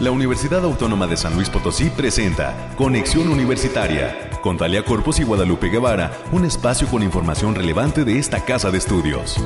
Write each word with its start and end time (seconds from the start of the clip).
La 0.00 0.10
Universidad 0.10 0.64
Autónoma 0.64 1.06
de 1.06 1.14
San 1.14 1.34
Luis 1.34 1.50
Potosí 1.50 1.90
presenta 1.90 2.72
Conexión 2.78 3.28
Universitaria 3.28 4.30
con 4.40 4.56
Talia 4.56 4.82
Corpus 4.82 5.20
y 5.20 5.24
Guadalupe 5.24 5.68
Guevara, 5.68 6.10
un 6.32 6.46
espacio 6.46 6.88
con 6.88 7.02
información 7.02 7.54
relevante 7.54 8.06
de 8.06 8.18
esta 8.18 8.42
casa 8.42 8.70
de 8.70 8.78
estudios. 8.78 9.36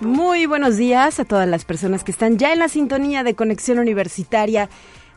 Muy 0.00 0.46
buenos 0.46 0.78
días 0.78 1.20
a 1.20 1.26
todas 1.26 1.46
las 1.46 1.66
personas 1.66 2.04
que 2.04 2.12
están 2.12 2.38
ya 2.38 2.54
en 2.54 2.58
la 2.58 2.68
sintonía 2.68 3.22
de 3.22 3.34
Conexión 3.34 3.78
Universitaria, 3.78 4.70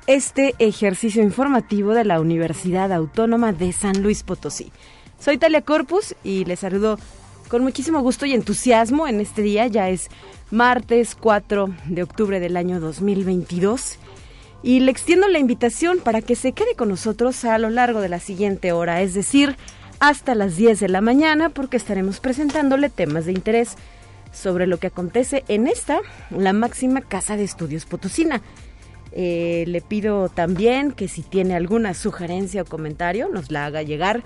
este 0.08 0.56
ejercicio 0.60 1.24
informativo 1.24 1.94
de 1.94 2.04
la 2.04 2.20
Universidad 2.20 2.92
Autónoma 2.92 3.54
de 3.54 3.72
San 3.72 4.04
Luis 4.04 4.24
Potosí. 4.24 4.74
Soy 5.20 5.38
Talia 5.38 5.62
Corpus 5.62 6.16
y 6.22 6.44
les 6.44 6.60
saludo 6.60 7.00
con 7.48 7.64
muchísimo 7.64 8.01
gusto 8.01 8.25
y 8.25 8.33
entusiasmo 8.33 9.07
en 9.07 9.20
este 9.20 9.42
día. 9.42 9.68
Ya 9.68 9.89
es 9.89 10.10
martes 10.51 11.15
4 11.15 11.70
de 11.87 12.04
octubre 12.04 12.39
del 12.39 12.57
año 12.57 12.79
2022. 12.79 13.97
Y 14.64 14.79
le 14.79 14.92
extiendo 14.92 15.28
la 15.28 15.39
invitación 15.39 16.00
para 16.00 16.21
que 16.21 16.36
se 16.36 16.54
quede 16.54 16.75
con 16.75 16.89
nosotros 16.89 17.46
a 17.46 17.57
lo 17.57 17.70
largo 17.70 18.01
de 18.01 18.10
la 18.10 18.20
siguiente 18.20 18.71
hora, 18.71 19.01
es 19.01 19.14
decir, 19.14 19.57
hasta 20.00 20.34
las 20.34 20.56
10 20.57 20.79
de 20.79 20.89
la 20.89 21.01
mañana, 21.01 21.50
porque 21.50 21.78
estaremos 21.78 22.20
presentándole 22.20 22.89
temas 22.89 23.25
de 23.25 23.34
interés 23.34 23.75
sobre 24.34 24.68
lo 24.68 24.78
que 24.78 24.87
acontece 24.87 25.43
en 25.48 25.68
esta, 25.68 26.00
la 26.29 26.54
máxima 26.54 27.01
casa 27.01 27.37
de 27.37 27.43
estudios 27.43 27.86
Potosina. 27.86 28.42
Eh, 29.12 29.64
le 29.68 29.82
pido 29.82 30.28
también 30.29 30.92
que 30.92 31.07
si 31.07 31.21
tiene 31.21 31.56
alguna 31.56 31.93
sugerencia 31.93 32.64
o 32.64 32.66
comentario 32.66 33.30
nos 33.30 33.50
la 33.50 33.66
haga 33.66 33.81
llegar. 33.81 34.23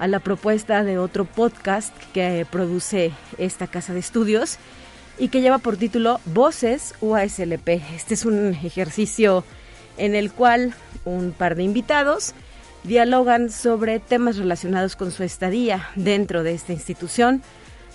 a 0.00 0.08
la 0.08 0.18
propuesta 0.18 0.82
de 0.82 0.98
otro 0.98 1.24
podcast 1.24 1.96
que 2.12 2.44
produce 2.50 3.12
esta 3.38 3.68
casa 3.68 3.92
de 3.92 4.00
estudios 4.00 4.58
y 5.18 5.28
que 5.28 5.40
lleva 5.40 5.58
por 5.58 5.76
título 5.76 6.18
Voces 6.24 6.94
UASLP. 7.00 7.68
Este 7.94 8.14
es 8.14 8.24
un 8.24 8.54
ejercicio 8.54 9.44
en 9.96 10.16
el 10.16 10.32
cual 10.32 10.74
un 11.04 11.30
par 11.30 11.54
de 11.54 11.62
invitados 11.62 12.34
dialogan 12.84 13.50
sobre 13.50 13.98
temas 13.98 14.36
relacionados 14.36 14.94
con 14.96 15.10
su 15.10 15.22
estadía 15.22 15.88
dentro 15.96 16.42
de 16.42 16.54
esta 16.54 16.72
institución, 16.72 17.42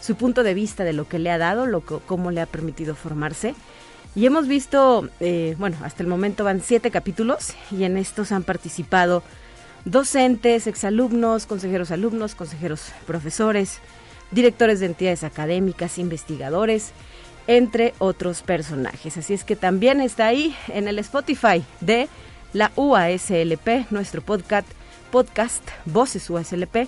su 0.01 0.15
punto 0.15 0.43
de 0.43 0.53
vista 0.53 0.83
de 0.83 0.93
lo 0.93 1.07
que 1.07 1.19
le 1.19 1.31
ha 1.31 1.37
dado, 1.37 1.65
lo 1.65 1.81
cómo 1.81 2.31
le 2.31 2.41
ha 2.41 2.45
permitido 2.45 2.95
formarse 2.95 3.55
y 4.15 4.25
hemos 4.25 4.47
visto, 4.47 5.07
eh, 5.19 5.55
bueno, 5.59 5.77
hasta 5.83 6.01
el 6.01 6.09
momento 6.09 6.43
van 6.43 6.61
siete 6.61 6.89
capítulos 6.89 7.53
y 7.71 7.83
en 7.83 7.95
estos 7.95 8.31
han 8.31 8.43
participado 8.43 9.23
docentes, 9.85 10.67
exalumnos, 10.67 11.45
consejeros 11.45 11.91
alumnos, 11.91 12.33
consejeros 12.33 12.91
profesores, 13.05 13.79
directores 14.31 14.79
de 14.79 14.87
entidades 14.87 15.23
académicas, 15.23 15.99
investigadores, 15.99 16.91
entre 17.45 17.93
otros 17.99 18.41
personajes. 18.41 19.15
Así 19.17 19.33
es 19.33 19.43
que 19.43 19.55
también 19.55 20.01
está 20.01 20.27
ahí 20.27 20.55
en 20.69 20.87
el 20.87 20.99
Spotify 20.99 21.63
de 21.79 22.09
la 22.51 22.71
UASLP, 22.75 23.91
nuestro 23.91 24.21
podcast, 24.21 24.67
podcast 25.11 25.63
Voces 25.85 26.29
UASLP 26.29 26.87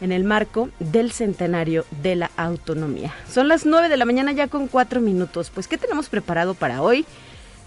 en 0.00 0.12
el 0.12 0.24
marco 0.24 0.68
del 0.78 1.12
centenario 1.12 1.84
de 2.02 2.16
la 2.16 2.30
autonomía. 2.36 3.14
Son 3.28 3.48
las 3.48 3.66
9 3.66 3.88
de 3.88 3.96
la 3.96 4.04
mañana 4.04 4.32
ya 4.32 4.48
con 4.48 4.68
cuatro 4.68 5.00
minutos. 5.00 5.50
Pues, 5.50 5.68
¿qué 5.68 5.78
tenemos 5.78 6.08
preparado 6.08 6.54
para 6.54 6.82
hoy? 6.82 7.06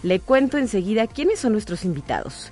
Le 0.04 0.20
cuento 0.20 0.58
enseguida 0.58 1.08
quiénes 1.08 1.40
son 1.40 1.54
nuestros 1.54 1.86
invitados. 1.86 2.52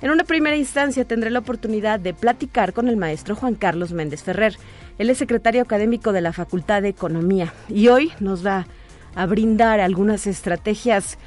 En 0.00 0.10
una 0.10 0.24
primera 0.24 0.56
instancia 0.56 1.04
tendré 1.04 1.30
la 1.30 1.40
oportunidad 1.40 1.98
de 1.98 2.14
platicar 2.14 2.72
con 2.72 2.88
el 2.88 2.96
maestro 2.96 3.34
Juan 3.34 3.54
Carlos 3.54 3.92
Méndez 3.92 4.22
Ferrer. 4.22 4.56
Él 4.98 5.10
es 5.10 5.18
secretario 5.18 5.62
académico 5.62 6.12
de 6.12 6.20
la 6.20 6.32
Facultad 6.32 6.82
de 6.82 6.88
Economía 6.88 7.52
y 7.68 7.88
hoy 7.88 8.12
nos 8.20 8.46
va 8.46 8.66
a 9.14 9.26
brindar 9.26 9.80
algunas 9.80 10.26
estrategias 10.26 11.18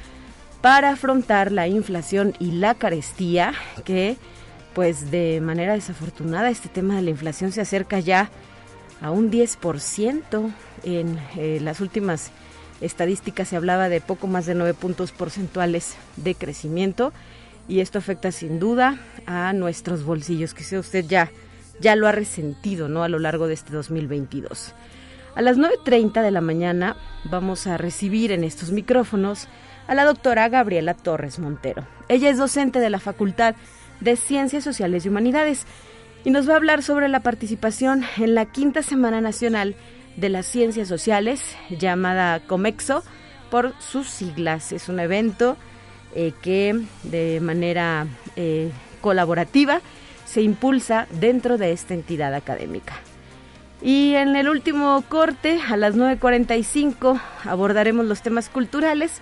para 0.62 0.90
afrontar 0.90 1.52
la 1.52 1.68
inflación 1.68 2.34
y 2.38 2.52
la 2.52 2.74
carestía 2.74 3.52
que 3.84 4.16
pues 4.74 5.10
de 5.10 5.40
manera 5.40 5.74
desafortunada 5.74 6.50
este 6.50 6.68
tema 6.68 6.96
de 6.96 7.02
la 7.02 7.10
inflación 7.10 7.52
se 7.52 7.60
acerca 7.60 8.00
ya 8.00 8.30
a 9.00 9.10
un 9.10 9.30
10%. 9.30 10.52
En 10.84 11.18
eh, 11.36 11.60
las 11.62 11.80
últimas 11.80 12.30
estadísticas 12.80 13.48
se 13.48 13.56
hablaba 13.56 13.88
de 13.88 14.00
poco 14.00 14.26
más 14.26 14.46
de 14.46 14.54
9 14.54 14.74
puntos 14.74 15.12
porcentuales 15.12 15.96
de 16.16 16.34
crecimiento 16.34 17.12
y 17.68 17.80
esto 17.80 17.98
afecta 17.98 18.32
sin 18.32 18.58
duda 18.58 18.98
a 19.26 19.52
nuestros 19.52 20.04
bolsillos, 20.04 20.54
que 20.54 20.78
usted 20.78 21.04
ya, 21.06 21.30
ya 21.80 21.94
lo 21.94 22.08
ha 22.08 22.12
resentido 22.12 22.88
¿no? 22.88 23.04
a 23.04 23.08
lo 23.08 23.18
largo 23.18 23.46
de 23.46 23.54
este 23.54 23.72
2022. 23.72 24.74
A 25.34 25.42
las 25.42 25.56
9.30 25.56 26.22
de 26.22 26.30
la 26.30 26.40
mañana 26.40 26.96
vamos 27.24 27.66
a 27.66 27.78
recibir 27.78 28.32
en 28.32 28.44
estos 28.44 28.70
micrófonos 28.70 29.48
a 29.86 29.94
la 29.94 30.04
doctora 30.04 30.48
Gabriela 30.48 30.94
Torres 30.94 31.38
Montero. 31.38 31.86
Ella 32.08 32.28
es 32.28 32.38
docente 32.38 32.80
de 32.80 32.90
la 32.90 32.98
Facultad 32.98 33.54
Ciencias 34.16 34.64
Sociales 34.64 35.04
y 35.04 35.08
Humanidades 35.08 35.66
y 36.24 36.30
nos 36.30 36.48
va 36.48 36.54
a 36.54 36.56
hablar 36.56 36.82
sobre 36.82 37.08
la 37.08 37.20
participación 37.20 38.04
en 38.16 38.34
la 38.34 38.46
quinta 38.46 38.82
Semana 38.82 39.20
Nacional 39.20 39.74
de 40.16 40.28
las 40.28 40.46
Ciencias 40.46 40.88
Sociales 40.88 41.56
llamada 41.70 42.40
COMEXO 42.40 43.02
por 43.50 43.74
sus 43.80 44.08
siglas. 44.08 44.72
Es 44.72 44.88
un 44.88 45.00
evento 45.00 45.56
eh, 46.14 46.32
que 46.42 46.80
de 47.02 47.40
manera 47.40 48.06
eh, 48.36 48.70
colaborativa 49.00 49.80
se 50.24 50.42
impulsa 50.42 51.06
dentro 51.10 51.58
de 51.58 51.72
esta 51.72 51.94
entidad 51.94 52.34
académica. 52.34 52.94
Y 53.82 54.14
en 54.14 54.36
el 54.36 54.48
último 54.48 55.02
corte, 55.08 55.60
a 55.68 55.76
las 55.76 55.96
9.45, 55.96 57.20
abordaremos 57.44 58.06
los 58.06 58.22
temas 58.22 58.48
culturales 58.48 59.20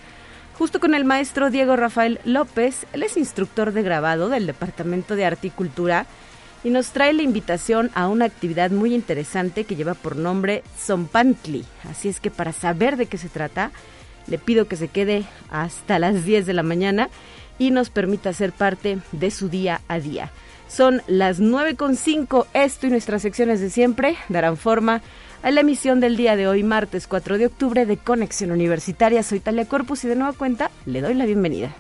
justo 0.61 0.79
con 0.79 0.95
el 0.95 1.07
maestro 1.07 1.49
Diego 1.49 1.75
Rafael 1.75 2.21
López. 2.27 2.85
Él 2.93 3.03
es 3.03 3.17
instructor 3.17 3.73
de 3.73 3.83
grabado 3.83 4.29
del 4.29 4.45
Departamento 4.45 5.17
de 5.17 5.25
Articultura 5.25 6.05
y 6.63 6.69
nos 6.69 6.91
trae 6.91 7.15
la 7.15 7.23
invitación 7.23 7.91
a 7.95 8.09
una 8.09 8.27
actividad 8.27 8.71
muy 8.71 8.95
interesante 8.95 9.65
que 9.65 9.75
lleva 9.75 9.95
por 9.95 10.17
nombre 10.17 10.63
Zompantli. 10.77 11.65
Así 11.91 12.11
es 12.11 12.21
que 12.21 12.31
para 12.31 12.53
saber 12.53 12.99
de 12.99 13.07
qué 13.07 13.17
se 13.17 13.31
trata, 13.31 13.71
le 14.27 14.37
pido 14.37 14.69
que 14.69 14.77
se 14.77 14.89
quede 14.89 15.25
hasta 15.49 15.99
las 15.99 16.27
10 16.27 16.45
de 16.45 16.53
la 16.53 16.63
mañana 16.63 17.09
y 17.59 17.71
nos 17.71 17.89
permita 17.89 18.35
ser 18.35 18.53
parte 18.53 18.99
de 19.13 19.31
su 19.31 19.49
día 19.49 19.81
a 19.89 19.99
día. 19.99 20.31
Son 20.69 21.01
las 21.07 21.41
9.5, 21.41 22.45
esto 22.53 22.87
y 22.87 22.91
nuestras 22.91 23.23
secciones 23.23 23.61
de 23.61 23.71
siempre 23.71 24.17
darán 24.29 24.59
forma 24.59 25.01
a 25.43 25.51
la 25.51 25.61
emisión 25.61 26.01
del 26.01 26.17
día 26.17 26.37
de 26.37 26.49
hoy, 26.49 26.63
martes 26.63 27.07
4 27.07 27.39
de 27.39 27.47
octubre, 27.47 27.87
de 27.87 27.97
Conexión 27.97 28.51
Universitaria. 28.51 29.23
Soy 29.23 29.41
Talia 29.41 29.67
Corpus 29.67 30.05
y 30.05 30.09
de 30.09 30.17
nueva 30.17 30.33
cuenta 30.33 30.71
le 30.87 31.01
doy 31.01 31.15
la 31.15 31.27
bienvenida. 31.27 31.75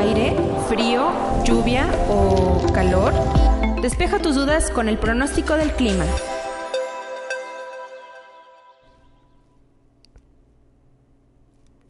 aire, 0.00 0.34
frío, 0.68 1.12
lluvia 1.44 1.86
o 2.08 2.66
calor? 2.72 3.12
Despeja 3.82 4.18
tus 4.18 4.34
dudas 4.34 4.70
con 4.70 4.88
el 4.88 4.96
pronóstico 4.96 5.54
del 5.54 5.72
clima. 5.72 6.04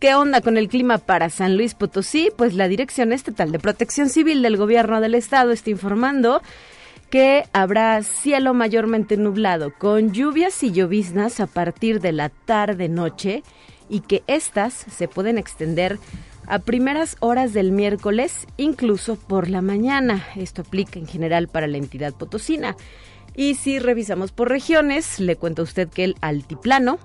¿Qué 0.01 0.15
onda 0.15 0.41
con 0.41 0.57
el 0.57 0.69
clima 0.69 0.97
para 0.97 1.29
San 1.29 1.59
Luis 1.59 1.75
Potosí? 1.75 2.31
Pues 2.35 2.55
la 2.55 2.69
Dirección 2.69 3.13
Estatal 3.13 3.53
de 3.53 3.59
Protección 3.59 4.09
Civil 4.09 4.41
del 4.41 4.57
Gobierno 4.57 5.03
del 5.03 5.15
Estado 5.15 5.53
está 5.53 5.69
informando 5.69 6.41
que 7.11 7.45
habrá 7.53 8.03
cielo 8.03 8.55
mayormente 8.55 9.19
nublado 9.19 9.75
con 9.77 10.13
lluvias 10.13 10.63
y 10.63 10.73
lloviznas 10.73 11.39
a 11.39 11.47
partir 11.47 12.01
de 12.01 12.13
la 12.13 12.31
tarde-noche 12.31 13.43
y 13.91 14.01
que 14.01 14.23
éstas 14.27 14.73
se 14.73 15.07
pueden 15.07 15.37
extender 15.37 15.99
a 16.47 16.61
primeras 16.61 17.19
horas 17.21 17.53
del 17.53 17.71
miércoles, 17.71 18.47
incluso 18.57 19.17
por 19.17 19.51
la 19.51 19.61
mañana. 19.61 20.25
Esto 20.35 20.63
aplica 20.63 20.99
en 20.99 21.09
general 21.09 21.49
para 21.49 21.67
la 21.67 21.77
entidad 21.77 22.15
potosina. 22.15 22.75
Y 23.37 23.55
si 23.55 23.79
revisamos 23.79 24.33
por 24.33 24.49
regiones, 24.49 25.21
le 25.21 25.37
cuento 25.37 25.61
a 25.61 25.65
usted 25.65 25.91
que 25.91 26.05
el 26.05 26.17
altiplano, 26.23 26.99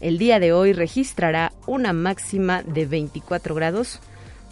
el 0.00 0.18
día 0.18 0.40
de 0.40 0.52
hoy 0.52 0.72
registrará 0.72 1.52
una 1.66 1.92
máxima 1.92 2.62
de 2.62 2.86
24 2.86 3.54
grados, 3.54 4.00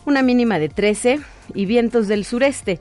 una 0.07 0.23
mínima 0.23 0.59
de 0.59 0.69
13 0.69 1.21
y 1.55 1.67
vientos 1.67 2.09
del 2.09 2.25
sureste, 2.25 2.81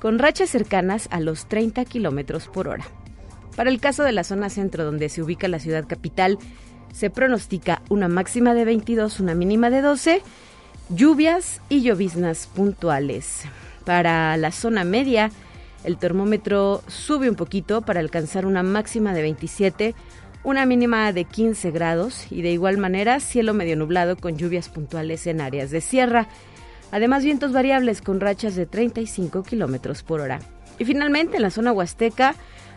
con 0.00 0.18
rachas 0.18 0.50
cercanas 0.50 1.08
a 1.10 1.20
los 1.20 1.46
30 1.46 1.84
kilómetros 1.84 2.48
por 2.48 2.68
hora. 2.68 2.84
Para 3.56 3.70
el 3.70 3.80
caso 3.80 4.02
de 4.02 4.12
la 4.12 4.24
zona 4.24 4.50
centro, 4.50 4.84
donde 4.84 5.08
se 5.08 5.22
ubica 5.22 5.46
la 5.48 5.58
ciudad 5.58 5.86
capital, 5.86 6.38
se 6.92 7.10
pronostica 7.10 7.82
una 7.88 8.08
máxima 8.08 8.54
de 8.54 8.64
22, 8.64 9.20
una 9.20 9.34
mínima 9.34 9.70
de 9.70 9.82
12, 9.82 10.22
lluvias 10.88 11.60
y 11.68 11.82
lloviznas 11.82 12.46
puntuales. 12.46 13.42
Para 13.84 14.36
la 14.36 14.52
zona 14.52 14.84
media, 14.84 15.30
el 15.84 15.96
termómetro 15.98 16.82
sube 16.86 17.28
un 17.28 17.36
poquito 17.36 17.82
para 17.82 18.00
alcanzar 18.00 18.46
una 18.46 18.62
máxima 18.62 19.12
de 19.14 19.22
27, 19.22 19.94
una 20.44 20.66
mínima 20.66 21.12
de 21.12 21.24
15 21.24 21.70
grados 21.70 22.26
y 22.30 22.42
de 22.42 22.50
igual 22.50 22.78
manera 22.78 23.20
cielo 23.20 23.54
medio 23.54 23.76
nublado 23.76 24.16
con 24.16 24.36
lluvias 24.36 24.68
puntuales 24.68 25.26
en 25.26 25.40
áreas 25.40 25.70
de 25.70 25.80
sierra. 25.80 26.28
Además 26.90 27.24
vientos 27.24 27.52
variables 27.52 28.02
con 28.02 28.20
rachas 28.20 28.54
de 28.54 28.66
35 28.66 29.44
kilómetros 29.44 30.02
por 30.02 30.20
hora. 30.20 30.40
Y 30.78 30.84
finalmente 30.84 31.36
en 31.36 31.42
la 31.42 31.50
zona 31.50 31.72
huasteca, 31.72 32.34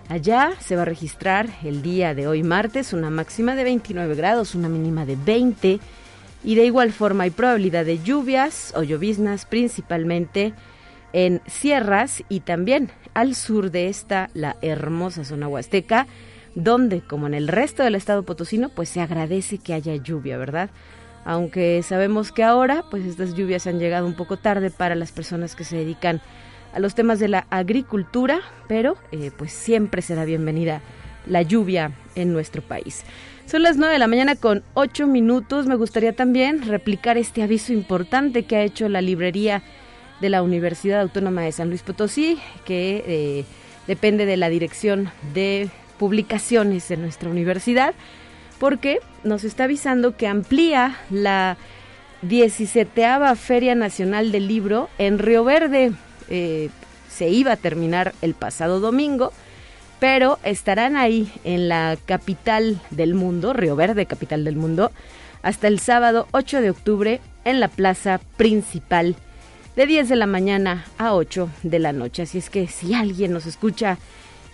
allá 0.09 0.53
se 0.59 0.75
va 0.75 0.83
a 0.83 0.85
registrar 0.85 1.49
el 1.63 1.81
día 1.81 2.13
de 2.13 2.27
hoy 2.27 2.43
martes 2.43 2.93
una 2.93 3.09
máxima 3.09 3.55
de 3.55 3.63
29 3.63 4.15
grados, 4.15 4.55
una 4.55 4.69
mínima 4.69 5.05
de 5.05 5.15
20 5.15 5.79
y 6.43 6.55
de 6.55 6.65
igual 6.65 6.91
forma 6.91 7.23
hay 7.23 7.31
probabilidad 7.31 7.85
de 7.85 8.01
lluvias 8.01 8.73
o 8.75 8.83
lloviznas 8.83 9.45
principalmente 9.45 10.53
en 11.11 11.41
sierras 11.47 12.23
y 12.29 12.41
también 12.41 12.91
al 13.15 13.33
sur 13.33 13.71
de 13.71 13.87
esta, 13.87 14.29
la 14.33 14.55
hermosa 14.61 15.23
zona 15.23 15.47
huasteca 15.47 16.05
donde, 16.55 17.01
como 17.01 17.27
en 17.27 17.33
el 17.33 17.47
resto 17.47 17.83
del 17.83 17.95
estado 17.95 18.23
potosino, 18.23 18.69
pues 18.69 18.89
se 18.89 19.01
agradece 19.01 19.57
que 19.57 19.73
haya 19.73 19.95
lluvia, 19.95 20.37
¿verdad? 20.37 20.69
Aunque 21.25 21.81
sabemos 21.83 22.31
que 22.31 22.43
ahora, 22.43 22.85
pues 22.89 23.05
estas 23.05 23.35
lluvias 23.35 23.67
han 23.67 23.79
llegado 23.79 24.05
un 24.05 24.15
poco 24.15 24.37
tarde 24.37 24.71
para 24.71 24.95
las 24.95 25.11
personas 25.11 25.55
que 25.55 25.63
se 25.63 25.75
dedican 25.75 26.21
a 26.73 26.79
los 26.79 26.95
temas 26.95 27.19
de 27.19 27.27
la 27.27 27.47
agricultura, 27.49 28.41
pero 28.67 28.95
eh, 29.11 29.31
pues 29.35 29.51
siempre 29.51 30.01
será 30.01 30.25
bienvenida 30.25 30.81
la 31.25 31.41
lluvia 31.41 31.91
en 32.15 32.31
nuestro 32.31 32.61
país. 32.61 33.03
Son 33.45 33.63
las 33.63 33.77
9 33.77 33.93
de 33.93 33.99
la 33.99 34.07
mañana 34.07 34.35
con 34.35 34.63
8 34.73 35.07
minutos. 35.07 35.67
Me 35.67 35.75
gustaría 35.75 36.15
también 36.15 36.63
replicar 36.63 37.17
este 37.17 37.43
aviso 37.43 37.73
importante 37.73 38.43
que 38.43 38.55
ha 38.55 38.63
hecho 38.63 38.89
la 38.89 39.01
librería 39.01 39.63
de 40.21 40.29
la 40.29 40.41
Universidad 40.41 41.01
Autónoma 41.01 41.41
de 41.41 41.51
San 41.51 41.69
Luis 41.69 41.83
Potosí, 41.83 42.39
que 42.65 43.03
eh, 43.07 43.45
depende 43.87 44.25
de 44.25 44.37
la 44.37 44.49
Dirección 44.49 45.11
de 45.33 45.69
publicaciones 45.97 46.87
de 46.87 46.97
nuestra 46.97 47.29
universidad, 47.29 47.93
porque 48.59 48.99
nos 49.23 49.43
está 49.43 49.65
avisando 49.65 50.15
que 50.15 50.27
amplía 50.27 50.97
la 51.09 51.57
17 52.21 53.05
Feria 53.35 53.75
Nacional 53.75 54.31
del 54.31 54.47
Libro 54.47 54.89
en 54.97 55.19
Río 55.19 55.43
Verde. 55.43 55.91
Eh, 56.29 56.69
se 57.09 57.29
iba 57.29 57.53
a 57.53 57.57
terminar 57.57 58.13
el 58.21 58.33
pasado 58.33 58.79
domingo, 58.79 59.31
pero 59.99 60.39
estarán 60.43 60.97
ahí 60.97 61.31
en 61.43 61.69
la 61.69 61.97
capital 62.05 62.81
del 62.89 63.13
mundo, 63.13 63.53
Río 63.53 63.75
Verde, 63.75 64.05
capital 64.05 64.43
del 64.43 64.55
mundo, 64.55 64.91
hasta 65.43 65.67
el 65.67 65.79
sábado 65.79 66.27
8 66.31 66.61
de 66.61 66.71
octubre 66.71 67.21
en 67.45 67.59
la 67.59 67.67
plaza 67.67 68.19
principal 68.37 69.15
de 69.75 69.85
10 69.85 70.09
de 70.09 70.15
la 70.15 70.25
mañana 70.25 70.85
a 70.97 71.13
8 71.13 71.49
de 71.63 71.79
la 71.79 71.93
noche. 71.93 72.23
Así 72.23 72.37
es 72.37 72.49
que 72.49 72.67
si 72.67 72.93
alguien 72.93 73.31
nos 73.31 73.45
escucha 73.45 73.97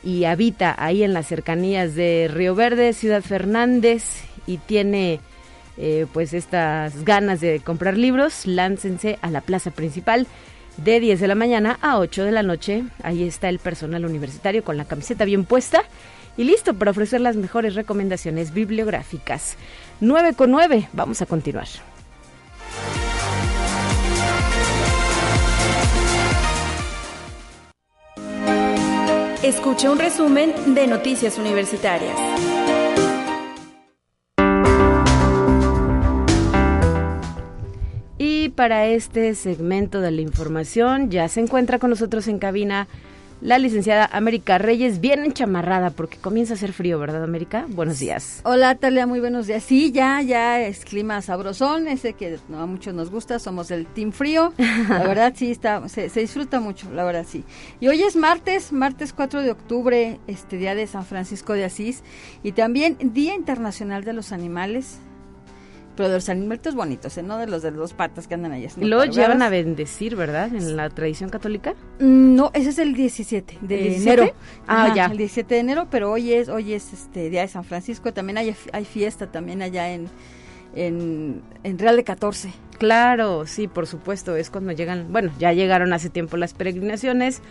y 0.03 0.25
habita 0.25 0.75
ahí 0.77 1.03
en 1.03 1.13
las 1.13 1.27
cercanías 1.27 1.95
de 1.95 2.29
Río 2.31 2.55
Verde, 2.55 2.93
Ciudad 2.93 3.21
Fernández 3.21 4.23
y 4.47 4.57
tiene 4.57 5.19
eh, 5.77 6.05
pues 6.11 6.33
estas 6.33 7.03
ganas 7.05 7.41
de 7.41 7.59
comprar 7.59 7.97
libros, 7.97 8.45
láncense 8.45 9.19
a 9.21 9.29
la 9.29 9.41
plaza 9.41 9.71
principal 9.71 10.27
de 10.77 10.99
10 10.99 11.19
de 11.19 11.27
la 11.27 11.35
mañana 11.35 11.77
a 11.81 11.99
8 11.99 12.25
de 12.25 12.31
la 12.31 12.43
noche. 12.43 12.83
Ahí 13.03 13.23
está 13.23 13.49
el 13.49 13.59
personal 13.59 14.05
universitario 14.05 14.63
con 14.63 14.77
la 14.77 14.85
camiseta 14.85 15.25
bien 15.25 15.45
puesta 15.45 15.83
y 16.37 16.43
listo 16.43 16.73
para 16.73 16.91
ofrecer 16.91 17.21
las 17.21 17.35
mejores 17.35 17.75
recomendaciones 17.75 18.53
bibliográficas. 18.53 19.57
9 19.99 20.33
con 20.33 20.51
9, 20.51 20.89
vamos 20.93 21.21
a 21.21 21.25
continuar. 21.25 21.67
Escuche 29.51 29.89
un 29.89 29.99
resumen 29.99 30.53
de 30.73 30.87
Noticias 30.87 31.37
Universitarias. 31.37 32.15
Y 38.17 38.47
para 38.55 38.85
este 38.85 39.35
segmento 39.35 39.99
de 39.99 40.11
la 40.11 40.21
información 40.21 41.11
ya 41.11 41.27
se 41.27 41.41
encuentra 41.41 41.79
con 41.79 41.89
nosotros 41.89 42.29
en 42.29 42.39
cabina 42.39 42.87
la 43.41 43.57
licenciada 43.57 44.07
América 44.11 44.57
Reyes, 44.57 45.01
bien 45.01 45.25
enchamarrada 45.25 45.89
porque 45.89 46.17
comienza 46.17 46.53
a 46.53 46.55
hacer 46.55 46.73
frío, 46.73 46.99
¿verdad, 46.99 47.23
América? 47.23 47.65
Buenos 47.69 47.99
días. 47.99 48.41
Hola, 48.43 48.75
Talia, 48.75 49.07
muy 49.07 49.19
buenos 49.19 49.47
días. 49.47 49.63
Sí, 49.63 49.91
ya, 49.91 50.21
ya 50.21 50.61
es 50.61 50.85
clima 50.85 51.21
sabrosón, 51.21 51.87
ese 51.87 52.13
que 52.13 52.37
a 52.53 52.65
muchos 52.65 52.93
nos 52.93 53.09
gusta, 53.09 53.39
somos 53.39 53.67
del 53.67 53.87
Team 53.87 54.11
Frío. 54.11 54.53
La 54.57 55.03
verdad, 55.07 55.33
sí, 55.35 55.51
está, 55.51 55.87
se, 55.89 56.09
se, 56.09 56.19
disfruta 56.19 56.59
mucho, 56.59 56.91
la 56.91 57.03
verdad, 57.03 57.25
sí. 57.27 57.43
Y 57.79 57.87
hoy 57.87 58.03
es 58.03 58.15
martes, 58.15 58.71
martes 58.71 59.11
4 59.13 59.41
de 59.41 59.51
octubre, 59.51 60.19
este 60.27 60.57
día 60.57 60.75
de 60.75 60.85
San 60.85 61.05
Francisco 61.05 61.53
de 61.53 61.65
Asís, 61.65 62.03
y 62.43 62.51
también 62.51 62.97
Día 63.01 63.33
Internacional 63.33 64.03
de 64.03 64.13
los 64.13 64.31
Animales 64.31 64.99
pero 65.95 66.09
de 66.09 66.15
los 66.15 66.29
animalitos 66.29 66.75
bonitos, 66.75 67.17
¿eh? 67.17 67.23
no 67.23 67.37
de 67.37 67.47
los 67.47 67.61
de 67.61 67.71
dos 67.71 67.93
patas 67.93 68.27
que 68.27 68.33
andan 68.33 68.51
allá. 68.51 68.69
Y 68.79 68.85
luego 68.85 69.05
llevan 69.05 69.41
a 69.41 69.49
bendecir, 69.49 70.15
¿verdad? 70.15 70.53
En 70.53 70.75
la 70.75 70.89
tradición 70.89 71.29
católica. 71.29 71.73
Mm, 71.99 72.35
no, 72.35 72.51
ese 72.53 72.69
es 72.69 72.79
el 72.79 72.93
17 72.93 73.59
de 73.61 73.95
enero. 73.97 74.31
Ah, 74.67 74.93
ya. 74.95 75.05
El 75.05 75.17
17 75.17 75.53
de 75.53 75.59
enero, 75.59 75.87
pero 75.89 76.11
hoy 76.11 76.33
es 76.33 76.49
hoy 76.49 76.73
es 76.73 76.93
este 76.93 77.29
día 77.29 77.41
de 77.41 77.47
San 77.47 77.63
Francisco. 77.63 78.13
También 78.13 78.37
hay, 78.37 78.55
hay 78.71 78.85
fiesta 78.85 79.27
también 79.27 79.61
allá 79.61 79.91
en, 79.91 80.07
en, 80.75 81.41
en 81.63 81.79
Real 81.79 81.95
de 81.95 82.03
14. 82.03 82.51
Claro, 82.77 83.45
sí, 83.45 83.67
por 83.67 83.85
supuesto. 83.85 84.35
Es 84.35 84.49
cuando 84.49 84.71
llegan, 84.71 85.11
bueno, 85.11 85.31
ya 85.37 85.53
llegaron 85.53 85.93
hace 85.93 86.09
tiempo 86.09 86.37
las 86.37 86.53
peregrinaciones. 86.53 87.41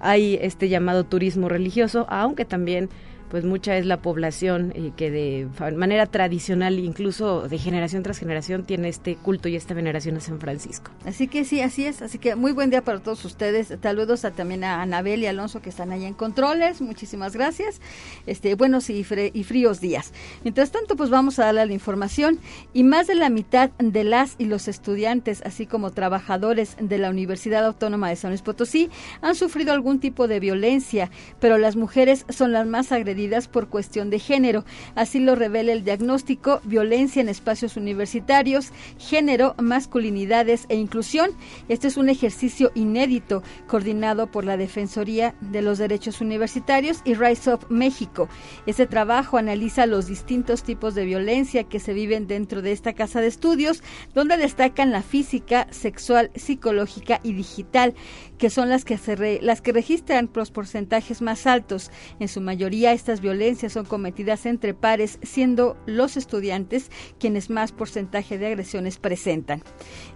Hay 0.00 0.38
este 0.42 0.68
llamado 0.68 1.04
turismo 1.04 1.48
religioso, 1.48 2.06
aunque 2.10 2.44
también 2.44 2.90
pues 3.34 3.44
mucha 3.44 3.76
es 3.76 3.84
la 3.84 3.96
población 3.96 4.72
eh, 4.76 4.92
que 4.96 5.10
de 5.10 5.48
manera 5.74 6.06
tradicional, 6.06 6.78
incluso 6.78 7.48
de 7.48 7.58
generación 7.58 8.04
tras 8.04 8.16
generación, 8.16 8.62
tiene 8.62 8.88
este 8.88 9.16
culto 9.16 9.48
y 9.48 9.56
esta 9.56 9.74
veneración 9.74 10.16
a 10.16 10.20
San 10.20 10.38
Francisco. 10.38 10.92
Así 11.04 11.26
que 11.26 11.44
sí, 11.44 11.60
así 11.60 11.84
es. 11.84 12.00
Así 12.00 12.18
que 12.18 12.36
muy 12.36 12.52
buen 12.52 12.70
día 12.70 12.82
para 12.82 13.00
todos 13.00 13.24
ustedes. 13.24 13.74
Saludos 13.82 14.24
también 14.36 14.62
a 14.62 14.82
Anabel 14.82 15.24
y 15.24 15.26
Alonso 15.26 15.60
que 15.60 15.70
están 15.70 15.90
allá 15.90 16.06
en 16.06 16.14
controles. 16.14 16.80
Muchísimas 16.80 17.34
gracias. 17.34 17.80
Este, 18.24 18.54
buenos 18.54 18.88
y, 18.88 18.98
y 19.00 19.42
fríos 19.42 19.80
días. 19.80 20.12
Mientras 20.44 20.70
tanto, 20.70 20.94
pues 20.94 21.10
vamos 21.10 21.40
a 21.40 21.46
darle 21.46 21.66
la 21.66 21.72
información. 21.72 22.38
Y 22.72 22.84
más 22.84 23.08
de 23.08 23.16
la 23.16 23.30
mitad 23.30 23.70
de 23.78 24.04
las 24.04 24.36
y 24.38 24.44
los 24.44 24.68
estudiantes, 24.68 25.42
así 25.44 25.66
como 25.66 25.90
trabajadores 25.90 26.76
de 26.78 26.98
la 26.98 27.10
Universidad 27.10 27.66
Autónoma 27.66 28.10
de 28.10 28.14
San 28.14 28.30
Luis 28.30 28.42
Potosí, 28.42 28.90
han 29.22 29.34
sufrido 29.34 29.72
algún 29.72 29.98
tipo 29.98 30.28
de 30.28 30.38
violencia, 30.38 31.10
pero 31.40 31.58
las 31.58 31.74
mujeres 31.74 32.26
son 32.28 32.52
las 32.52 32.64
más 32.68 32.92
agredidas 32.92 33.23
por 33.50 33.68
cuestión 33.68 34.10
de 34.10 34.18
género. 34.18 34.64
Así 34.94 35.18
lo 35.18 35.34
revela 35.34 35.72
el 35.72 35.82
diagnóstico 35.82 36.60
Violencia 36.64 37.22
en 37.22 37.28
espacios 37.28 37.76
universitarios, 37.76 38.70
género, 38.98 39.54
masculinidades 39.58 40.66
e 40.68 40.76
inclusión. 40.76 41.30
Este 41.68 41.88
es 41.88 41.96
un 41.96 42.08
ejercicio 42.10 42.70
inédito 42.74 43.42
coordinado 43.66 44.30
por 44.30 44.44
la 44.44 44.56
Defensoría 44.56 45.34
de 45.40 45.62
los 45.62 45.78
Derechos 45.78 46.20
Universitarios 46.20 47.00
y 47.04 47.14
Rise 47.14 47.54
Up 47.54 47.66
México. 47.70 48.28
Este 48.66 48.86
trabajo 48.86 49.38
analiza 49.38 49.86
los 49.86 50.06
distintos 50.06 50.62
tipos 50.62 50.94
de 50.94 51.06
violencia 51.06 51.64
que 51.64 51.80
se 51.80 51.94
viven 51.94 52.26
dentro 52.26 52.60
de 52.60 52.72
esta 52.72 52.92
casa 52.92 53.20
de 53.22 53.28
estudios, 53.28 53.82
donde 54.14 54.36
destacan 54.36 54.90
la 54.90 55.02
física, 55.02 55.66
sexual, 55.70 56.30
psicológica 56.34 57.20
y 57.22 57.32
digital, 57.32 57.94
que 58.38 58.50
son 58.50 58.68
las 58.68 58.84
que, 58.84 58.98
se 58.98 59.40
las 59.40 59.62
que 59.62 59.72
registran 59.72 60.30
los 60.34 60.50
porcentajes 60.50 61.22
más 61.22 61.46
altos. 61.46 61.90
En 62.18 62.28
su 62.28 62.40
mayoría, 62.40 62.92
estas 63.04 63.20
violencias 63.20 63.74
son 63.74 63.84
cometidas 63.84 64.46
entre 64.46 64.72
pares, 64.72 65.18
siendo 65.20 65.76
los 65.84 66.16
estudiantes 66.16 66.90
quienes 67.20 67.50
más 67.50 67.70
porcentaje 67.70 68.38
de 68.38 68.46
agresiones 68.46 68.96
presentan. 68.96 69.62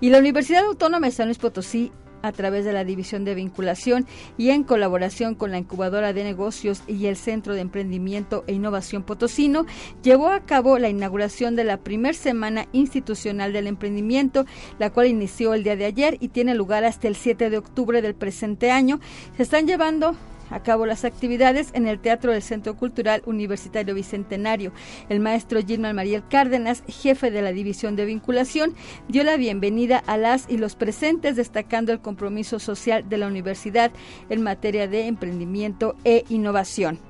Y 0.01 0.09
la 0.09 0.19
Universidad 0.19 0.65
Autónoma 0.65 1.09
de 1.09 1.13
San 1.13 1.27
Luis 1.27 1.37
Potosí 1.37 1.93
a 2.23 2.33
través 2.33 2.65
de 2.65 2.73
la 2.73 2.85
División 2.85 3.27
de 3.27 3.35
Vinculación 3.35 4.07
y 4.39 4.49
en 4.49 4.65
colaboración 4.65 5.35
con 5.35 5.51
la 5.51 5.59
Incubadora 5.59 6.15
de 6.15 6.25
Negocios 6.25 6.83
y 6.87 7.07
el 7.07 7.17
Centro 7.17 7.53
de 7.53 7.61
Emprendimiento 7.61 8.43
e 8.47 8.55
Innovación 8.55 9.03
Potosino, 9.03 9.67
llevó 10.03 10.31
a 10.31 10.41
cabo 10.41 10.79
la 10.79 10.89
inauguración 10.89 11.57
de 11.57 11.65
la 11.65 11.77
primer 11.77 12.15
semana 12.15 12.69
institucional 12.73 13.53
del 13.53 13.67
emprendimiento, 13.67 14.47
la 14.79 14.89
cual 14.89 15.09
inició 15.09 15.53
el 15.53 15.63
día 15.63 15.77
de 15.77 15.85
ayer 15.85 16.17
y 16.21 16.29
tiene 16.29 16.55
lugar 16.55 16.85
hasta 16.85 17.07
el 17.07 17.17
7 17.17 17.51
de 17.51 17.59
octubre 17.59 18.01
del 18.01 18.15
presente 18.15 18.71
año. 18.71 18.99
Se 19.37 19.43
están 19.43 19.67
llevando 19.67 20.17
a 20.51 20.63
cabo 20.63 20.87
las 20.87 21.05
actividades 21.05 21.71
en 21.73 21.87
el 21.87 21.99
Teatro 21.99 22.33
del 22.33 22.43
Centro 22.43 22.77
Cultural 22.77 23.23
Universitario 23.27 23.95
Bicentenario. 23.95 24.73
El 25.09 25.21
maestro 25.21 25.61
Gilman 25.61 25.97
Mariel 25.97 26.23
Cárdenas, 26.29 26.83
jefe 26.89 27.31
de 27.31 27.43
la 27.43 27.53
División 27.53 27.97
de 27.97 28.05
Vinculación, 28.05 28.75
dio 29.09 29.25
la 29.25 29.37
bienvenida 29.37 30.03
a 30.07 30.17
las 30.17 30.47
y 30.49 30.59
los 30.59 30.75
presentes, 30.75 31.37
destacando 31.37 31.93
el 31.93 32.01
compromiso 32.01 32.59
social 32.59 33.09
de 33.09 33.19
la 33.19 33.27
universidad 33.27 33.91
en 34.29 34.43
materia 34.43 34.89
de 34.89 35.07
emprendimiento 35.07 35.97
e 36.05 36.25
innovación. 36.29 37.08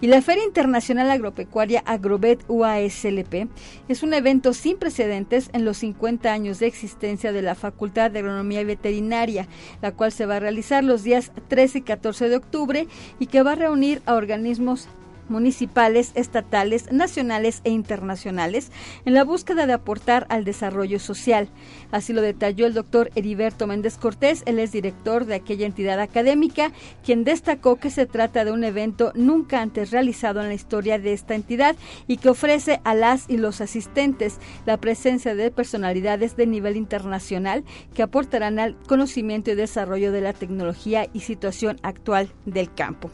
Y 0.00 0.06
la 0.06 0.22
Feria 0.22 0.44
Internacional 0.44 1.10
Agropecuaria 1.10 1.82
Agrobet 1.84 2.44
UASLP 2.46 3.48
es 3.88 4.04
un 4.04 4.14
evento 4.14 4.52
sin 4.54 4.76
precedentes 4.76 5.50
en 5.52 5.64
los 5.64 5.78
50 5.78 6.32
años 6.32 6.60
de 6.60 6.68
existencia 6.68 7.32
de 7.32 7.42
la 7.42 7.56
Facultad 7.56 8.12
de 8.12 8.20
Agronomía 8.20 8.60
y 8.60 8.64
Veterinaria, 8.64 9.48
la 9.82 9.90
cual 9.90 10.12
se 10.12 10.24
va 10.24 10.36
a 10.36 10.40
realizar 10.40 10.84
los 10.84 11.02
días 11.02 11.32
13 11.48 11.78
y 11.78 11.82
14 11.82 12.28
de 12.28 12.36
octubre 12.36 12.86
y 13.18 13.26
que 13.26 13.42
va 13.42 13.52
a 13.52 13.56
reunir 13.56 14.00
a 14.06 14.14
organismos 14.14 14.88
municipales, 15.28 16.12
estatales, 16.14 16.92
nacionales 16.92 17.60
e 17.64 17.70
internacionales 17.70 18.70
en 19.04 19.14
la 19.14 19.24
búsqueda 19.24 19.66
de 19.66 19.72
aportar 19.72 20.26
al 20.28 20.44
desarrollo 20.44 20.98
social. 20.98 21.48
Así 21.90 22.12
lo 22.12 22.22
detalló 22.22 22.66
el 22.66 22.74
doctor 22.74 23.10
Heriberto 23.14 23.66
Méndez 23.66 23.96
Cortés, 23.98 24.42
él 24.46 24.58
es 24.58 24.72
director 24.72 25.24
de 25.24 25.34
aquella 25.34 25.66
entidad 25.66 26.00
académica, 26.00 26.72
quien 27.04 27.24
destacó 27.24 27.76
que 27.76 27.90
se 27.90 28.06
trata 28.06 28.44
de 28.44 28.52
un 28.52 28.64
evento 28.64 29.12
nunca 29.14 29.60
antes 29.60 29.90
realizado 29.90 30.40
en 30.40 30.48
la 30.48 30.54
historia 30.54 30.98
de 30.98 31.12
esta 31.12 31.34
entidad 31.34 31.76
y 32.06 32.18
que 32.18 32.30
ofrece 32.30 32.80
a 32.84 32.94
las 32.94 33.28
y 33.28 33.36
los 33.36 33.60
asistentes 33.60 34.38
la 34.66 34.76
presencia 34.76 35.34
de 35.34 35.50
personalidades 35.50 36.36
de 36.36 36.46
nivel 36.46 36.76
internacional 36.76 37.64
que 37.94 38.02
aportarán 38.02 38.58
al 38.58 38.76
conocimiento 38.86 39.50
y 39.50 39.54
desarrollo 39.54 40.12
de 40.12 40.20
la 40.20 40.32
tecnología 40.32 41.08
y 41.12 41.20
situación 41.20 41.78
actual 41.82 42.30
del 42.44 42.72
campo. 42.72 43.10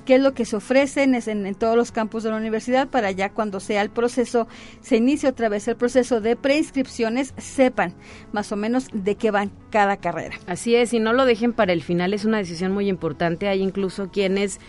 qué 0.06 0.14
es 0.14 0.22
lo 0.22 0.32
que 0.32 0.46
se 0.46 0.56
ofrece 0.56 1.02
en, 1.02 1.14
en, 1.14 1.54
todos 1.54 1.76
los 1.76 1.92
campos 1.92 2.22
de 2.22 2.30
la 2.30 2.38
universidad 2.38 2.88
para 2.88 3.10
ya 3.10 3.28
cuando 3.28 3.60
sea 3.60 3.82
el 3.82 3.90
proceso, 3.90 4.48
se 4.80 4.96
inicie 4.96 5.28
otra 5.28 5.50
vez 5.50 5.68
el 5.68 5.76
proceso 5.76 6.22
de 6.22 6.34
preinscripciones, 6.34 7.34
sepan 7.36 7.92
más 8.32 8.50
o 8.52 8.56
menos 8.56 8.88
de 8.92 9.16
qué 9.16 9.30
van 9.30 9.52
cada 9.70 9.98
carrera. 9.98 10.38
Así 10.46 10.74
es, 10.74 10.94
y 10.94 10.98
no 10.98 11.12
lo 11.12 11.26
dejen 11.26 11.52
para 11.52 11.74
el 11.74 11.82
final, 11.82 12.14
es 12.14 12.24
una 12.24 12.38
decisión 12.38 12.72
muy 12.72 12.88
importante. 12.88 13.48
Hay 13.48 13.60
incluso 13.60 14.10
quienes 14.10 14.60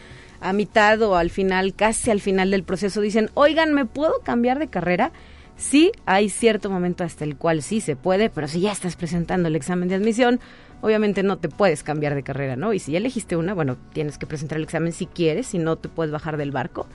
a 0.42 0.54
mitad 0.54 1.01
o 1.01 1.15
al 1.15 1.30
final, 1.30 1.74
casi 1.74 2.12
al 2.12 2.22
final 2.22 2.51
del 2.51 2.63
proceso, 2.63 3.01
dicen, 3.01 3.30
oigan, 3.34 3.74
¿me 3.74 3.86
puedo 3.86 4.20
cambiar 4.22 4.60
de 4.60 4.68
carrera? 4.68 5.12
Sí, 5.58 5.92
hay 6.06 6.30
cierto 6.30 6.70
momento 6.70 7.04
hasta 7.04 7.24
el 7.24 7.38
cual 7.38 7.62
sí 7.62 7.80
se 7.80 7.96
puede, 7.96 8.30
pero 8.30 8.48
si 8.48 8.60
ya 8.60 8.72
estás 8.72 8.96
presentando 8.96 9.48
el 9.48 9.56
examen 9.56 9.88
de 9.88 9.96
admisión, 9.96 10.39
obviamente 10.82 11.24
no 11.24 11.38
te 11.38 11.48
puedes 11.48 11.82
cambiar 11.82 12.13
de 12.13 12.24
carrera, 12.24 12.56
¿no? 12.56 12.74
Y 12.74 12.80
si 12.80 12.92
ya 12.92 12.98
elegiste 12.98 13.38
una, 13.38 13.54
bueno, 13.54 13.77
tienes 13.94 14.18
que 14.18 14.25
presentar 14.25 14.58
el 14.58 14.65
examen 14.65 14.92
si 14.92 15.06
quieres, 15.06 15.48
si 15.48 15.58
no 15.58 15.77
te 15.77 15.88
puedes 15.88 16.12
bajar 16.12 16.38
del 16.38 16.51
barco. 16.51 16.88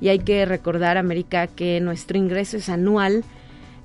Y 0.00 0.08
hay 0.08 0.20
que 0.20 0.44
recordar, 0.44 0.98
América, 0.98 1.46
que 1.46 1.80
nuestro 1.80 2.16
ingreso 2.16 2.56
es 2.56 2.68
anual 2.68 3.24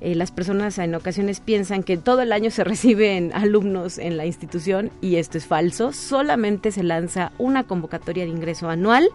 eh, 0.02 0.16
las 0.16 0.32
personas 0.32 0.78
en 0.80 0.96
ocasiones 0.96 1.40
piensan 1.40 1.84
que 1.84 1.96
todo 1.96 2.22
el 2.22 2.32
año 2.32 2.50
se 2.50 2.64
reciben 2.66 3.32
alumnos 3.34 3.98
en 4.00 4.18
la 4.18 4.26
institución 4.26 4.92
y 5.00 5.18
esto 5.18 5.38
es 5.38 5.46
falso. 5.46 5.94
Solamente 5.94 6.72
se 6.72 6.84
lanza 6.84 7.32
una 7.38 7.64
convocatoria 7.66 8.26
de 8.26 8.32
ingreso 8.32 8.70
anual, 8.70 9.08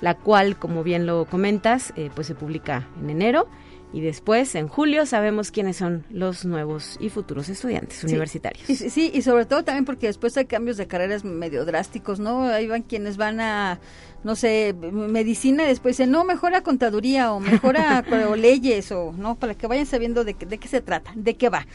la 0.00 0.14
cual, 0.14 0.58
como 0.58 0.82
bien 0.82 1.06
lo 1.06 1.26
comentas, 1.26 1.92
eh, 1.96 2.10
pues 2.14 2.26
se 2.26 2.34
publica 2.34 2.88
en 3.00 3.10
enero 3.10 3.46
y 3.92 4.00
después, 4.00 4.54
en 4.54 4.68
julio, 4.68 5.04
sabemos 5.04 5.50
quiénes 5.50 5.76
son 5.76 6.04
los 6.10 6.46
nuevos 6.46 6.96
y 6.98 7.10
futuros 7.10 7.50
estudiantes 7.50 8.02
universitarios. 8.04 8.66
sí, 8.66 9.10
y 9.12 9.20
sobre 9.20 9.44
todo 9.44 9.64
también 9.64 9.84
porque 9.84 10.06
después 10.06 10.34
hay 10.38 10.46
cambios 10.46 10.78
de 10.78 10.86
carreras 10.86 11.24
medio 11.24 11.66
drásticos, 11.66 12.18
¿no? 12.18 12.44
Ahí 12.44 12.66
van 12.66 12.82
quienes 12.82 13.18
van 13.18 13.40
a 13.40 13.80
no 14.24 14.36
sé, 14.36 14.74
medicina 14.74 15.64
y 15.64 15.66
después 15.66 15.96
dice, 15.96 16.08
no, 16.08 16.24
mejora 16.24 16.62
contaduría 16.62 17.32
o 17.32 17.40
mejora 17.40 18.02
leyes 18.36 18.92
o 18.92 19.12
no, 19.12 19.34
para 19.36 19.54
que 19.54 19.66
vayan 19.66 19.86
sabiendo 19.86 20.24
de, 20.24 20.34
de, 20.34 20.58
qué 20.58 20.68
se 20.68 20.80
trata, 20.80 21.12
de 21.14 21.34
qué 21.34 21.48
va. 21.48 21.66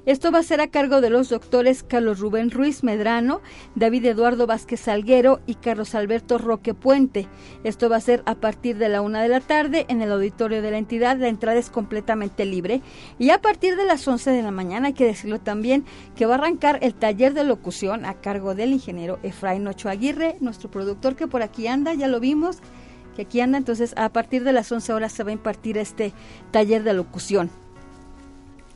Esto 0.06 0.32
va 0.32 0.38
a 0.38 0.44
ser 0.44 0.62
a 0.62 0.68
cargo 0.68 1.02
de 1.02 1.10
los 1.10 1.30
doctores 1.30 1.82
Carlos 1.82 2.20
Rubén 2.20 2.52
Ruiz 2.52 2.84
Medrano, 2.84 3.42
David 3.74 4.06
Eduardo 4.06 4.46
Vázquez 4.46 4.82
Salguero 4.82 5.40
y 5.48 5.56
Carlos 5.56 5.96
Alberto 5.96 6.38
Roque 6.38 6.76
Puente. 6.76 7.28
Esto 7.64 7.90
va 7.90 7.96
a 7.96 8.02
ser 8.02 8.22
a 8.28 8.36
partir 8.36 8.78
de 8.78 8.88
la 8.88 9.02
una 9.02 9.24
de 9.24 9.30
la 9.30 9.40
tarde 9.40 9.88
en 9.90 10.04
el 10.04 10.12
auditorio 10.12 10.62
de 10.62 10.70
la 10.70 10.78
entidad. 10.78 11.18
La 11.18 11.28
entrada 11.28 11.58
es 11.58 11.72
completamente 11.72 12.46
libre. 12.46 12.84
Y 13.18 13.32
a 13.32 13.42
partir 13.42 13.76
de 13.78 13.86
las 13.86 14.08
11 14.08 14.30
de 14.30 14.44
la 14.44 14.52
mañana, 14.52 14.88
hay 14.88 14.94
que 14.94 15.06
decirlo 15.08 15.40
también, 15.40 15.86
que 16.16 16.28
va 16.28 16.36
a 16.36 16.38
arrancar 16.38 16.78
el 16.84 16.94
taller 16.94 17.34
de 17.34 17.44
locución 17.44 18.06
a 18.06 18.14
cargo 18.14 18.54
del 18.54 18.74
ingeniero 18.74 19.18
Efraín 19.24 19.66
Ocho 19.66 19.90
Aguirre, 19.90 20.38
nuestro 20.40 20.70
productor 20.70 21.16
que 21.16 21.26
por 21.26 21.42
aquí 21.42 21.66
anda, 21.66 21.96
ya 21.96 22.08
lo 22.08 22.20
vimos 22.20 22.60
que 23.16 23.22
aquí 23.24 23.40
anda, 23.40 23.58
entonces 23.58 23.94
a 23.96 24.10
partir 24.10 24.44
de 24.44 24.52
las 24.52 24.70
11 24.70 24.92
horas 24.92 25.14
se 25.14 25.24
va 25.24 25.30
a 25.30 25.34
impartir 25.34 25.78
este 25.78 26.12
taller 26.52 26.84
de 26.84 26.94
locución. 26.94 27.50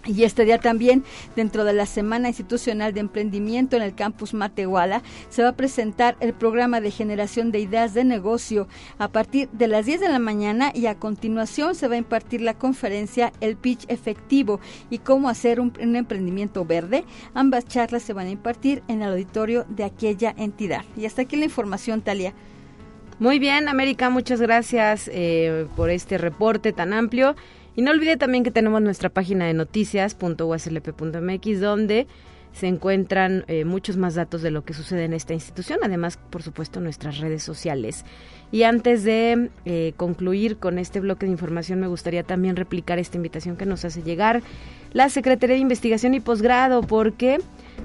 Y 0.05 0.23
este 0.23 0.45
día 0.45 0.59
también, 0.59 1.03
dentro 1.35 1.65
de 1.65 1.73
la 1.73 1.85
Semana 1.85 2.29
Institucional 2.29 2.93
de 2.93 3.01
Emprendimiento 3.01 3.75
en 3.75 3.81
el 3.81 3.93
campus 3.93 4.33
Matehuala, 4.33 5.03
se 5.29 5.43
va 5.43 5.49
a 5.49 5.55
presentar 5.55 6.15
el 6.21 6.33
programa 6.33 6.79
de 6.79 6.89
generación 6.89 7.51
de 7.51 7.59
ideas 7.59 7.93
de 7.93 8.05
negocio 8.05 8.69
a 8.97 9.09
partir 9.09 9.49
de 9.49 9.67
las 9.67 9.85
10 9.85 9.99
de 9.99 10.09
la 10.09 10.19
mañana 10.19 10.71
y 10.73 10.85
a 10.85 10.95
continuación 10.95 11.75
se 11.75 11.89
va 11.89 11.95
a 11.95 11.97
impartir 11.97 12.39
la 12.39 12.53
conferencia 12.53 13.33
El 13.41 13.57
Pitch 13.57 13.85
Efectivo 13.89 14.61
y 14.89 14.99
cómo 14.99 15.27
hacer 15.27 15.59
un, 15.59 15.73
emprendimiento 15.77 16.63
verde. 16.63 17.03
Ambas 17.33 17.65
charlas 17.65 18.01
se 18.01 18.13
van 18.13 18.27
a 18.27 18.31
impartir 18.31 18.83
en 18.87 19.01
el 19.01 19.09
auditorio 19.09 19.65
de 19.67 19.83
aquella 19.83 20.33
entidad. 20.37 20.85
Y 20.95 21.07
hasta 21.07 21.23
aquí 21.23 21.35
la 21.35 21.45
información, 21.45 22.01
Talia. 22.01 22.33
Muy 23.19 23.37
bien, 23.37 23.67
América, 23.67 24.09
muchas 24.09 24.39
gracias 24.39 25.09
eh, 25.11 25.67
por 25.75 25.89
este 25.89 26.17
reporte 26.17 26.71
tan 26.71 26.93
amplio. 26.93 27.35
Y 27.75 27.81
no 27.81 27.91
olvide 27.91 28.17
también 28.17 28.43
que 28.43 28.51
tenemos 28.51 28.81
nuestra 28.81 29.09
página 29.09 29.45
de 29.45 29.53
noticias.uslp.mx 29.53 31.59
donde 31.59 32.07
se 32.51 32.67
encuentran 32.67 33.45
eh, 33.47 33.63
muchos 33.63 33.97
más 33.97 34.15
datos 34.15 34.41
de 34.41 34.51
lo 34.51 34.65
que 34.65 34.73
sucede 34.73 35.05
en 35.05 35.13
esta 35.13 35.33
institución, 35.33 35.79
además, 35.83 36.19
por 36.29 36.43
supuesto, 36.43 36.81
nuestras 36.81 37.19
redes 37.19 37.43
sociales. 37.43 38.05
Y 38.51 38.63
antes 38.63 39.03
de 39.03 39.49
eh, 39.65 39.93
concluir 39.97 40.57
con 40.57 40.79
este 40.79 40.99
bloque 40.99 41.25
de 41.25 41.31
información, 41.31 41.79
me 41.79 41.87
gustaría 41.87 42.23
también 42.23 42.55
replicar 42.55 42.97
esta 42.97 43.17
invitación 43.17 43.55
que 43.55 43.65
nos 43.65 43.85
hace 43.85 44.01
llegar 44.01 44.41
la 44.91 45.09
Secretaría 45.09 45.55
de 45.55 45.61
Investigación 45.61 46.15
y 46.15 46.19
Posgrado, 46.19 46.81
porque 46.81 47.39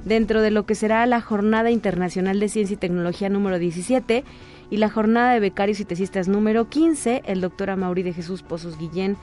dentro 0.05 0.41
de 0.41 0.51
lo 0.51 0.65
que 0.65 0.75
será 0.75 1.05
la 1.07 1.21
Jornada 1.21 1.71
Internacional 1.71 2.41
de 2.41 2.49
Ciencia 2.49 2.75
y 2.75 2.79
Tecnología 2.79 3.29
número 3.29 3.59
17 3.59 4.25
y 4.71 4.77
la 4.79 4.89
Jornada 4.89 5.35
de 5.35 5.41
Becarios 5.41 5.81
y 5.81 5.85
Tesistas 5.85 6.29
número 6.29 6.71
15, 6.71 7.23
el 7.27 7.43
doctor 7.43 7.69
Amaury 7.69 8.03
de 8.03 8.15
Jesús 8.15 8.43
Pozos 8.43 8.79
Guillén 8.79 9.19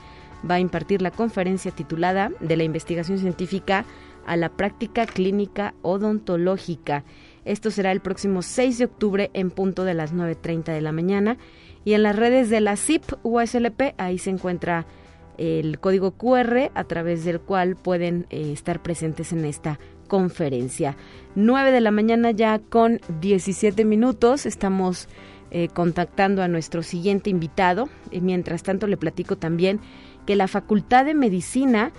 va 0.48 0.56
a 0.56 0.60
impartir 0.60 1.02
la 1.02 1.10
conferencia 1.10 1.70
titulada 1.72 2.30
De 2.40 2.56
la 2.56 2.64
investigación 2.64 3.18
científica 3.18 3.84
a 4.26 4.36
la 4.36 4.50
práctica 4.50 5.06
clínica 5.06 5.74
odontológica. 5.82 7.04
Esto 7.44 7.70
será 7.70 7.90
el 7.92 8.00
próximo 8.00 8.42
6 8.42 8.78
de 8.78 8.84
octubre 8.84 9.30
en 9.34 9.50
punto 9.50 9.84
de 9.84 9.94
las 9.94 10.14
9.30 10.14 10.72
de 10.72 10.80
la 10.80 10.92
mañana. 10.92 11.38
Y 11.84 11.94
en 11.94 12.04
las 12.04 12.16
redes 12.16 12.48
de 12.48 12.60
la 12.60 12.76
CIP 12.76 13.02
USLP, 13.24 13.94
ahí 13.98 14.18
se 14.18 14.30
encuentra 14.30 14.86
el 15.38 15.80
código 15.80 16.12
QR 16.12 16.70
a 16.74 16.84
través 16.84 17.24
del 17.24 17.40
cual 17.40 17.74
pueden 17.74 18.26
eh, 18.30 18.52
estar 18.52 18.82
presentes 18.82 19.32
en 19.32 19.44
esta 19.44 19.80
conferencia. 20.06 20.96
9 21.34 21.72
de 21.72 21.80
la 21.80 21.90
mañana 21.90 22.30
ya 22.30 22.60
con 22.60 23.00
17 23.20 23.84
minutos. 23.84 24.46
Estamos 24.46 25.08
eh, 25.50 25.68
contactando 25.68 26.42
a 26.42 26.48
nuestro 26.48 26.82
siguiente 26.82 27.30
invitado. 27.30 27.88
Y 28.10 28.20
mientras 28.20 28.62
tanto 28.62 28.86
le 28.86 28.96
platico 28.96 29.36
también 29.36 29.80
que 30.26 30.36
la 30.36 30.48
Facultad 30.48 31.04
de 31.04 31.14
Medicina, 31.14 31.92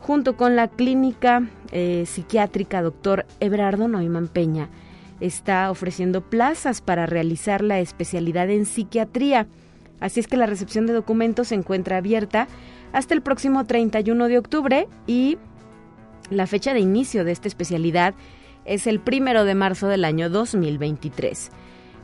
junto 0.00 0.36
con 0.36 0.56
la 0.56 0.68
Clínica 0.68 1.48
eh, 1.72 2.04
Psiquiátrica 2.06 2.82
Doctor 2.82 3.26
Ebrardo 3.40 3.88
Neumann 3.88 4.28
Peña, 4.28 4.68
está 5.20 5.70
ofreciendo 5.70 6.22
plazas 6.22 6.80
para 6.80 7.06
realizar 7.06 7.62
la 7.62 7.80
especialidad 7.80 8.50
en 8.50 8.66
psiquiatría. 8.66 9.46
Así 10.00 10.20
es 10.20 10.28
que 10.28 10.36
la 10.36 10.46
recepción 10.46 10.86
de 10.86 10.92
documentos 10.92 11.48
se 11.48 11.56
encuentra 11.56 11.96
abierta 11.96 12.46
hasta 12.92 13.14
el 13.14 13.22
próximo 13.22 13.64
31 13.64 14.28
de 14.28 14.38
octubre 14.38 14.88
y 15.06 15.38
la 16.30 16.46
fecha 16.46 16.72
de 16.74 16.80
inicio 16.80 17.24
de 17.24 17.32
esta 17.32 17.48
especialidad 17.48 18.14
es 18.64 18.86
el 18.86 19.00
primero 19.00 19.44
de 19.44 19.54
marzo 19.54 19.88
del 19.88 20.04
año 20.04 20.30
2023. 20.30 21.50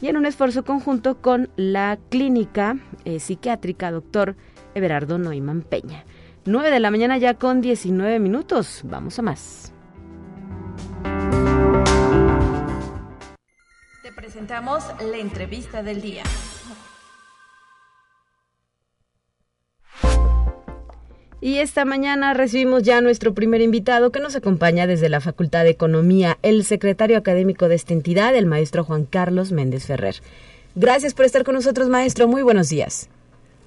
y 0.00 0.08
en 0.08 0.16
un 0.16 0.24
esfuerzo 0.24 0.64
conjunto 0.64 1.20
con 1.20 1.50
la 1.56 1.98
clínica 2.08 2.78
eh, 3.04 3.20
psiquiátrica 3.20 3.90
doctor 3.90 4.36
Everardo 4.74 5.18
Neumann 5.18 5.60
Peña. 5.60 6.06
9 6.48 6.70
de 6.70 6.80
la 6.80 6.90
mañana 6.90 7.18
ya 7.18 7.34
con 7.34 7.60
19 7.60 8.18
minutos. 8.20 8.80
Vamos 8.84 9.18
a 9.18 9.22
más. 9.22 9.74
Te 14.02 14.12
presentamos 14.12 14.82
la 14.98 15.18
entrevista 15.18 15.82
del 15.82 16.00
día. 16.00 16.22
Y 21.40 21.58
esta 21.58 21.84
mañana 21.84 22.32
recibimos 22.32 22.82
ya 22.82 22.98
a 22.98 23.00
nuestro 23.00 23.34
primer 23.34 23.60
invitado 23.60 24.10
que 24.10 24.18
nos 24.18 24.34
acompaña 24.34 24.86
desde 24.86 25.10
la 25.10 25.20
Facultad 25.20 25.64
de 25.64 25.70
Economía, 25.70 26.38
el 26.42 26.64
secretario 26.64 27.18
académico 27.18 27.68
de 27.68 27.74
esta 27.74 27.92
entidad, 27.92 28.34
el 28.34 28.46
maestro 28.46 28.84
Juan 28.84 29.04
Carlos 29.04 29.52
Méndez 29.52 29.86
Ferrer. 29.86 30.16
Gracias 30.74 31.12
por 31.12 31.26
estar 31.26 31.44
con 31.44 31.54
nosotros, 31.54 31.90
maestro. 31.90 32.26
Muy 32.26 32.42
buenos 32.42 32.70
días. 32.70 33.10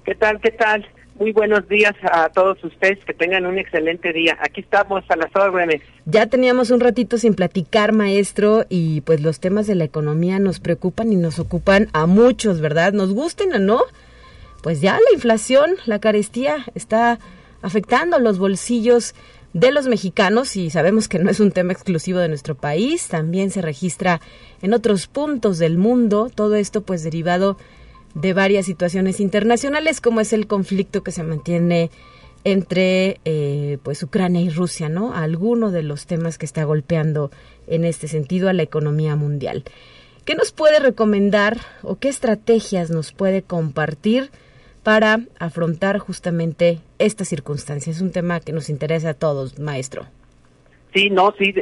¿Qué 0.04 0.16
tal? 0.16 0.40
¿Qué 0.40 0.50
tal? 0.50 0.86
Muy 1.18 1.32
buenos 1.32 1.68
días 1.68 1.94
a 2.10 2.30
todos 2.30 2.62
ustedes, 2.64 3.04
que 3.04 3.12
tengan 3.12 3.46
un 3.46 3.58
excelente 3.58 4.12
día. 4.12 4.36
Aquí 4.40 4.62
estamos 4.62 5.04
a 5.08 5.16
las 5.16 5.34
órdenes. 5.36 5.82
Ya 6.06 6.26
teníamos 6.26 6.70
un 6.70 6.80
ratito 6.80 7.18
sin 7.18 7.34
platicar, 7.34 7.92
maestro, 7.92 8.64
y 8.68 9.02
pues 9.02 9.20
los 9.20 9.38
temas 9.38 9.66
de 9.66 9.74
la 9.74 9.84
economía 9.84 10.38
nos 10.38 10.58
preocupan 10.58 11.12
y 11.12 11.16
nos 11.16 11.38
ocupan 11.38 11.88
a 11.92 12.06
muchos, 12.06 12.60
¿verdad? 12.60 12.92
Nos 12.92 13.12
gusten 13.12 13.52
o 13.52 13.58
no, 13.58 13.82
pues 14.62 14.80
ya 14.80 14.94
la 14.94 15.14
inflación, 15.14 15.72
la 15.84 15.98
carestía 15.98 16.64
está 16.74 17.18
afectando 17.60 18.18
los 18.18 18.38
bolsillos 18.38 19.14
de 19.52 19.70
los 19.70 19.86
mexicanos 19.86 20.56
y 20.56 20.70
sabemos 20.70 21.08
que 21.08 21.18
no 21.18 21.30
es 21.30 21.40
un 21.40 21.52
tema 21.52 21.72
exclusivo 21.72 22.18
de 22.20 22.28
nuestro 22.28 22.54
país, 22.54 23.08
también 23.08 23.50
se 23.50 23.60
registra 23.60 24.20
en 24.62 24.72
otros 24.72 25.08
puntos 25.08 25.58
del 25.58 25.76
mundo, 25.76 26.30
todo 26.34 26.54
esto 26.54 26.80
pues 26.80 27.04
derivado 27.04 27.52
de 27.54 27.81
varias 28.14 28.66
situaciones 28.66 29.20
internacionales, 29.20 30.00
como 30.00 30.20
es 30.20 30.32
el 30.32 30.46
conflicto 30.46 31.02
que 31.02 31.12
se 31.12 31.22
mantiene 31.22 31.90
entre 32.44 33.20
eh, 33.24 33.78
pues 33.82 34.02
Ucrania 34.02 34.40
y 34.40 34.50
Rusia, 34.50 34.88
¿no? 34.88 35.14
Alguno 35.14 35.70
de 35.70 35.82
los 35.82 36.06
temas 36.06 36.38
que 36.38 36.46
está 36.46 36.64
golpeando 36.64 37.30
en 37.66 37.84
este 37.84 38.08
sentido 38.08 38.48
a 38.48 38.52
la 38.52 38.62
economía 38.62 39.16
mundial. 39.16 39.64
¿Qué 40.24 40.34
nos 40.34 40.52
puede 40.52 40.78
recomendar 40.78 41.58
o 41.82 41.96
qué 41.98 42.08
estrategias 42.08 42.90
nos 42.90 43.12
puede 43.12 43.42
compartir 43.42 44.30
para 44.82 45.20
afrontar 45.38 45.98
justamente 45.98 46.80
esta 46.98 47.24
circunstancia? 47.24 47.90
Es 47.90 48.00
un 48.00 48.12
tema 48.12 48.40
que 48.40 48.52
nos 48.52 48.68
interesa 48.68 49.10
a 49.10 49.14
todos, 49.14 49.58
maestro. 49.58 50.06
Sí, 50.94 51.10
no, 51.10 51.34
sí, 51.38 51.54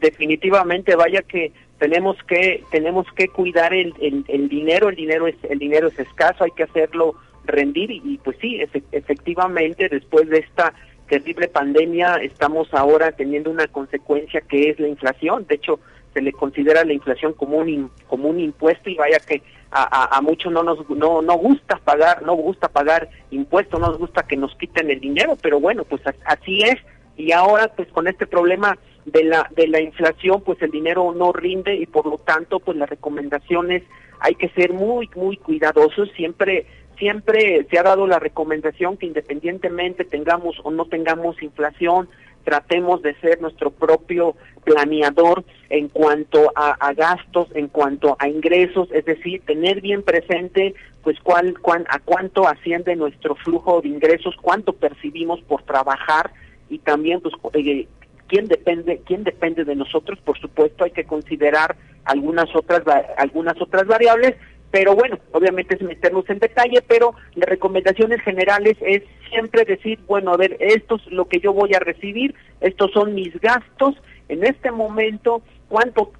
definitivamente, 0.00 0.94
vaya 0.94 1.22
que 1.22 1.52
tenemos 1.80 2.16
que 2.28 2.62
tenemos 2.70 3.06
que 3.16 3.28
cuidar 3.28 3.72
el, 3.72 3.94
el, 4.28 4.48
dinero, 4.50 4.90
el 4.90 4.96
dinero 4.96 5.26
es 5.26 5.34
el 5.48 5.58
dinero 5.58 5.88
es 5.88 5.98
escaso, 5.98 6.44
hay 6.44 6.50
que 6.50 6.64
hacerlo 6.64 7.14
rendir 7.44 7.90
y, 7.90 8.20
pues 8.22 8.36
sí, 8.38 8.60
efectivamente 8.92 9.88
después 9.88 10.28
de 10.28 10.38
esta 10.38 10.74
terrible 11.08 11.48
pandemia 11.48 12.16
estamos 12.16 12.72
ahora 12.74 13.12
teniendo 13.12 13.50
una 13.50 13.66
consecuencia 13.66 14.42
que 14.42 14.68
es 14.70 14.78
la 14.78 14.88
inflación. 14.88 15.46
De 15.48 15.54
hecho, 15.54 15.80
se 16.12 16.20
le 16.20 16.32
considera 16.32 16.84
la 16.84 16.92
inflación 16.92 17.32
como 17.32 17.56
un 17.56 17.90
como 18.06 18.28
un 18.28 18.38
impuesto 18.38 18.90
y 18.90 18.96
vaya 18.96 19.18
que 19.18 19.42
a, 19.70 20.16
a, 20.16 20.20
muchos 20.20 20.52
no 20.52 20.62
nos 20.62 20.86
no 20.90 21.22
no 21.22 21.34
gusta 21.38 21.78
pagar 21.78 22.22
no 22.22 22.34
gusta 22.34 22.68
pagar 22.68 23.08
impuestos 23.30 23.80
no 23.80 23.86
nos 23.86 23.98
gusta 23.98 24.24
que 24.24 24.36
nos 24.36 24.54
quiten 24.56 24.90
el 24.90 25.00
dinero 25.00 25.38
pero 25.40 25.60
bueno 25.60 25.84
pues 25.84 26.02
así 26.24 26.62
es 26.62 26.76
y 27.16 27.30
ahora 27.30 27.68
pues 27.76 27.86
con 27.92 28.08
este 28.08 28.26
problema 28.26 28.76
de 29.04 29.24
la 29.24 29.48
de 29.54 29.66
la 29.66 29.80
inflación 29.80 30.42
pues 30.42 30.60
el 30.62 30.70
dinero 30.70 31.12
no 31.16 31.32
rinde 31.32 31.74
y 31.74 31.86
por 31.86 32.06
lo 32.06 32.18
tanto 32.18 32.60
pues 32.60 32.76
las 32.76 32.88
recomendaciones 32.88 33.82
hay 34.20 34.34
que 34.34 34.48
ser 34.50 34.72
muy 34.72 35.08
muy 35.14 35.36
cuidadosos. 35.36 36.10
Siempre 36.16 36.66
siempre 36.98 37.66
se 37.70 37.78
ha 37.78 37.82
dado 37.82 38.06
la 38.06 38.18
recomendación 38.18 38.96
que 38.96 39.06
independientemente 39.06 40.04
tengamos 40.04 40.60
o 40.62 40.70
no 40.70 40.84
tengamos 40.84 41.42
inflación 41.42 42.08
tratemos 42.44 43.02
de 43.02 43.14
ser 43.20 43.40
nuestro 43.40 43.70
propio 43.70 44.34
planeador 44.64 45.44
en 45.68 45.88
cuanto 45.88 46.52
a, 46.54 46.92
gastos, 46.94 47.48
en 47.54 47.68
cuanto 47.68 48.16
a 48.18 48.28
ingresos, 48.28 48.88
es 48.92 49.04
decir, 49.04 49.42
tener 49.46 49.80
bien 49.80 50.02
presente 50.02 50.74
pues 51.02 51.18
cuál, 51.22 51.58
cuán, 51.60 51.86
a 51.88 51.98
cuánto 51.98 52.46
asciende 52.46 52.96
nuestro 52.96 53.34
flujo 53.36 53.80
de 53.80 53.88
ingresos, 53.88 54.34
cuánto 54.40 54.72
percibimos 54.72 55.40
por 55.42 55.62
trabajar 55.62 56.32
y 56.68 56.78
también 56.78 57.20
pues 57.20 57.34
eh, 57.54 57.86
quién 58.30 58.46
depende 58.46 59.02
quién 59.04 59.24
depende 59.24 59.64
de 59.64 59.74
nosotros, 59.74 60.18
por 60.24 60.38
supuesto 60.38 60.84
hay 60.84 60.92
que 60.92 61.04
considerar 61.04 61.76
algunas 62.04 62.48
otras 62.54 62.82
algunas 63.18 63.60
otras 63.60 63.86
variables 63.86 64.36
pero 64.70 64.94
bueno, 64.94 65.18
obviamente 65.32 65.74
es 65.74 65.82
meternos 65.82 66.30
en 66.30 66.38
detalle, 66.38 66.80
pero 66.86 67.14
las 67.34 67.48
recomendaciones 67.48 68.22
generales 68.22 68.76
es 68.80 69.02
siempre 69.28 69.64
decir, 69.64 69.98
bueno, 70.06 70.32
a 70.32 70.36
ver, 70.36 70.56
esto 70.60 70.94
es 70.94 71.12
lo 71.12 71.24
que 71.24 71.40
yo 71.40 71.52
voy 71.52 71.74
a 71.74 71.80
recibir, 71.80 72.36
estos 72.60 72.92
son 72.92 73.14
mis 73.14 73.34
gastos, 73.40 73.96
en 74.28 74.44
este 74.44 74.70
momento, 74.70 75.42
cuánto 75.68 76.12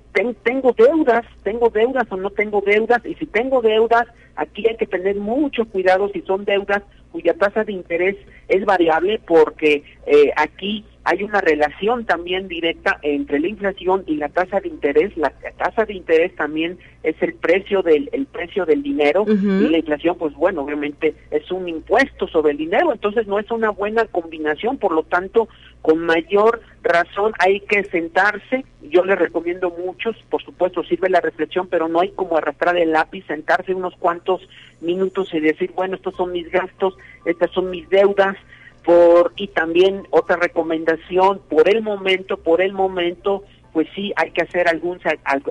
tengo 0.42 0.72
deudas, 0.72 1.24
tengo 1.44 1.70
deudas 1.70 2.06
o 2.10 2.16
no 2.16 2.30
tengo 2.30 2.60
deudas, 2.60 3.06
y 3.06 3.14
si 3.14 3.26
tengo 3.26 3.62
deudas, 3.62 4.08
aquí 4.34 4.66
hay 4.68 4.76
que 4.76 4.86
tener 4.86 5.14
mucho 5.14 5.64
cuidado 5.66 6.08
si 6.08 6.20
son 6.22 6.44
deudas 6.44 6.82
cuya 7.12 7.34
tasa 7.34 7.62
de 7.62 7.72
interés 7.72 8.16
es 8.48 8.64
variable, 8.64 9.20
porque 9.24 9.84
eh, 10.06 10.32
aquí 10.34 10.84
hay 11.10 11.24
una 11.24 11.40
relación 11.40 12.04
también 12.04 12.46
directa 12.46 13.00
entre 13.02 13.40
la 13.40 13.48
inflación 13.48 14.04
y 14.06 14.14
la 14.14 14.28
tasa 14.28 14.60
de 14.60 14.68
interés. 14.68 15.16
La 15.16 15.32
tasa 15.58 15.84
de 15.84 15.94
interés 15.94 16.36
también 16.36 16.78
es 17.02 17.20
el 17.20 17.34
precio 17.34 17.82
del 17.82 18.08
el 18.12 18.26
precio 18.26 18.64
del 18.64 18.84
dinero. 18.84 19.24
Y 19.26 19.68
la 19.68 19.78
inflación, 19.78 20.16
pues 20.16 20.34
bueno, 20.34 20.62
obviamente 20.62 21.16
es 21.32 21.50
un 21.50 21.68
impuesto 21.68 22.28
sobre 22.28 22.52
el 22.52 22.58
dinero, 22.58 22.92
entonces 22.92 23.26
no 23.26 23.40
es 23.40 23.50
una 23.50 23.70
buena 23.70 24.04
combinación, 24.04 24.78
por 24.78 24.92
lo 24.92 25.02
tanto, 25.02 25.48
con 25.82 25.98
mayor 25.98 26.60
razón 26.84 27.32
hay 27.40 27.58
que 27.58 27.82
sentarse. 27.84 28.64
Yo 28.82 29.04
les 29.04 29.18
recomiendo 29.18 29.74
muchos, 29.84 30.14
por 30.30 30.40
supuesto 30.44 30.84
sirve 30.84 31.10
la 31.10 31.20
reflexión, 31.20 31.66
pero 31.66 31.88
no 31.88 32.00
hay 32.00 32.10
como 32.10 32.36
arrastrar 32.36 32.76
el 32.76 32.92
lápiz, 32.92 33.24
sentarse 33.26 33.74
unos 33.74 33.96
cuantos 33.96 34.48
minutos 34.80 35.34
y 35.34 35.40
decir, 35.40 35.72
bueno, 35.74 35.96
estos 35.96 36.14
son 36.14 36.30
mis 36.30 36.48
gastos, 36.52 36.96
estas 37.24 37.50
son 37.50 37.68
mis 37.68 37.88
deudas, 37.88 38.36
por 38.84 39.32
y 39.36 39.48
también 39.48 40.06
otra 40.10 40.36
recomendación 40.36 41.40
por 41.48 41.68
el 41.68 41.82
momento 41.82 42.38
por 42.38 42.62
el 42.62 42.72
momento 42.72 43.44
pues 43.72 43.86
sí 43.94 44.12
hay 44.16 44.30
que 44.30 44.42
hacer 44.42 44.68
algún 44.68 44.98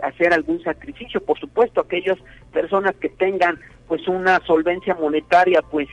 hacer 0.02 0.34
algún 0.34 0.62
sacrificio 0.64 1.22
por 1.22 1.40
supuesto 1.40 1.82
aquellas 1.82 2.18
personas 2.52 2.96
que 2.96 3.10
tengan 3.10 3.60
pues 3.88 4.08
una 4.08 4.40
solvencia 4.46 4.96
monetaria 4.96 5.62
pues 5.62 5.88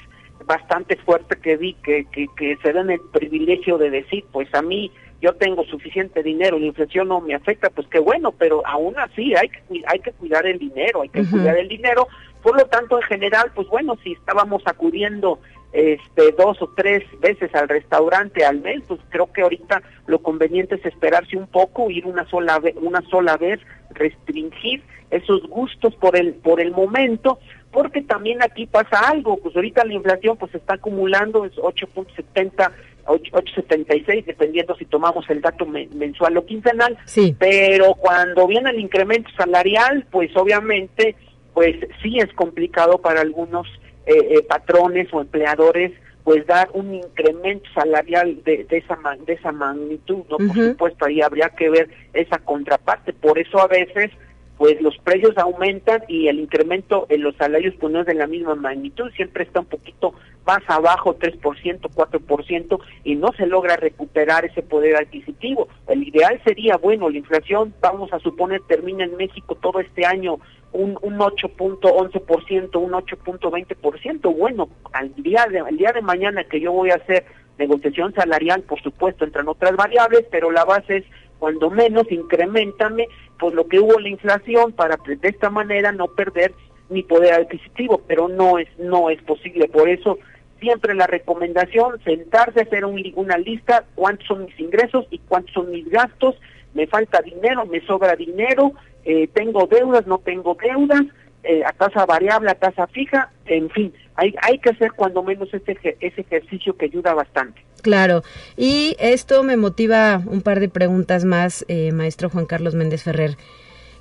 bastante 0.47 0.97
fuerte 0.97 1.37
que 1.41 1.57
vi 1.57 1.75
que, 1.75 2.07
que, 2.11 2.27
que 2.37 2.57
se 2.63 2.73
den 2.73 2.91
el 2.91 3.01
privilegio 3.13 3.79
de 3.79 3.91
decir 3.91 4.25
pues 4.33 4.53
a 4.55 4.63
mí 4.63 4.91
yo 5.21 5.35
tengo 5.35 5.65
suficiente 5.65 6.23
dinero, 6.23 6.59
la 6.59 6.67
inflación 6.67 7.09
no 7.09 7.21
me 7.21 7.35
afecta, 7.35 7.71
pues 7.71 7.87
qué 7.89 7.99
bueno, 7.99 8.33
pero 8.33 8.63
aún 8.67 8.99
así 8.99 9.35
hay 9.35 9.49
que 9.49 9.63
hay 9.87 9.99
que 10.01 10.13
cuidar 10.13 10.47
el 10.47 10.59
dinero, 10.59 11.03
hay 11.03 11.09
que 11.09 11.25
cuidar 11.25 11.57
el 11.57 11.69
dinero. 11.69 12.07
Por 12.43 12.57
lo 12.57 12.67
tanto, 12.67 12.97
en 12.97 13.03
general, 13.03 13.51
pues 13.55 13.69
bueno, 13.69 13.97
si 14.03 14.13
estábamos 14.13 14.63
acudiendo 14.67 15.41
este 15.73 16.33
dos 16.33 16.63
o 16.63 16.73
tres 16.75 17.03
veces 17.21 17.55
al 17.55 17.69
restaurante 17.69 18.45
al 18.45 18.61
mes, 18.61 18.83
pues 18.87 19.01
creo 19.11 19.31
que 19.33 19.43
ahorita 19.43 19.83
lo 20.07 20.21
conveniente 20.21 20.77
es 20.77 20.87
esperarse 20.87 21.37
un 21.37 21.47
poco, 21.47 21.91
ir 21.91 22.07
una 22.07 22.27
sola 22.31 22.59
vez, 22.59 22.75
una 22.81 23.03
sola 23.11 23.37
vez, 23.37 23.61
restringir 23.91 24.83
esos 25.11 25.43
gustos 25.49 25.95
por 25.97 26.17
el 26.17 26.35
por 26.35 26.61
el 26.61 26.71
momento, 26.71 27.39
porque 27.73 28.01
también 28.01 28.43
aquí 28.43 28.67
pasa 28.67 29.01
algo, 29.09 29.37
pues 29.37 29.55
ahorita 29.55 29.85
la 29.85 29.93
inflación 29.93 30.37
pues 30.37 30.55
está 30.55 30.75
acumulando 30.75 31.45
es 31.45 31.53
8.70 31.57 32.73
8.76 33.07 34.25
dependiendo 34.25 34.75
si 34.77 34.85
tomamos 34.85 35.29
el 35.31 35.41
dato 35.41 35.67
mensual 35.67 36.39
o 36.39 36.47
quincenal, 36.47 36.99
sí. 37.05 37.37
pero 37.39 37.95
cuando 37.95 38.47
viene 38.47 38.71
el 38.71 38.81
incremento 38.81 39.31
salarial, 39.37 40.07
pues 40.11 40.37
obviamente 40.37 41.15
pues 41.57 41.75
sí 42.03 42.19
es 42.19 42.31
complicado 42.35 42.99
para 42.99 43.23
algunos 43.23 43.67
eh, 44.05 44.13
eh, 44.15 44.43
patrones 44.47 45.09
o 45.11 45.23
empleadores 45.23 45.91
pues 46.23 46.47
dar 46.47 46.69
un 46.75 46.93
incremento 46.93 47.67
salarial 47.75 48.45
de, 48.45 48.65
de 48.65 48.77
esa 48.77 48.99
de 49.27 49.33
esa 49.33 49.53
magnitud 49.53 50.23
no 50.29 50.37
por 50.37 50.55
supuesto 50.55 51.07
ahí 51.07 51.23
habría 51.23 51.49
que 51.49 51.71
ver 51.71 51.89
esa 52.13 52.39
contraparte. 52.41 53.15
Por 53.15 53.39
eso 53.39 53.59
a 53.59 53.69
veces 53.69 54.11
pues 54.59 54.83
los 54.83 54.99
precios 54.99 55.37
aumentan 55.39 56.03
y 56.09 56.29
el 56.29 56.41
incremento 56.41 57.07
en 57.09 57.23
los 57.23 57.35
salarios 57.37 57.75
pues 57.81 57.91
no 57.91 58.01
es 58.01 58.07
de 58.07 58.15
la 58.15 58.27
misma 58.27 58.55
magnitud, 58.55 59.11
siempre 59.13 59.45
está 59.45 59.61
un 59.61 59.67
poquito 59.67 60.13
más 60.47 60.63
abajo, 60.69 61.17
3%, 61.19 61.41
4%, 61.41 62.81
y 63.05 63.15
no 63.17 63.33
se 63.37 63.47
logra 63.47 63.77
recuperar 63.77 64.45
ese 64.45 64.63
poder 64.63 64.97
adquisitivo. 64.97 65.69
El 65.89 66.07
ideal 66.07 66.41
sería, 66.45 66.77
bueno, 66.77 67.11
la 67.11 67.19
inflación, 67.19 67.75
vamos 67.81 68.13
a 68.13 68.21
suponer, 68.21 68.61
termina 68.69 69.05
en 69.05 69.17
México 69.17 69.57
todo 69.57 69.81
este 69.81 70.07
año 70.07 70.39
un, 70.77 70.99
un 71.03 71.19
8.11%, 71.19 72.77
un 72.77 72.93
8.20%. 72.93 74.37
Bueno, 74.37 74.69
al 74.93 75.15
día, 75.15 75.47
de, 75.51 75.61
al 75.61 75.77
día 75.77 75.93
de 75.93 76.03
mañana 76.03 76.45
que 76.45 76.61
yo 76.61 76.73
voy 76.73 76.91
a 76.91 76.97
hacer 76.97 77.25
negociación 77.59 78.13
salarial, 78.15 78.63
por 78.63 78.81
supuesto, 78.83 79.25
entran 79.25 79.49
otras 79.49 79.75
variables, 79.77 80.27
pero 80.31 80.51
la 80.51 80.65
base 80.65 80.99
es 80.99 81.05
cuando 81.39 81.71
menos 81.71 82.11
incrementame 82.11 83.09
por 83.39 83.55
lo 83.55 83.67
que 83.67 83.79
hubo 83.79 83.99
la 83.99 84.09
inflación 84.09 84.73
para 84.73 84.97
de 84.97 85.29
esta 85.29 85.51
manera 85.51 85.93
no 85.93 86.09
perder 86.09 86.53
mi 86.89 87.03
poder 87.03 87.35
adquisitivo, 87.35 88.03
pero 88.07 88.29
no 88.29 88.59
es 88.59 88.69
no 88.79 89.11
es 89.11 89.21
posible, 89.23 89.69
por 89.69 89.89
eso 89.89 90.19
siempre 90.61 90.95
la 90.95 91.07
recomendación 91.07 92.01
sentarse 92.05 92.63
hacer 92.63 92.85
una 92.85 93.37
lista 93.39 93.85
cuántos 93.95 94.27
son 94.27 94.47
mis 94.47 94.59
ingresos 94.59 95.07
y 95.11 95.19
cuántos 95.19 95.53
son 95.53 95.71
mis 95.71 95.89
gastos, 95.91 96.37
me 96.75 96.87
falta 96.87 97.21
dinero, 97.23 97.67
me 97.67 97.81
sobra 97.83 98.17
dinero, 98.17 98.73
eh, 99.07 99.29
tengo 99.33 99.67
deudas, 99.67 100.07
no 100.07 100.19
tengo 100.19 100.57
deudas, 100.61 101.05
eh, 101.45 101.63
a 101.65 101.73
tasa 101.73 102.05
variable, 102.05 102.51
a 102.51 102.57
tasa 102.57 102.89
fija, 102.89 103.31
en 103.47 103.71
fin, 103.71 103.95
hay, 104.17 104.35
hay 104.43 104.59
que 104.59 104.71
hacer 104.71 104.93
cuando 104.93 105.23
menos 105.23 105.49
ese, 105.55 105.79
ese 106.01 106.21
ejercicio 106.21 106.77
que 106.77 106.87
ayuda 106.87 107.15
bastante. 107.15 107.65
Claro, 107.83 108.25
y 108.57 108.97
esto 108.99 109.45
me 109.45 109.57
motiva 109.57 110.21
un 110.27 110.43
par 110.43 110.59
de 110.59 110.69
preguntas 110.69 111.25
más, 111.25 111.65
eh, 111.69 111.93
maestro 111.93 112.31
Juan 112.31 112.47
Carlos 112.47 112.75
Méndez 112.75 113.05
Ferrer. 113.05 113.37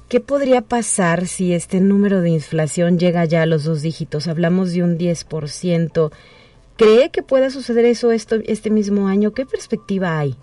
¿Qué 0.10 0.20
podría 0.20 0.62
pasar 0.62 1.28
si 1.28 1.54
este 1.54 1.82
número 1.82 2.22
de 2.22 2.32
inflación 2.32 2.98
llega 2.98 3.26
ya 3.26 3.44
a 3.44 3.46
los 3.46 3.64
dos 3.64 3.84
dígitos? 3.84 4.28
Hablamos 4.28 4.74
de 4.74 4.82
un 4.82 4.98
10%. 4.98 6.12
¿Cree 6.78 7.10
que 7.12 7.22
pueda 7.22 7.52
suceder 7.52 7.86
eso 7.86 8.12
esto, 8.12 8.38
este 8.46 8.72
mismo 8.72 9.08
año? 9.08 9.34
¿Qué 9.34 9.46
perspectiva 9.46 10.18
hay? 10.18 10.36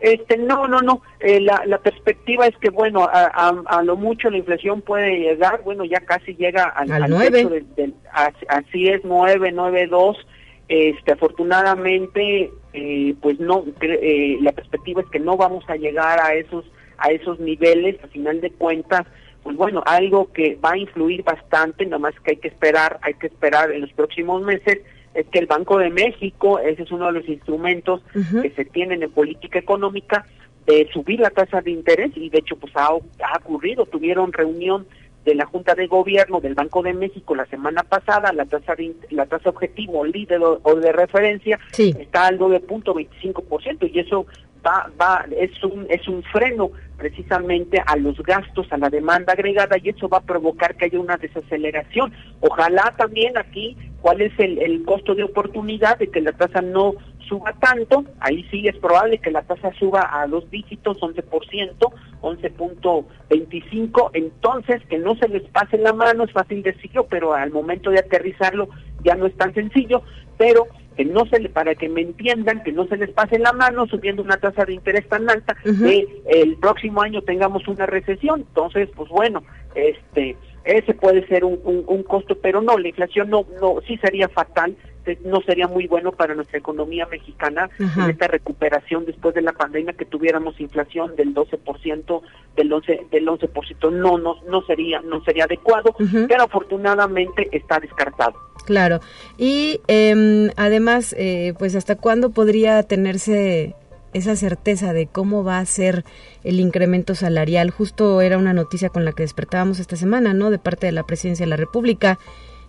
Este, 0.00 0.36
no, 0.36 0.68
no, 0.68 0.80
no. 0.80 1.02
Eh, 1.20 1.40
la, 1.40 1.62
la, 1.66 1.78
perspectiva 1.78 2.46
es 2.46 2.56
que, 2.58 2.70
bueno, 2.70 3.04
a, 3.04 3.48
a, 3.66 3.82
lo 3.82 3.96
mucho 3.96 4.30
la 4.30 4.38
inflación 4.38 4.82
puede 4.82 5.18
llegar, 5.18 5.62
bueno, 5.62 5.84
ya 5.84 6.00
casi 6.00 6.34
llega 6.34 6.64
al, 6.64 6.90
al, 6.92 7.10
9. 7.10 7.64
así 8.48 8.88
es, 8.88 9.00
9, 9.04 9.52
9, 9.52 9.86
2. 9.86 10.26
Este, 10.68 11.12
afortunadamente, 11.12 12.50
eh, 12.72 13.14
pues 13.22 13.38
no, 13.38 13.64
eh, 13.80 14.36
la 14.42 14.52
perspectiva 14.52 15.00
es 15.00 15.08
que 15.08 15.20
no 15.20 15.36
vamos 15.36 15.64
a 15.68 15.76
llegar 15.76 16.20
a 16.20 16.34
esos, 16.34 16.64
a 16.98 17.10
esos 17.10 17.38
niveles, 17.38 18.02
a 18.02 18.08
final 18.08 18.40
de 18.40 18.50
cuentas, 18.50 19.06
pues 19.44 19.56
bueno, 19.56 19.82
algo 19.86 20.32
que 20.32 20.56
va 20.56 20.72
a 20.72 20.78
influir 20.78 21.22
bastante, 21.22 21.84
nada 21.86 21.98
más 21.98 22.14
que 22.20 22.32
hay 22.32 22.36
que 22.38 22.48
esperar, 22.48 22.98
hay 23.02 23.14
que 23.14 23.28
esperar 23.28 23.70
en 23.70 23.82
los 23.82 23.92
próximos 23.92 24.42
meses, 24.42 24.80
es 25.16 25.26
que 25.28 25.38
el 25.38 25.46
Banco 25.46 25.78
de 25.78 25.90
México, 25.90 26.58
ese 26.58 26.82
es 26.82 26.92
uno 26.92 27.06
de 27.06 27.12
los 27.12 27.28
instrumentos 27.28 28.02
que 28.12 28.50
se 28.50 28.64
tienen 28.66 29.02
en 29.02 29.10
política 29.10 29.58
económica, 29.58 30.26
de 30.66 30.88
subir 30.92 31.20
la 31.20 31.30
tasa 31.30 31.60
de 31.60 31.70
interés 31.70 32.10
y 32.16 32.28
de 32.28 32.38
hecho 32.38 32.56
pues 32.56 32.72
ha, 32.76 32.88
ha 32.88 33.38
ocurrido, 33.38 33.86
tuvieron 33.86 34.32
reunión 34.32 34.86
de 35.24 35.34
la 35.34 35.44
Junta 35.44 35.74
de 35.74 35.86
Gobierno 35.88 36.40
del 36.40 36.54
Banco 36.54 36.82
de 36.82 36.94
México 36.94 37.34
la 37.34 37.46
semana 37.46 37.82
pasada, 37.82 38.32
la 38.32 38.46
tasa 38.46 38.74
de, 38.74 38.94
la 39.10 39.26
tasa 39.26 39.50
objetivo 39.50 40.04
líder 40.04 40.40
o, 40.42 40.74
de 40.76 40.92
referencia 40.92 41.58
está 41.76 42.28
al 42.28 42.38
9.25% 42.38 43.90
y 43.92 43.98
eso 43.98 44.26
va, 44.66 44.90
va, 45.00 45.24
es 45.38 45.62
un, 45.62 45.86
es 45.88 46.08
un 46.08 46.22
freno 46.24 46.70
precisamente 46.96 47.82
a 47.84 47.96
los 47.96 48.18
gastos, 48.22 48.66
a 48.70 48.78
la 48.78 48.88
demanda 48.90 49.34
agregada 49.34 49.76
y 49.78 49.90
eso 49.90 50.08
va 50.08 50.18
a 50.18 50.22
provocar 50.22 50.74
que 50.76 50.86
haya 50.86 50.98
una 50.98 51.16
desaceleración. 51.16 52.12
Ojalá 52.40 52.94
también 52.96 53.36
aquí, 53.38 53.76
¿cuál 54.00 54.22
es 54.22 54.32
el, 54.38 54.58
el 54.58 54.84
costo 54.84 55.14
de 55.14 55.24
oportunidad 55.24 55.98
de 55.98 56.08
que 56.08 56.20
la 56.20 56.32
tasa 56.32 56.62
no 56.62 56.94
suba 57.28 57.52
tanto? 57.60 58.04
Ahí 58.20 58.44
sí 58.50 58.66
es 58.66 58.76
probable 58.78 59.18
que 59.18 59.30
la 59.30 59.42
tasa 59.42 59.72
suba 59.78 60.08
a 60.10 60.26
dos 60.26 60.50
dígitos, 60.50 60.98
11%, 61.00 61.22
11.25, 62.22 64.10
entonces 64.14 64.82
que 64.88 64.98
no 64.98 65.14
se 65.16 65.28
les 65.28 65.42
pase 65.50 65.78
la 65.78 65.92
mano, 65.92 66.24
es 66.24 66.32
fácil 66.32 66.62
decirlo, 66.62 67.06
pero 67.06 67.34
al 67.34 67.50
momento 67.50 67.90
de 67.90 67.98
aterrizarlo 67.98 68.68
ya 69.04 69.14
no 69.14 69.26
es 69.26 69.36
tan 69.36 69.52
sencillo, 69.54 70.02
pero 70.38 70.66
que 70.96 71.04
no 71.04 71.26
se 71.26 71.38
le, 71.38 71.48
para 71.48 71.74
que 71.74 71.88
me 71.88 72.00
entiendan, 72.00 72.62
que 72.62 72.72
no 72.72 72.86
se 72.86 72.96
les 72.96 73.10
pase 73.10 73.38
la 73.38 73.52
mano 73.52 73.86
subiendo 73.86 74.22
una 74.22 74.38
tasa 74.38 74.64
de 74.64 74.74
interés 74.74 75.06
tan 75.08 75.28
alta, 75.28 75.54
que 75.62 76.06
el 76.26 76.56
próximo 76.56 77.02
año 77.02 77.22
tengamos 77.22 77.68
una 77.68 77.86
recesión. 77.86 78.40
Entonces, 78.40 78.88
pues 78.96 79.08
bueno, 79.10 79.42
este, 79.74 80.36
ese 80.66 80.94
puede 80.94 81.26
ser 81.28 81.44
un, 81.44 81.60
un, 81.64 82.02
costo, 82.02 82.36
pero 82.38 82.60
no, 82.60 82.76
la 82.76 82.88
inflación 82.88 83.30
no, 83.30 83.46
no, 83.60 83.76
sí 83.86 83.96
sería 83.98 84.28
fatal, 84.28 84.76
no 85.24 85.40
sería 85.42 85.68
muy 85.68 85.86
bueno 85.86 86.10
para 86.10 86.34
nuestra 86.34 86.58
economía 86.58 87.06
mexicana 87.06 87.70
en 87.78 88.10
esta 88.10 88.26
recuperación 88.26 89.04
después 89.04 89.34
de 89.34 89.42
la 89.42 89.52
pandemia 89.52 89.92
que 89.92 90.04
tuviéramos 90.04 90.60
inflación 90.60 91.14
del 91.14 91.32
12%, 91.32 92.22
del 92.56 92.72
11 92.72 93.06
del 93.12 93.26
11%, 93.26 93.92
no 93.92 94.18
no 94.18 94.42
no 94.48 94.62
sería 94.62 95.00
no 95.00 95.22
sería 95.22 95.44
adecuado, 95.44 95.94
pero 96.28 96.42
afortunadamente 96.42 97.48
está 97.52 97.78
descartado. 97.78 98.34
Claro. 98.64 99.00
Y 99.38 99.80
eh, 99.86 100.50
además, 100.56 101.14
eh, 101.16 101.54
pues 101.56 101.76
hasta 101.76 101.94
cuándo 101.96 102.30
podría 102.30 102.82
tenerse 102.82 103.76
esa 104.16 104.34
certeza 104.34 104.92
de 104.92 105.06
cómo 105.06 105.44
va 105.44 105.58
a 105.58 105.66
ser 105.66 106.04
el 106.42 106.58
incremento 106.58 107.14
salarial. 107.14 107.70
Justo 107.70 108.20
era 108.20 108.38
una 108.38 108.54
noticia 108.54 108.88
con 108.88 109.04
la 109.04 109.12
que 109.12 109.22
despertábamos 109.22 109.78
esta 109.78 109.96
semana, 109.96 110.32
¿no? 110.32 110.50
De 110.50 110.58
parte 110.58 110.86
de 110.86 110.92
la 110.92 111.04
Presidencia 111.04 111.44
de 111.44 111.50
la 111.50 111.56
República, 111.56 112.18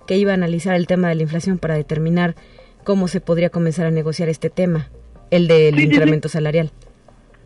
que 0.08 0.18
iba 0.18 0.32
a 0.32 0.36
analizar 0.36 0.76
el 0.76 0.88
tema 0.88 1.10
de 1.10 1.16
la 1.16 1.24
inflación 1.24 1.58
para 1.58 1.76
determinar 1.76 2.36
cómo 2.84 3.08
se 3.08 3.22
podría 3.22 3.50
comenzar 3.50 3.86
a 3.86 3.92
negociar 3.92 4.30
este 4.30 4.50
tema, 4.50 4.90
el 5.32 5.48
del 5.48 5.80
incremento 5.80 6.30
salarial. 6.30 6.72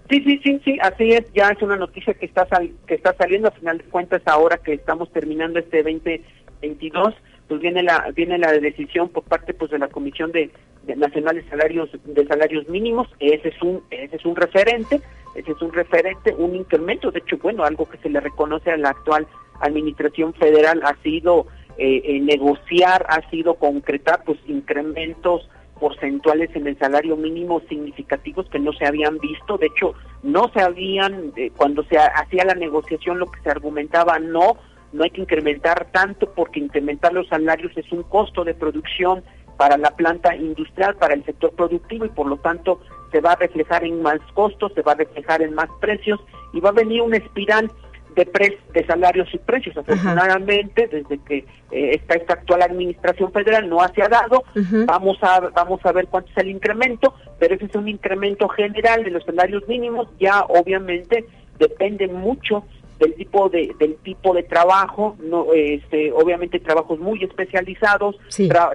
Sí, 0.10 0.22
sí, 0.24 0.40
sí, 0.44 0.62
sí, 0.66 0.78
así 0.82 1.12
es, 1.12 1.32
ya 1.34 1.50
es 1.50 1.62
una 1.62 1.78
noticia 1.78 2.14
que 2.14 2.26
está 2.26 2.46
que 2.86 2.96
está 2.96 3.16
saliendo 3.18 3.48
a 3.48 3.52
final 3.52 3.78
de 3.78 3.84
cuentas 3.86 4.22
ahora 4.26 4.58
que 4.58 4.74
estamos 4.74 5.12
terminando 5.14 5.60
este 5.60 5.84
2022 5.84 7.16
pues 7.52 7.60
viene 7.60 7.84
la 7.84 8.10
viene 8.16 8.38
la 8.38 8.54
decisión 8.54 9.10
por 9.10 9.24
parte 9.24 9.54
pues 9.54 9.72
de 9.72 9.78
la 9.78 9.90
Comisión 9.90 10.32
de, 10.32 10.50
Nacional 10.96 11.36
de 11.36 11.50
Salarios 11.50 11.90
de 12.06 12.26
Salarios 12.26 12.70
Mínimos, 12.70 13.10
ese 13.20 13.50
es 13.50 13.62
un 13.62 13.84
ese 13.92 14.16
es 14.16 14.26
un 14.26 14.38
referente, 14.38 15.02
ese 15.36 15.52
es 15.52 15.62
un 15.62 15.74
referente, 15.74 16.34
un 16.34 16.56
incremento, 16.56 17.12
de 17.12 17.20
hecho, 17.20 17.38
bueno, 17.40 17.66
algo 17.66 17.90
que 17.90 17.98
se 17.98 18.08
le 18.08 18.22
reconoce 18.22 18.72
a 18.72 18.78
la 18.78 18.92
actual 18.92 19.28
administración 19.60 20.34
federal 20.36 20.80
ha 20.86 20.96
sido 21.04 21.48
eh, 21.78 22.02
eh, 22.06 22.22
negociar, 22.22 23.06
ha 23.10 23.30
sido 23.30 23.56
concretar 23.56 24.24
pues 24.24 24.40
incrementos 24.48 25.50
porcentuales 25.78 26.56
en 26.56 26.68
el 26.68 26.80
salario 26.80 27.18
mínimo 27.18 27.62
significativos 27.68 28.48
que 28.50 28.60
no 28.60 28.72
se 28.72 28.86
habían 28.86 29.18
visto, 29.18 29.58
de 29.58 29.68
hecho 29.68 29.94
no 30.24 30.50
se 30.54 30.62
habían, 30.62 31.34
eh, 31.36 31.52
cuando 31.58 31.84
se 31.84 31.98
hacía 31.98 32.46
la 32.46 32.56
negociación 32.56 33.20
lo 33.20 33.26
que 33.26 33.42
se 33.42 33.50
argumentaba 33.50 34.20
no 34.20 34.56
no 34.94 35.04
hay 35.04 35.10
que 35.12 35.22
incrementar 35.22 35.88
tanto 35.92 36.32
porque 36.34 36.60
incrementar 36.60 37.14
los 37.14 37.28
salarios 37.28 37.72
es 37.76 37.92
un 37.92 38.04
costo 38.04 38.44
de 38.44 38.54
producción 38.54 39.24
para 39.58 39.78
la 39.78 39.92
planta 39.92 40.36
industrial, 40.36 40.96
para 40.96 41.14
el 41.14 41.24
sector 41.24 41.52
productivo 41.52 42.06
y 42.06 42.10
por 42.10 42.28
lo 42.28 42.38
tanto 42.38 42.82
se 43.12 43.22
va 43.22 43.34
a 43.34 43.36
reflejar 43.36 43.84
en 43.84 44.02
más 44.02 44.20
costos, 44.34 44.74
se 44.74 44.82
va 44.82 44.94
a 44.94 44.96
reflejar 44.96 45.42
en 45.42 45.54
más 45.54 45.70
precios 45.80 46.20
y 46.54 46.60
va 46.60 46.70
a 46.70 46.74
venir 46.74 47.02
una 47.02 47.18
espiral 47.18 47.70
de, 48.16 48.26
pre 48.26 48.58
de 48.74 48.86
salarios 48.86 49.28
y 49.34 49.38
precios. 49.38 49.78
Afortunadamente, 49.78 50.88
desde 50.88 51.18
que 51.20 51.46
eh, 51.72 51.96
está 51.96 52.16
esta 52.16 52.34
actual 52.34 52.62
administración 52.62 53.32
federal 53.32 53.70
no 53.70 53.78
se 53.94 54.02
ha 54.02 54.10
dado, 54.10 54.44
vamos 54.86 55.18
a 55.22 55.40
vamos 55.40 55.80
a 55.86 55.92
ver 55.92 56.08
cuánto 56.08 56.30
es 56.32 56.38
el 56.38 56.50
incremento, 56.50 57.14
pero 57.40 57.56
ese 57.56 57.66
es 57.66 57.76
un 57.76 57.88
incremento 57.88 58.50
general 58.50 59.04
de 59.04 59.12
los 59.12 59.24
salarios 59.24 59.68
mínimos, 59.68 60.08
ya 60.20 60.42
obviamente 60.42 61.26
depende 61.60 62.08
mucho 62.08 62.66
del 63.02 63.16
tipo 63.16 63.50
de 63.50 63.76
del 63.80 63.96
tipo 63.98 64.34
de 64.34 64.44
trabajo 64.44 65.18
no 65.20 65.48
este 65.54 66.12
obviamente 66.12 66.60
trabajos 66.60 67.00
muy 67.00 67.24
especializados 67.24 68.16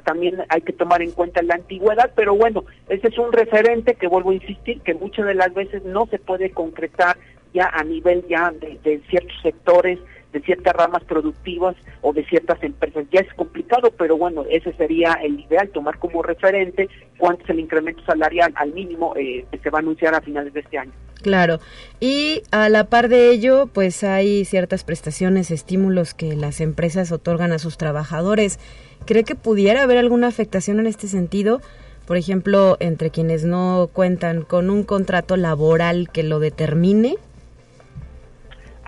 también 0.05 0.43
hay 0.49 0.61
que 0.63 0.73
tomar 0.73 1.01
en 1.01 1.13
cuenta 1.13 1.43
la 1.43 1.55
antigüedad 1.55 2.11
pero 2.17 2.35
bueno 2.35 2.65
ese 2.89 3.09
es 3.09 3.19
un 3.19 3.33
referente 3.33 3.95
que 3.95 4.09
vuelvo 4.09 4.31
a 4.31 4.35
insistir 4.35 4.81
que 4.81 4.95
muchas 4.95 5.27
de 5.27 5.35
las 5.35 5.55
veces 5.55 5.85
no 5.85 6.07
se 6.07 6.19
puede 6.19 6.51
concretar 6.51 7.17
ya 7.55 7.71
a 7.73 7.85
nivel 7.85 8.27
ya 8.29 8.51
de 8.51 9.01
ciertos 9.09 9.37
sectores 9.43 10.01
de 10.37 10.43
ciertas 10.43 10.75
ramas 10.75 11.03
productivas 11.05 11.75
o 12.03 12.13
de 12.13 12.23
ciertas 12.27 12.63
empresas. 12.63 13.07
Ya 13.11 13.21
es 13.21 13.35
complicado, 13.35 13.91
pero 13.97 14.19
bueno, 14.19 14.45
ese 14.51 14.73
sería 14.75 15.15
el 15.15 15.41
ideal, 15.41 15.71
tomar 15.71 15.99
como 15.99 16.23
referente 16.23 16.91
cuánto 17.17 17.45
es 17.45 17.51
el 17.51 17.61
incremento 17.61 18.05
salarial 18.05 18.53
al 18.55 18.73
mínimo 18.73 19.15
eh, 19.17 19.47
que 19.51 19.59
se 19.59 19.71
va 19.71 19.79
a 19.79 19.81
anunciar 19.81 20.15
a 20.15 20.21
finales 20.21 20.53
de 20.53 20.61
este 20.61 20.77
año. 20.77 20.93
Claro, 21.23 21.59
y 21.99 22.43
a 22.51 22.69
la 22.69 22.85
par 22.85 23.09
de 23.09 23.31
ello, 23.31 23.69
pues 23.73 24.05
hay 24.05 24.45
ciertas 24.45 24.85
prestaciones, 24.85 25.51
estímulos 25.51 26.13
que 26.13 26.37
las 26.37 26.61
empresas 26.61 27.11
otorgan 27.13 27.53
a 27.53 27.59
sus 27.59 27.79
trabajadores. 27.79 28.61
¿Cree 29.07 29.25
que 29.25 29.35
pudiera 29.35 29.83
haber 29.83 29.97
alguna 29.97 30.27
afectación 30.27 30.81
en 30.81 30.87
este 30.87 31.09
sentido? 31.09 31.63
Por 32.07 32.19
ejemplo, 32.19 32.77
entre 32.79 33.11
quienes 33.11 33.45
no 33.45 33.89
cuentan 33.91 34.43
con 34.43 34.69
un 34.69 34.85
contrato 34.85 35.37
laboral 35.39 36.11
que 36.13 36.23
lo 36.23 36.39
determine 36.39 37.17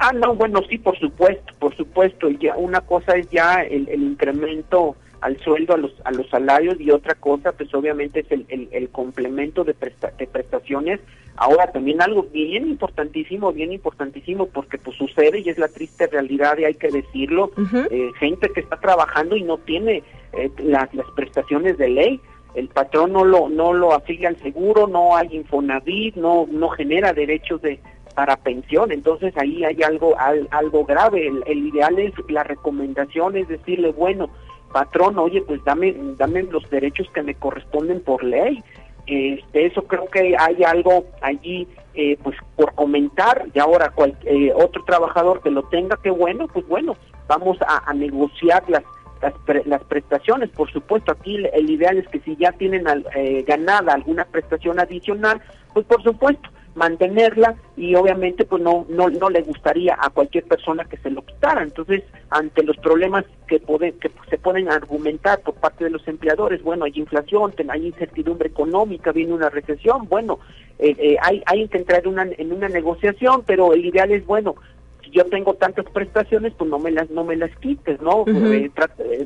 Ah, 0.00 0.12
no, 0.12 0.34
bueno, 0.36 0.60
sí, 0.68 0.78
por 0.78 0.96
supuesto, 0.96 1.52
por 1.58 1.76
supuesto. 1.76 2.30
Ya 2.30 2.56
una 2.56 2.80
cosa 2.80 3.16
es 3.16 3.28
ya 3.30 3.62
el, 3.62 3.88
incremento 4.00 4.94
al 5.20 5.36
sueldo, 5.38 5.74
a 5.74 5.76
los, 5.76 5.92
a 6.04 6.12
los 6.12 6.28
salarios 6.28 6.80
y 6.80 6.92
otra 6.92 7.16
cosa, 7.16 7.50
pues 7.50 7.74
obviamente 7.74 8.20
es 8.20 8.30
el, 8.30 8.68
el, 8.70 8.88
complemento 8.90 9.64
de, 9.64 9.74
de 10.18 10.26
prestaciones. 10.28 11.00
Ahora 11.34 11.72
también 11.72 12.00
algo 12.00 12.22
bien 12.22 12.68
importantísimo, 12.68 13.52
bien 13.52 13.72
importantísimo, 13.72 14.46
porque 14.46 14.78
pues 14.78 14.96
sucede 14.96 15.40
y 15.40 15.48
es 15.48 15.58
la 15.58 15.66
triste 15.66 16.06
realidad 16.06 16.58
y 16.58 16.64
hay 16.64 16.74
que 16.74 16.90
decirlo, 16.90 17.50
eh, 17.90 18.10
gente 18.20 18.50
que 18.50 18.60
está 18.60 18.76
trabajando 18.76 19.34
y 19.34 19.42
no 19.42 19.58
tiene 19.58 20.04
eh, 20.32 20.50
las, 20.58 20.94
las 20.94 21.10
prestaciones 21.16 21.76
de 21.76 21.88
ley 21.88 22.20
el 22.54 22.68
patrón 22.68 23.12
no 23.12 23.24
lo 23.24 23.48
no 23.48 23.72
lo 23.72 23.92
afilia 23.92 24.28
al 24.28 24.36
seguro, 24.38 24.86
no 24.86 25.16
hay 25.16 25.28
Infonavit, 25.32 26.16
no 26.16 26.46
no 26.50 26.68
genera 26.70 27.12
derechos 27.12 27.62
de, 27.62 27.78
para 28.18 28.36
pensión. 28.36 28.90
Entonces 28.90 29.32
ahí 29.36 29.64
hay 29.64 29.80
algo 29.84 30.16
algo 30.50 30.84
grave. 30.84 31.30
El, 31.46 31.68
ideal 31.68 31.96
es 32.00 32.12
la 32.28 32.42
recomendación 32.42 33.36
es 33.36 33.46
decirle, 33.46 33.92
bueno, 33.92 34.28
patrón, 34.72 35.20
oye, 35.20 35.40
pues 35.42 35.62
dame 35.64 35.94
dame 36.16 36.42
los 36.42 36.68
derechos 36.68 37.08
que 37.14 37.22
me 37.22 37.36
corresponden 37.36 38.00
por 38.00 38.24
ley. 38.24 38.60
Este, 39.06 39.66
eso 39.66 39.82
creo 39.82 40.06
que 40.06 40.34
hay 40.36 40.64
algo 40.64 41.04
allí 41.20 41.68
eh, 41.94 42.18
pues 42.20 42.36
por 42.56 42.74
comentar 42.74 43.46
y 43.54 43.60
ahora 43.60 43.90
cual, 43.90 44.18
eh, 44.24 44.52
otro 44.52 44.82
trabajador 44.82 45.40
que 45.40 45.52
lo 45.52 45.62
tenga, 45.68 45.96
que 46.02 46.10
bueno, 46.10 46.48
pues 46.48 46.66
bueno, 46.66 46.96
vamos 47.28 47.56
a, 47.68 47.94
negociar 47.94 48.64
las 48.68 48.82
las, 49.22 49.34
las, 49.64 49.82
prestaciones, 49.84 50.50
por 50.50 50.70
supuesto, 50.72 51.12
aquí 51.12 51.36
el, 51.36 51.70
ideal 51.70 51.98
es 51.98 52.08
que 52.08 52.20
si 52.20 52.36
ya 52.36 52.50
tienen 52.52 52.84
eh, 53.14 53.44
ganada 53.46 53.94
alguna 53.94 54.24
prestación 54.24 54.78
adicional, 54.80 55.40
pues 55.72 55.86
por 55.86 56.02
supuesto, 56.02 56.48
mantenerla 56.74 57.56
y 57.76 57.94
obviamente 57.94 58.44
pues 58.44 58.62
no, 58.62 58.86
no, 58.88 59.08
no 59.08 59.30
le 59.30 59.42
gustaría 59.42 59.96
a 59.98 60.10
cualquier 60.10 60.44
persona 60.44 60.84
que 60.84 60.96
se 60.98 61.10
lo 61.10 61.22
quitara. 61.22 61.62
Entonces, 61.62 62.02
ante 62.30 62.62
los 62.62 62.76
problemas 62.76 63.24
que, 63.46 63.60
que 63.60 64.10
se 64.30 64.38
pueden 64.38 64.70
argumentar 64.70 65.40
por 65.40 65.54
parte 65.54 65.84
de 65.84 65.90
los 65.90 66.06
empleadores, 66.06 66.62
bueno, 66.62 66.84
hay 66.84 66.92
inflación, 66.94 67.52
hay 67.68 67.86
incertidumbre 67.86 68.48
económica, 68.48 69.12
viene 69.12 69.32
una 69.32 69.50
recesión, 69.50 70.08
bueno, 70.08 70.38
eh, 70.78 70.94
eh, 70.98 71.16
hay, 71.20 71.42
hay 71.46 71.66
que 71.68 71.78
entrar 71.78 72.06
una, 72.06 72.22
en 72.22 72.52
una 72.52 72.68
negociación, 72.68 73.42
pero 73.46 73.72
el 73.72 73.84
ideal 73.84 74.12
es, 74.12 74.24
bueno, 74.26 74.54
si 75.02 75.10
yo 75.10 75.24
tengo 75.24 75.54
tantas 75.54 75.86
prestaciones, 75.86 76.52
pues 76.56 76.70
no 76.70 76.78
me 76.78 76.90
las 76.90 77.10
no 77.10 77.24
me 77.24 77.36
las 77.36 77.54
quites, 77.56 78.00
¿no? 78.00 78.24
Eh, 78.26 78.70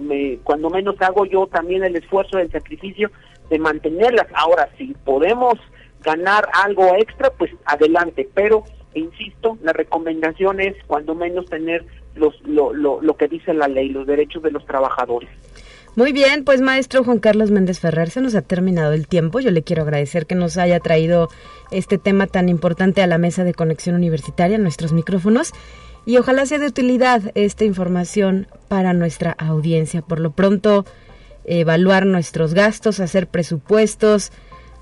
me, 0.00 0.38
cuando 0.44 0.70
menos 0.70 1.00
hago 1.00 1.26
yo 1.26 1.46
también 1.46 1.84
el 1.84 1.96
esfuerzo, 1.96 2.38
el 2.38 2.50
sacrificio 2.50 3.10
de 3.50 3.58
mantenerlas. 3.58 4.26
Ahora, 4.34 4.68
si 4.78 4.94
podemos 5.04 5.58
ganar 6.02 6.48
algo 6.52 6.94
extra, 6.96 7.30
pues 7.30 7.50
adelante, 7.64 8.28
pero 8.34 8.64
insisto, 8.94 9.58
la 9.62 9.72
recomendación 9.72 10.60
es 10.60 10.74
cuando 10.86 11.14
menos 11.14 11.46
tener 11.46 11.84
los, 12.14 12.40
lo, 12.42 12.74
lo, 12.74 13.00
lo 13.00 13.16
que 13.16 13.28
dice 13.28 13.54
la 13.54 13.68
ley, 13.68 13.88
los 13.88 14.06
derechos 14.06 14.42
de 14.42 14.50
los 14.50 14.66
trabajadores. 14.66 15.30
Muy 15.94 16.12
bien, 16.12 16.44
pues 16.44 16.62
maestro 16.62 17.04
Juan 17.04 17.18
Carlos 17.18 17.50
Méndez 17.50 17.78
Ferrer, 17.78 18.08
se 18.08 18.22
nos 18.22 18.34
ha 18.34 18.40
terminado 18.40 18.94
el 18.94 19.06
tiempo. 19.06 19.40
Yo 19.40 19.50
le 19.50 19.62
quiero 19.62 19.82
agradecer 19.82 20.26
que 20.26 20.34
nos 20.34 20.56
haya 20.56 20.80
traído 20.80 21.28
este 21.70 21.98
tema 21.98 22.26
tan 22.26 22.48
importante 22.48 23.02
a 23.02 23.06
la 23.06 23.18
mesa 23.18 23.44
de 23.44 23.52
conexión 23.52 23.94
universitaria, 23.96 24.56
nuestros 24.56 24.94
micrófonos, 24.94 25.52
y 26.06 26.16
ojalá 26.16 26.46
sea 26.46 26.58
de 26.58 26.66
utilidad 26.66 27.20
esta 27.34 27.64
información 27.64 28.46
para 28.68 28.94
nuestra 28.94 29.32
audiencia. 29.32 30.00
Por 30.00 30.18
lo 30.18 30.30
pronto, 30.30 30.86
evaluar 31.44 32.06
nuestros 32.06 32.54
gastos, 32.54 32.98
hacer 32.98 33.26
presupuestos, 33.26 34.32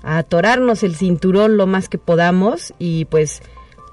a 0.03 0.17
atorarnos 0.17 0.83
el 0.83 0.95
cinturón 0.95 1.57
lo 1.57 1.67
más 1.67 1.89
que 1.89 1.97
podamos 1.97 2.73
y 2.79 3.05
pues 3.05 3.41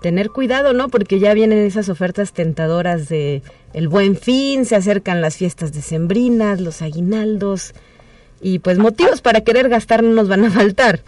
tener 0.01 0.31
cuidado, 0.31 0.73
¿no? 0.73 0.89
Porque 0.89 1.19
ya 1.19 1.35
vienen 1.35 1.59
esas 1.59 1.89
ofertas 1.89 2.33
tentadoras 2.33 3.09
de 3.09 3.43
el 3.75 3.89
buen 3.89 4.17
fin, 4.17 4.65
se 4.65 4.77
acercan 4.77 5.21
las 5.21 5.37
fiestas 5.37 5.73
decembrinas, 5.73 6.61
los 6.61 6.83
aguinaldos 6.83 7.75
y 8.41 8.61
pues 8.61 8.79
motivos 8.79 9.21
para 9.21 9.43
querer 9.43 9.69
gastar 9.69 10.03
no 10.03 10.11
nos 10.11 10.29
van 10.29 10.45
a 10.45 10.51
faltar. 10.51 11.01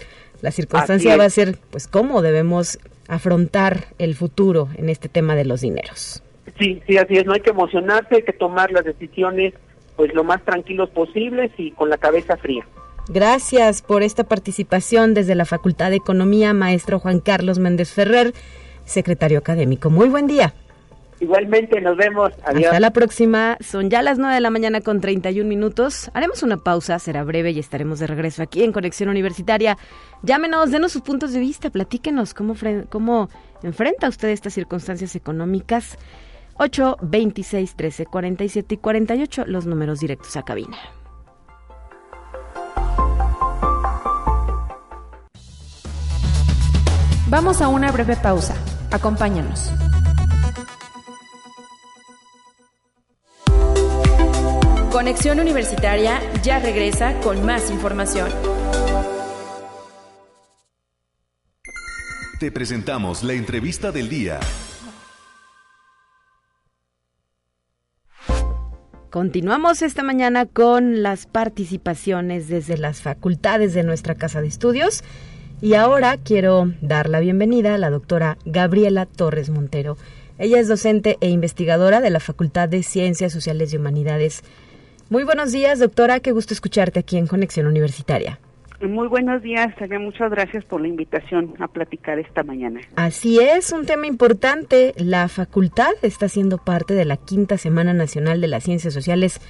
La 0.42 0.50
circunstancia 0.50 1.16
va 1.16 1.24
a 1.24 1.30
ser 1.30 1.58
pues 1.70 1.86
cómo 1.86 2.22
debemos 2.22 2.78
afrontar 3.08 3.86
el 3.98 4.14
futuro 4.14 4.68
en 4.76 4.88
este 4.88 5.08
tema 5.08 5.34
de 5.34 5.44
los 5.44 5.60
dineros. 5.60 6.22
Sí, 6.58 6.82
sí, 6.86 6.96
así 6.96 7.14
es, 7.16 7.26
no 7.26 7.32
hay 7.32 7.40
que 7.40 7.50
emocionarse, 7.50 8.16
hay 8.16 8.22
que 8.22 8.32
tomar 8.32 8.70
las 8.70 8.84
decisiones 8.84 9.54
pues 9.96 10.14
lo 10.14 10.24
más 10.24 10.42
tranquilos 10.44 10.88
posibles 10.90 11.50
y 11.58 11.72
con 11.72 11.90
la 11.90 11.98
cabeza 11.98 12.36
fría. 12.36 12.66
Gracias 13.12 13.82
por 13.82 14.04
esta 14.04 14.22
participación 14.22 15.14
desde 15.14 15.34
la 15.34 15.44
Facultad 15.44 15.90
de 15.90 15.96
Economía, 15.96 16.54
maestro 16.54 17.00
Juan 17.00 17.18
Carlos 17.18 17.58
Méndez 17.58 17.90
Ferrer, 17.90 18.32
secretario 18.84 19.40
académico. 19.40 19.90
Muy 19.90 20.08
buen 20.08 20.28
día. 20.28 20.54
Igualmente, 21.18 21.80
nos 21.80 21.96
vemos. 21.96 22.32
Adiós. 22.44 22.66
Hasta 22.66 22.78
la 22.78 22.92
próxima. 22.92 23.58
Son 23.58 23.90
ya 23.90 24.02
las 24.02 24.20
9 24.20 24.36
de 24.36 24.40
la 24.40 24.50
mañana 24.50 24.80
con 24.80 25.00
31 25.00 25.48
minutos. 25.48 26.08
Haremos 26.14 26.44
una 26.44 26.58
pausa, 26.58 27.00
será 27.00 27.24
breve 27.24 27.50
y 27.50 27.58
estaremos 27.58 27.98
de 27.98 28.06
regreso 28.06 28.44
aquí 28.44 28.62
en 28.62 28.70
Conexión 28.70 29.08
Universitaria. 29.08 29.76
Llámenos, 30.22 30.70
denos 30.70 30.92
sus 30.92 31.02
puntos 31.02 31.32
de 31.32 31.40
vista, 31.40 31.68
platíquenos 31.68 32.32
cómo, 32.32 32.54
cómo 32.90 33.28
enfrenta 33.64 34.08
usted 34.08 34.28
estas 34.28 34.54
circunstancias 34.54 35.16
económicas. 35.16 35.98
8, 36.58 36.98
26, 37.02 37.74
13, 37.74 38.06
47 38.06 38.74
y 38.76 38.78
48, 38.78 39.46
los 39.48 39.66
números 39.66 39.98
directos 39.98 40.36
a 40.36 40.44
cabina. 40.44 40.78
Vamos 47.30 47.62
a 47.62 47.68
una 47.68 47.92
breve 47.92 48.16
pausa. 48.16 48.56
Acompáñanos. 48.90 49.70
Conexión 54.90 55.38
Universitaria 55.38 56.18
ya 56.42 56.58
regresa 56.58 57.20
con 57.20 57.46
más 57.46 57.70
información. 57.70 58.28
Te 62.40 62.50
presentamos 62.50 63.22
la 63.22 63.34
entrevista 63.34 63.92
del 63.92 64.08
día. 64.08 64.40
Continuamos 69.10 69.82
esta 69.82 70.02
mañana 70.02 70.46
con 70.46 71.04
las 71.04 71.26
participaciones 71.26 72.48
desde 72.48 72.76
las 72.76 73.02
facultades 73.02 73.72
de 73.72 73.84
nuestra 73.84 74.16
casa 74.16 74.40
de 74.40 74.48
estudios 74.48 75.04
y 75.60 75.74
ahora 75.74 76.16
quiero 76.16 76.72
dar 76.80 77.08
la 77.08 77.20
bienvenida 77.20 77.74
a 77.74 77.78
la 77.78 77.90
doctora 77.90 78.38
Gabriela 78.44 79.06
Torres 79.06 79.50
Montero. 79.50 79.96
Ella 80.38 80.58
es 80.58 80.68
docente 80.68 81.18
e 81.20 81.28
investigadora 81.28 82.00
de 82.00 82.10
la 82.10 82.20
Facultad 82.20 82.68
de 82.68 82.82
Ciencias 82.82 83.32
Sociales 83.32 83.72
y 83.72 83.76
Humanidades 83.76 84.42
muy 85.10 85.24
buenos 85.24 85.50
días, 85.50 85.80
doctora. 85.80 86.20
Qué 86.20 86.30
gusto 86.30 86.54
escucharte 86.54 87.00
aquí 87.00 87.16
en 87.16 87.26
Conexión 87.26 87.66
Universitaria. 87.66 88.38
Muy 88.80 89.08
buenos 89.08 89.42
días, 89.42 89.74
Tania. 89.74 89.98
Muchas 89.98 90.30
gracias 90.30 90.64
por 90.64 90.80
la 90.80 90.86
invitación 90.86 91.52
a 91.58 91.66
platicar 91.66 92.20
esta 92.20 92.44
mañana. 92.44 92.80
Así 92.94 93.40
es, 93.40 93.72
un 93.72 93.86
tema 93.86 94.06
importante. 94.06 94.94
La 94.96 95.26
facultad 95.26 95.90
está 96.02 96.28
siendo 96.28 96.58
parte 96.58 96.94
de 96.94 97.04
la 97.04 97.16
quinta 97.16 97.58
Semana 97.58 97.92
Nacional 97.92 98.40
de 98.40 98.46
las 98.46 98.62
Ciencias 98.62 98.94
Sociales 98.94 99.40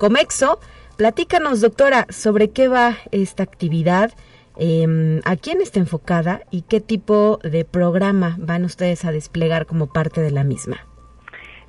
Comexo. 0.00 0.58
Platícanos, 0.96 1.60
doctora, 1.60 2.08
sobre 2.08 2.50
qué 2.50 2.66
va 2.66 2.96
esta 3.12 3.44
actividad, 3.44 4.10
em, 4.56 5.20
a 5.24 5.36
quién 5.36 5.60
está 5.60 5.80
enfocada 5.80 6.42
y 6.50 6.62
qué 6.62 6.80
tipo 6.80 7.38
de 7.42 7.64
programa 7.64 8.36
van 8.38 8.64
ustedes 8.64 9.04
a 9.04 9.12
desplegar 9.12 9.66
como 9.66 9.92
parte 9.92 10.20
de 10.20 10.30
la 10.30 10.44
misma. 10.44 10.78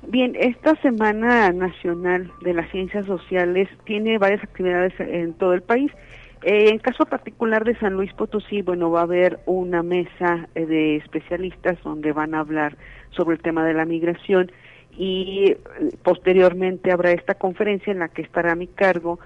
Bien, 0.08 0.36
esta 0.38 0.76
Semana 0.82 1.50
Nacional 1.50 2.30
de 2.42 2.54
las 2.54 2.70
Ciencias 2.70 3.06
Sociales 3.06 3.68
tiene 3.84 4.18
varias 4.18 4.42
actividades 4.44 4.92
en 5.00 5.34
todo 5.34 5.52
el 5.52 5.62
país. 5.62 5.90
Eh, 6.42 6.68
en 6.68 6.78
caso 6.78 7.06
particular 7.06 7.64
de 7.64 7.76
San 7.78 7.94
Luis 7.94 8.12
Potosí, 8.12 8.62
bueno, 8.62 8.88
va 8.90 9.00
a 9.00 9.04
haber 9.04 9.40
una 9.46 9.82
mesa 9.82 10.48
eh, 10.54 10.64
de 10.64 10.96
especialistas 10.96 11.76
donde 11.82 12.12
van 12.12 12.34
a 12.34 12.40
hablar 12.40 12.76
sobre 13.10 13.34
el 13.34 13.42
tema 13.42 13.64
de 13.64 13.74
la 13.74 13.84
migración 13.84 14.52
y 14.96 15.50
eh, 15.50 15.58
posteriormente 16.04 16.92
habrá 16.92 17.10
esta 17.10 17.34
conferencia 17.34 17.90
en 17.92 17.98
la 17.98 18.08
que 18.08 18.22
estará 18.22 18.52
a 18.52 18.56
mi 18.56 18.68
cargo 18.68 19.18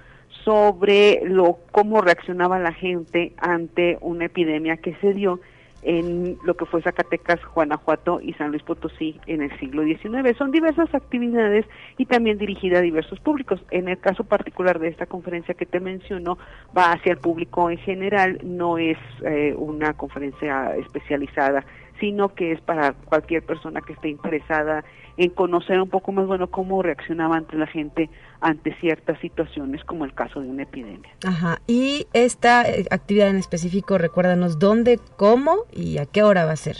sobre 0.43 1.21
lo 1.23 1.57
cómo 1.71 2.01
reaccionaba 2.01 2.59
la 2.59 2.73
gente 2.73 3.33
ante 3.37 3.97
una 4.01 4.25
epidemia 4.25 4.77
que 4.77 4.95
se 4.95 5.13
dio 5.13 5.39
en 5.83 6.37
lo 6.43 6.55
que 6.55 6.65
fue 6.65 6.81
Zacatecas, 6.81 7.39
Guanajuato 7.53 8.21
y 8.21 8.33
San 8.33 8.51
Luis 8.51 8.63
Potosí 8.63 9.19
en 9.25 9.41
el 9.41 9.57
siglo 9.59 9.83
XIX. 9.83 10.37
Son 10.37 10.51
diversas 10.51 10.93
actividades 10.93 11.65
y 11.97 12.05
también 12.05 12.37
dirigida 12.37 12.79
a 12.79 12.81
diversos 12.81 13.19
públicos. 13.19 13.59
En 13.71 13.89
el 13.89 13.99
caso 13.99 14.23
particular 14.23 14.79
de 14.79 14.89
esta 14.89 15.07
conferencia 15.07 15.55
que 15.55 15.65
te 15.65 15.79
menciono, 15.79 16.37
va 16.77 16.91
hacia 16.91 17.13
el 17.13 17.17
público 17.17 17.69
en 17.69 17.77
general, 17.79 18.39
no 18.43 18.77
es 18.77 18.97
eh, 19.25 19.55
una 19.57 19.93
conferencia 19.93 20.75
especializada 20.75 21.65
sino 22.01 22.33
que 22.33 22.51
es 22.51 22.59
para 22.59 22.91
cualquier 22.93 23.43
persona 23.43 23.79
que 23.79 23.93
esté 23.93 24.09
interesada 24.09 24.83
en 25.17 25.29
conocer 25.29 25.79
un 25.79 25.87
poco 25.87 26.11
más, 26.11 26.25
bueno, 26.25 26.47
cómo 26.47 26.81
reaccionaba 26.81 27.37
ante 27.37 27.55
la 27.55 27.67
gente 27.67 28.09
ante 28.41 28.75
ciertas 28.79 29.19
situaciones, 29.19 29.83
como 29.85 30.03
el 30.03 30.13
caso 30.13 30.41
de 30.41 30.49
una 30.49 30.63
epidemia. 30.63 31.11
Ajá, 31.25 31.61
y 31.67 32.07
esta 32.11 32.63
eh, 32.63 32.85
actividad 32.89 33.29
en 33.29 33.37
específico, 33.37 33.97
recuérdanos 33.97 34.57
dónde, 34.57 34.99
cómo 35.15 35.65
y 35.71 35.99
a 35.99 36.07
qué 36.07 36.23
hora 36.23 36.43
va 36.45 36.53
a 36.53 36.57
ser. 36.57 36.77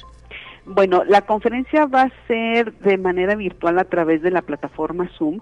Bueno, 0.74 1.04
la 1.04 1.22
conferencia 1.22 1.86
va 1.86 2.04
a 2.04 2.12
ser 2.28 2.74
de 2.80 2.98
manera 2.98 3.36
virtual 3.36 3.78
a 3.80 3.84
través 3.84 4.22
de 4.22 4.32
la 4.32 4.42
plataforma 4.42 5.10
Zoom, 5.18 5.42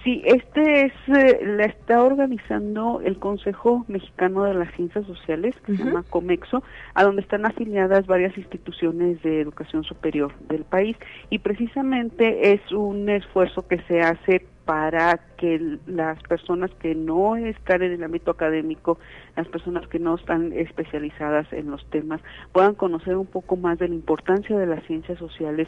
Sí, 0.03 0.21
este 0.25 0.87
es, 0.87 0.93
eh, 1.07 1.39
la 1.45 1.63
está 1.63 2.03
organizando 2.03 2.99
el 3.05 3.19
Consejo 3.19 3.85
Mexicano 3.87 4.43
de 4.43 4.53
las 4.53 4.73
Ciencias 4.75 5.05
Sociales, 5.05 5.55
que 5.65 5.77
se 5.77 5.83
llama 5.85 6.03
COMEXO, 6.09 6.61
a 6.93 7.03
donde 7.05 7.21
están 7.21 7.45
afiliadas 7.45 8.05
varias 8.05 8.37
instituciones 8.37 9.23
de 9.23 9.39
educación 9.39 9.85
superior 9.85 10.33
del 10.49 10.65
país. 10.65 10.97
Y 11.29 11.39
precisamente 11.39 12.51
es 12.51 12.71
un 12.73 13.07
esfuerzo 13.07 13.65
que 13.65 13.81
se 13.83 14.01
hace 14.01 14.45
para 14.65 15.19
que 15.37 15.77
las 15.87 16.21
personas 16.23 16.71
que 16.79 16.95
no 16.95 17.35
están 17.35 17.81
en 17.81 17.93
el 17.93 18.03
ámbito 18.03 18.31
académico, 18.31 18.97
las 19.35 19.47
personas 19.47 19.87
que 19.87 19.99
no 19.99 20.15
están 20.15 20.53
especializadas 20.53 21.51
en 21.51 21.69
los 21.69 21.85
temas, 21.89 22.21
puedan 22.51 22.75
conocer 22.75 23.17
un 23.17 23.25
poco 23.25 23.57
más 23.57 23.77
de 23.79 23.89
la 23.89 23.95
importancia 23.95 24.57
de 24.57 24.65
las 24.65 24.83
ciencias 24.85 25.19
sociales 25.19 25.67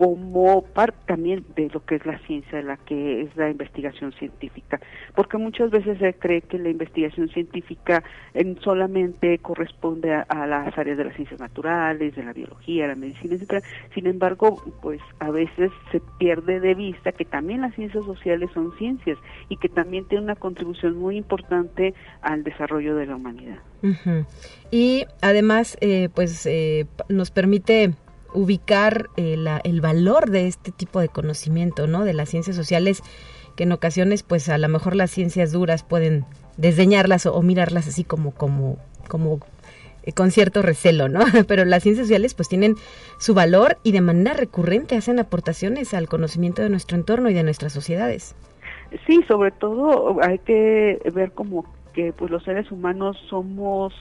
como 0.00 0.62
parte 0.62 0.96
también 1.04 1.44
de 1.56 1.68
lo 1.68 1.84
que 1.84 1.96
es 1.96 2.06
la 2.06 2.18
ciencia, 2.20 2.56
de 2.56 2.64
la 2.64 2.78
que 2.78 3.20
es 3.20 3.36
la 3.36 3.50
investigación 3.50 4.12
científica, 4.12 4.80
porque 5.14 5.36
muchas 5.36 5.70
veces 5.70 5.98
se 5.98 6.14
cree 6.14 6.40
que 6.40 6.58
la 6.58 6.70
investigación 6.70 7.28
científica 7.28 8.02
solamente 8.62 9.36
corresponde 9.40 10.14
a, 10.14 10.46
las 10.46 10.78
áreas 10.78 10.96
de 10.96 11.04
las 11.04 11.14
ciencias 11.16 11.38
naturales, 11.38 12.16
de 12.16 12.24
la 12.24 12.32
biología, 12.32 12.86
la 12.86 12.94
medicina, 12.94 13.34
etcétera. 13.34 13.60
Sin 13.92 14.06
embargo, 14.06 14.62
pues 14.80 15.02
a 15.18 15.30
veces 15.30 15.70
se 15.92 16.00
pierde 16.18 16.60
de 16.60 16.74
vista 16.74 17.12
que 17.12 17.26
también 17.26 17.60
las 17.60 17.74
ciencias 17.74 18.02
sociales 18.06 18.48
son 18.54 18.74
ciencias 18.78 19.18
y 19.50 19.58
que 19.58 19.68
también 19.68 20.06
tienen 20.06 20.24
una 20.24 20.36
contribución 20.36 20.96
muy 20.96 21.18
importante 21.18 21.92
al 22.22 22.42
desarrollo 22.42 22.96
de 22.96 23.04
la 23.04 23.16
humanidad. 23.16 23.58
Y 24.70 25.04
además, 25.20 25.76
eh, 25.82 26.08
pues 26.14 26.46
eh, 26.46 26.86
nos 27.10 27.30
permite 27.30 27.92
ubicar 28.34 29.10
eh, 29.16 29.36
el 29.64 29.80
valor 29.80 30.30
de 30.30 30.46
este 30.46 30.72
tipo 30.72 31.00
de 31.00 31.08
conocimiento, 31.08 31.86
¿no? 31.86 32.04
De 32.04 32.14
las 32.14 32.28
ciencias 32.28 32.56
sociales, 32.56 33.02
que 33.56 33.64
en 33.64 33.72
ocasiones, 33.72 34.22
pues 34.22 34.48
a 34.48 34.58
lo 34.58 34.68
mejor 34.68 34.96
las 34.96 35.10
ciencias 35.10 35.52
duras 35.52 35.82
pueden 35.82 36.24
desdeñarlas 36.56 37.26
o, 37.26 37.40
mirarlas 37.42 37.88
así 37.88 38.04
como, 38.04 38.32
como, 38.32 38.78
como 39.08 39.40
eh, 40.02 40.12
con 40.12 40.30
cierto 40.30 40.62
recelo, 40.62 41.08
¿no? 41.08 41.20
Pero 41.48 41.64
las 41.64 41.82
ciencias 41.82 42.06
sociales 42.06 42.34
pues 42.34 42.48
tienen 42.48 42.76
su 43.18 43.34
valor 43.34 43.78
y 43.82 43.92
de 43.92 44.00
manera 44.00 44.34
recurrente 44.34 44.96
hacen 44.96 45.18
aportaciones 45.18 45.94
al 45.94 46.08
conocimiento 46.08 46.62
de 46.62 46.70
nuestro 46.70 46.96
entorno 46.96 47.30
y 47.30 47.34
de 47.34 47.42
nuestras 47.42 47.72
sociedades. 47.72 48.34
Sí, 49.06 49.22
sobre 49.28 49.52
todo 49.52 50.16
hay 50.22 50.38
que 50.40 51.00
ver 51.14 51.32
como 51.32 51.64
que 51.92 52.12
pues 52.12 52.30
los 52.30 52.42
seres 52.44 52.70
humanos 52.70 53.16
somos 53.28 53.94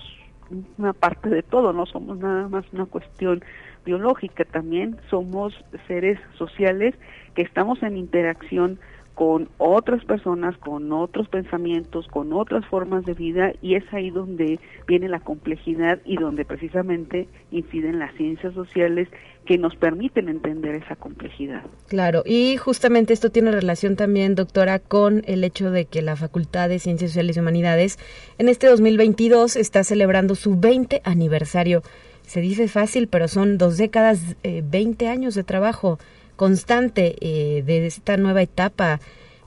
una 0.77 0.93
parte 0.93 1.29
de 1.29 1.43
todo, 1.43 1.73
no 1.73 1.85
somos 1.85 2.17
nada 2.17 2.47
más 2.47 2.65
una 2.73 2.85
cuestión 2.85 3.43
biológica, 3.89 4.45
también 4.45 4.97
somos 5.09 5.51
seres 5.87 6.19
sociales 6.37 6.93
que 7.33 7.41
estamos 7.41 7.81
en 7.81 7.97
interacción 7.97 8.77
con 9.15 9.49
otras 9.57 10.05
personas, 10.05 10.55
con 10.59 10.93
otros 10.93 11.27
pensamientos, 11.27 12.07
con 12.07 12.31
otras 12.31 12.65
formas 12.67 13.03
de 13.03 13.13
vida 13.13 13.51
y 13.61 13.75
es 13.75 13.83
ahí 13.91 14.11
donde 14.11 14.59
viene 14.87 15.09
la 15.09 15.19
complejidad 15.19 15.99
y 16.05 16.15
donde 16.15 16.45
precisamente 16.45 17.27
inciden 17.51 17.99
las 17.99 18.13
ciencias 18.13 18.53
sociales 18.53 19.09
que 19.45 19.57
nos 19.57 19.75
permiten 19.75 20.29
entender 20.29 20.75
esa 20.75 20.95
complejidad. 20.95 21.63
Claro, 21.89 22.23
y 22.25 22.55
justamente 22.57 23.11
esto 23.11 23.29
tiene 23.29 23.51
relación 23.51 23.97
también, 23.97 24.35
doctora, 24.35 24.79
con 24.79 25.23
el 25.25 25.43
hecho 25.43 25.69
de 25.71 25.83
que 25.85 26.01
la 26.01 26.15
Facultad 26.15 26.69
de 26.69 26.79
Ciencias 26.79 27.11
Sociales 27.11 27.35
y 27.35 27.39
Humanidades 27.41 27.99
en 28.37 28.47
este 28.47 28.67
2022 28.67 29.57
está 29.57 29.83
celebrando 29.83 30.35
su 30.35 30.57
20 30.57 31.01
aniversario. 31.03 31.81
Se 32.29 32.41
dice 32.41 32.67
fácil, 32.67 33.07
pero 33.07 33.27
son 33.27 33.57
dos 33.57 33.79
décadas, 33.79 34.37
eh, 34.43 34.61
20 34.63 35.07
años 35.07 35.33
de 35.33 35.43
trabajo 35.43 35.97
constante 36.35 37.15
eh, 37.21 37.63
de 37.63 37.87
esta 37.87 38.17
nueva 38.17 38.43
etapa 38.43 38.99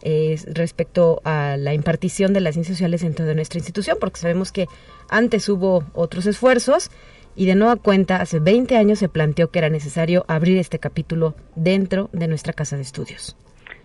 eh, 0.02 0.34
respecto 0.52 1.20
a 1.22 1.56
la 1.56 1.74
impartición 1.74 2.32
de 2.32 2.40
las 2.40 2.54
ciencias 2.54 2.78
sociales 2.78 3.02
dentro 3.02 3.24
de 3.24 3.36
nuestra 3.36 3.60
institución, 3.60 3.98
porque 4.00 4.18
sabemos 4.18 4.50
que 4.50 4.66
antes 5.08 5.48
hubo 5.48 5.84
otros 5.92 6.26
esfuerzos 6.26 6.90
y 7.36 7.46
de 7.46 7.54
nueva 7.54 7.76
cuenta, 7.76 8.16
hace 8.16 8.40
20 8.40 8.76
años 8.76 8.98
se 8.98 9.08
planteó 9.08 9.52
que 9.52 9.60
era 9.60 9.70
necesario 9.70 10.24
abrir 10.26 10.58
este 10.58 10.80
capítulo 10.80 11.36
dentro 11.54 12.10
de 12.12 12.26
nuestra 12.26 12.52
casa 12.52 12.74
de 12.74 12.82
estudios. 12.82 13.36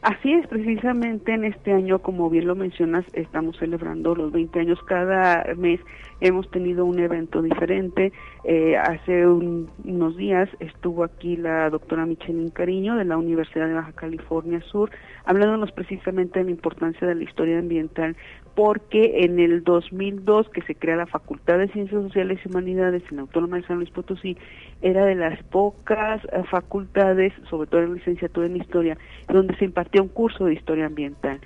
Así 0.02 0.32
es, 0.32 0.48
precisamente 0.48 1.34
en 1.34 1.44
este 1.44 1.72
año, 1.72 2.00
como 2.00 2.30
bien 2.30 2.48
lo 2.48 2.56
mencionas, 2.56 3.06
estamos 3.14 3.58
celebrando 3.58 4.16
los 4.16 4.32
20 4.32 4.60
años. 4.60 4.80
Cada 4.88 5.44
mes 5.56 5.82
hemos 6.22 6.50
tenido 6.52 6.86
un 6.86 7.00
evento 7.00 7.42
diferente. 7.42 8.12
Eh, 8.44 8.78
hace 8.78 9.28
unos 9.28 10.18
días 10.18 10.50
estuvo 10.60 11.04
aquí 11.04 11.38
la 11.38 11.70
doctora 11.70 12.06
Michelin 12.06 12.50
Cariño 12.50 12.96
de 12.96 13.06
la 13.06 13.18
Universidad 13.18 13.68
de 13.68 13.74
Baja 13.74 13.92
California 13.94 14.62
Sur, 14.62 14.92
hablándonos 15.26 15.72
precisamente 15.72 16.40
de 16.40 16.46
la 16.46 16.52
importancia 16.52 17.08
de 17.08 17.16
la 17.16 17.24
historia 17.24 17.60
ambiental 17.60 18.16
porque 18.58 19.24
en 19.24 19.40
el 19.40 19.64
2002 19.64 20.50
que 20.50 20.64
se 20.64 20.74
crea 20.74 20.96
la 20.96 21.06
Facultad 21.06 21.60
de 21.60 21.68
Ciencias 21.68 22.02
Sociales 22.02 22.40
y 22.44 22.50
Humanidades 22.50 23.04
en 23.12 23.18
la 23.18 23.22
Autónoma 23.22 23.58
de 23.58 23.68
San 23.68 23.78
Luis 23.78 23.92
Potosí, 23.92 24.36
era 24.82 25.06
de 25.06 25.14
las 25.14 25.44
pocas 25.44 26.24
eh, 26.26 26.42
facultades, 26.50 27.34
sobre 27.52 27.70
todo 27.70 27.84
en 27.84 27.94
licenciatura 27.94 28.48
en 28.48 28.58
Historia, 28.58 28.98
donde 29.28 29.56
se 29.58 29.66
impartía 29.66 30.02
un 30.02 30.08
curso 30.08 30.46
de 30.46 30.56
Historia 30.56 30.88
Ambiental 30.88 31.40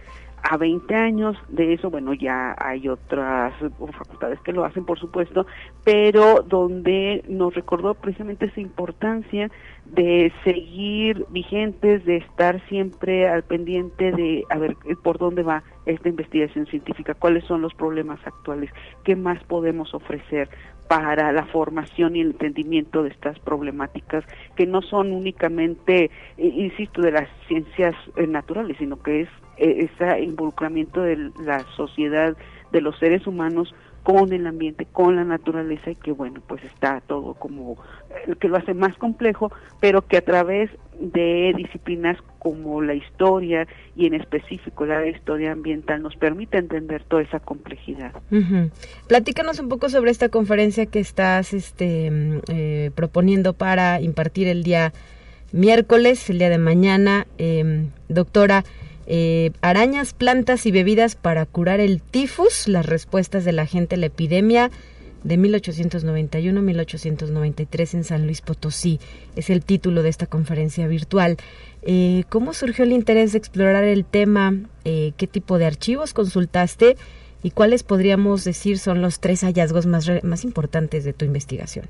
a 0.44 0.58
20 0.58 0.94
años 0.96 1.38
de 1.50 1.74
eso, 1.74 1.90
bueno, 1.90 2.14
ya 2.14 2.56
hay 2.58 2.88
otras 2.88 3.54
facultades 3.94 4.40
que 4.42 4.54
lo 4.54 4.66
hacen, 4.66 4.86
por 4.86 5.00
supuesto, 5.00 5.46
pero 5.84 6.42
donde 6.42 7.24
nos 7.28 7.54
recordó 7.54 7.94
precisamente 7.94 8.46
esa 8.46 8.62
importancia 8.62 9.52
de 9.86 10.32
seguir 10.44 11.26
vigentes, 11.30 12.06
de 12.06 12.18
estar 12.18 12.62
siempre 12.68 13.28
al 13.28 13.44
pendiente 13.44 14.12
de 14.12 14.44
a 14.50 14.58
ver 14.58 14.76
por 15.04 15.18
dónde 15.18 15.44
va 15.44 15.64
esta 15.86 16.10
investigación 16.10 16.66
científica, 16.68 17.14
cuáles 17.14 17.44
son 17.46 17.62
los 17.62 17.74
problemas 17.74 18.20
actuales, 18.26 18.72
qué 19.04 19.16
más 19.16 19.44
podemos 19.44 19.94
ofrecer 19.94 20.50
para 20.88 21.32
la 21.32 21.46
formación 21.46 22.18
y 22.18 22.20
el 22.20 22.32
entendimiento 22.32 23.02
de 23.04 23.12
estas 23.12 23.40
problemáticas 23.40 24.26
que 24.58 24.66
no 24.66 24.82
son 24.82 25.14
únicamente, 25.14 26.06
eh, 26.06 26.12
insisto, 26.38 27.02
de 27.02 27.12
las 27.12 27.30
ciencias 27.48 27.96
eh, 28.18 28.28
naturales, 28.28 28.76
sino 28.78 29.02
que 29.02 29.22
es 29.22 29.30
ese 29.62 30.22
involucramiento 30.22 31.02
de 31.02 31.32
la 31.44 31.66
sociedad, 31.76 32.36
de 32.72 32.82
los 32.82 32.98
seres 33.00 33.28
humanos 33.28 33.74
con 34.04 34.34
el 34.34 34.48
ambiente, 34.48 34.88
con 34.92 35.16
la 35.16 35.24
naturaleza 35.24 35.92
y 35.92 35.96
que 35.96 36.12
bueno, 36.12 36.42
pues 36.48 36.64
está 36.64 37.02
todo 37.02 37.36
como 37.36 37.78
eh, 38.28 38.34
que 38.40 38.48
lo 38.48 38.58
hace 38.58 38.74
más 38.74 38.98
complejo, 38.98 39.52
pero 39.80 40.08
que 40.08 40.18
a 40.18 40.22
través 40.22 40.72
de 41.00 41.54
disciplinas 41.56 42.18
como 42.40 42.82
la 42.82 42.94
historia 42.94 43.68
y 43.96 44.08
en 44.08 44.16
específico 44.16 44.86
la 44.86 45.06
historia 45.08 45.52
ambiental 45.52 46.02
nos 46.02 46.16
permite 46.16 46.58
entender 46.58 47.04
toda 47.04 47.22
esa 47.22 47.40
complejidad. 47.40 48.12
Platícanos 49.08 49.60
un 49.60 49.70
poco 49.70 49.90
sobre 49.90 50.12
esta 50.12 50.30
conferencia 50.30 50.86
que 50.88 51.00
estás 51.00 51.54
este, 51.54 52.10
mm, 52.10 52.40
eh, 52.50 52.92
proponiendo 52.96 53.54
para 53.54 54.02
impartir 54.02 54.48
el 54.48 54.64
día 54.64 54.94
miércoles, 55.52 56.30
el 56.30 56.40
día 56.40 56.50
de 56.50 56.58
mañana, 56.58 57.28
em, 57.38 57.90
doctora. 58.10 58.64
Eh, 59.14 59.52
arañas, 59.60 60.14
plantas 60.14 60.66
y 60.66 60.72
bebidas 60.72 61.16
para 61.16 61.46
curar 61.46 61.82
el 61.82 62.02
tifus, 62.02 62.70
las 62.70 62.86
respuestas 62.86 63.44
de 63.44 63.52
la 63.52 63.66
gente 63.66 63.96
a 63.96 63.98
la 63.98 64.06
epidemia 64.06 64.72
de 65.26 65.38
1891-1893 65.38 67.94
en 67.94 68.06
San 68.06 68.26
Luis 68.26 68.40
Potosí. 68.40 69.02
Es 69.36 69.50
el 69.50 69.66
título 69.66 70.02
de 70.02 70.08
esta 70.08 70.28
conferencia 70.28 70.88
virtual. 70.88 71.36
Eh, 71.82 72.24
¿Cómo 72.30 72.54
surgió 72.54 72.86
el 72.86 72.94
interés 72.94 73.34
de 73.34 73.40
explorar 73.40 73.84
el 73.84 74.06
tema? 74.06 74.56
Eh, 74.86 75.12
¿Qué 75.18 75.28
tipo 75.28 75.58
de 75.58 75.66
archivos 75.66 76.14
consultaste? 76.14 76.96
¿Y 77.44 77.52
cuáles 77.52 77.84
podríamos 77.84 78.46
decir 78.46 78.80
son 78.80 79.02
los 79.02 79.20
tres 79.20 79.42
hallazgos 79.42 79.88
más, 79.88 80.10
más 80.24 80.46
importantes 80.46 81.04
de 81.04 81.12
tu 81.12 81.26
investigación? 81.26 81.90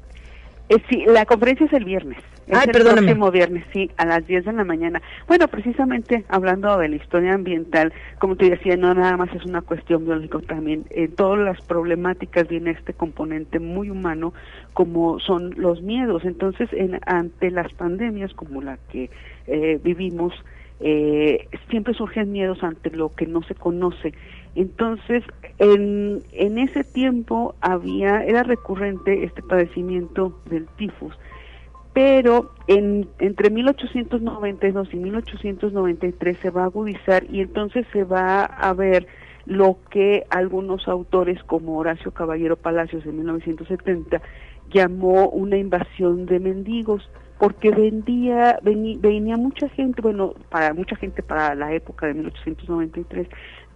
Eh, 0.71 0.81
sí, 0.89 1.03
la 1.05 1.25
conferencia 1.25 1.65
es 1.65 1.73
el 1.73 1.83
viernes. 1.83 2.17
Es 2.47 2.57
Ay, 2.57 2.63
el 2.67 2.71
perdóname. 2.71 3.01
próximo 3.01 3.29
viernes, 3.29 3.65
sí, 3.73 3.91
a 3.97 4.05
las 4.05 4.25
10 4.25 4.45
de 4.45 4.53
la 4.53 4.63
mañana. 4.63 5.01
Bueno, 5.27 5.49
precisamente 5.49 6.23
hablando 6.29 6.77
de 6.77 6.87
la 6.87 6.95
historia 6.95 7.33
ambiental, 7.33 7.91
como 8.19 8.37
te 8.37 8.49
decía, 8.49 8.77
no 8.77 8.93
nada 8.93 9.17
más 9.17 9.29
es 9.35 9.43
una 9.43 9.61
cuestión 9.61 10.05
biológica, 10.05 10.39
también 10.47 10.85
en 10.91 11.13
todas 11.13 11.39
las 11.39 11.59
problemáticas 11.59 12.47
viene 12.47 12.71
este 12.71 12.93
componente 12.93 13.59
muy 13.59 13.89
humano, 13.89 14.33
como 14.71 15.19
son 15.19 15.53
los 15.57 15.81
miedos. 15.81 16.23
Entonces, 16.23 16.69
en, 16.71 17.01
ante 17.05 17.51
las 17.51 17.73
pandemias 17.73 18.33
como 18.33 18.61
la 18.61 18.77
que 18.93 19.09
eh, 19.47 19.77
vivimos, 19.83 20.33
eh, 20.79 21.49
siempre 21.69 21.93
surgen 21.93 22.31
miedos 22.31 22.63
ante 22.63 22.91
lo 22.91 23.13
que 23.13 23.27
no 23.27 23.43
se 23.43 23.55
conoce. 23.55 24.13
Entonces, 24.55 25.23
en, 25.59 26.23
en 26.33 26.57
ese 26.57 26.83
tiempo 26.83 27.55
había, 27.61 28.23
era 28.23 28.43
recurrente 28.43 29.23
este 29.23 29.41
padecimiento 29.41 30.37
del 30.45 30.67
tifus, 30.77 31.13
pero 31.93 32.51
en, 32.67 33.07
entre 33.19 33.49
1892 33.49 34.89
y 34.93 34.97
1893 34.97 36.37
se 36.41 36.49
va 36.49 36.63
a 36.63 36.65
agudizar 36.65 37.25
y 37.29 37.41
entonces 37.41 37.85
se 37.91 38.03
va 38.03 38.43
a 38.43 38.73
ver 38.73 39.07
lo 39.45 39.77
que 39.89 40.25
algunos 40.29 40.87
autores 40.87 41.41
como 41.43 41.77
Horacio 41.77 42.11
Caballero 42.11 42.55
Palacios 42.55 43.05
en 43.05 43.17
1970 43.17 44.21
llamó 44.69 45.29
una 45.29 45.57
invasión 45.57 46.25
de 46.25 46.39
mendigos 46.39 47.09
porque 47.39 47.71
vendía 47.71 48.59
venía, 48.61 48.97
venía 49.01 49.35
mucha 49.35 49.67
gente, 49.69 50.01
bueno, 50.01 50.35
para 50.49 50.73
mucha 50.73 50.95
gente 50.95 51.23
para 51.23 51.55
la 51.55 51.73
época 51.73 52.05
de 52.05 52.13
1893 52.13 53.27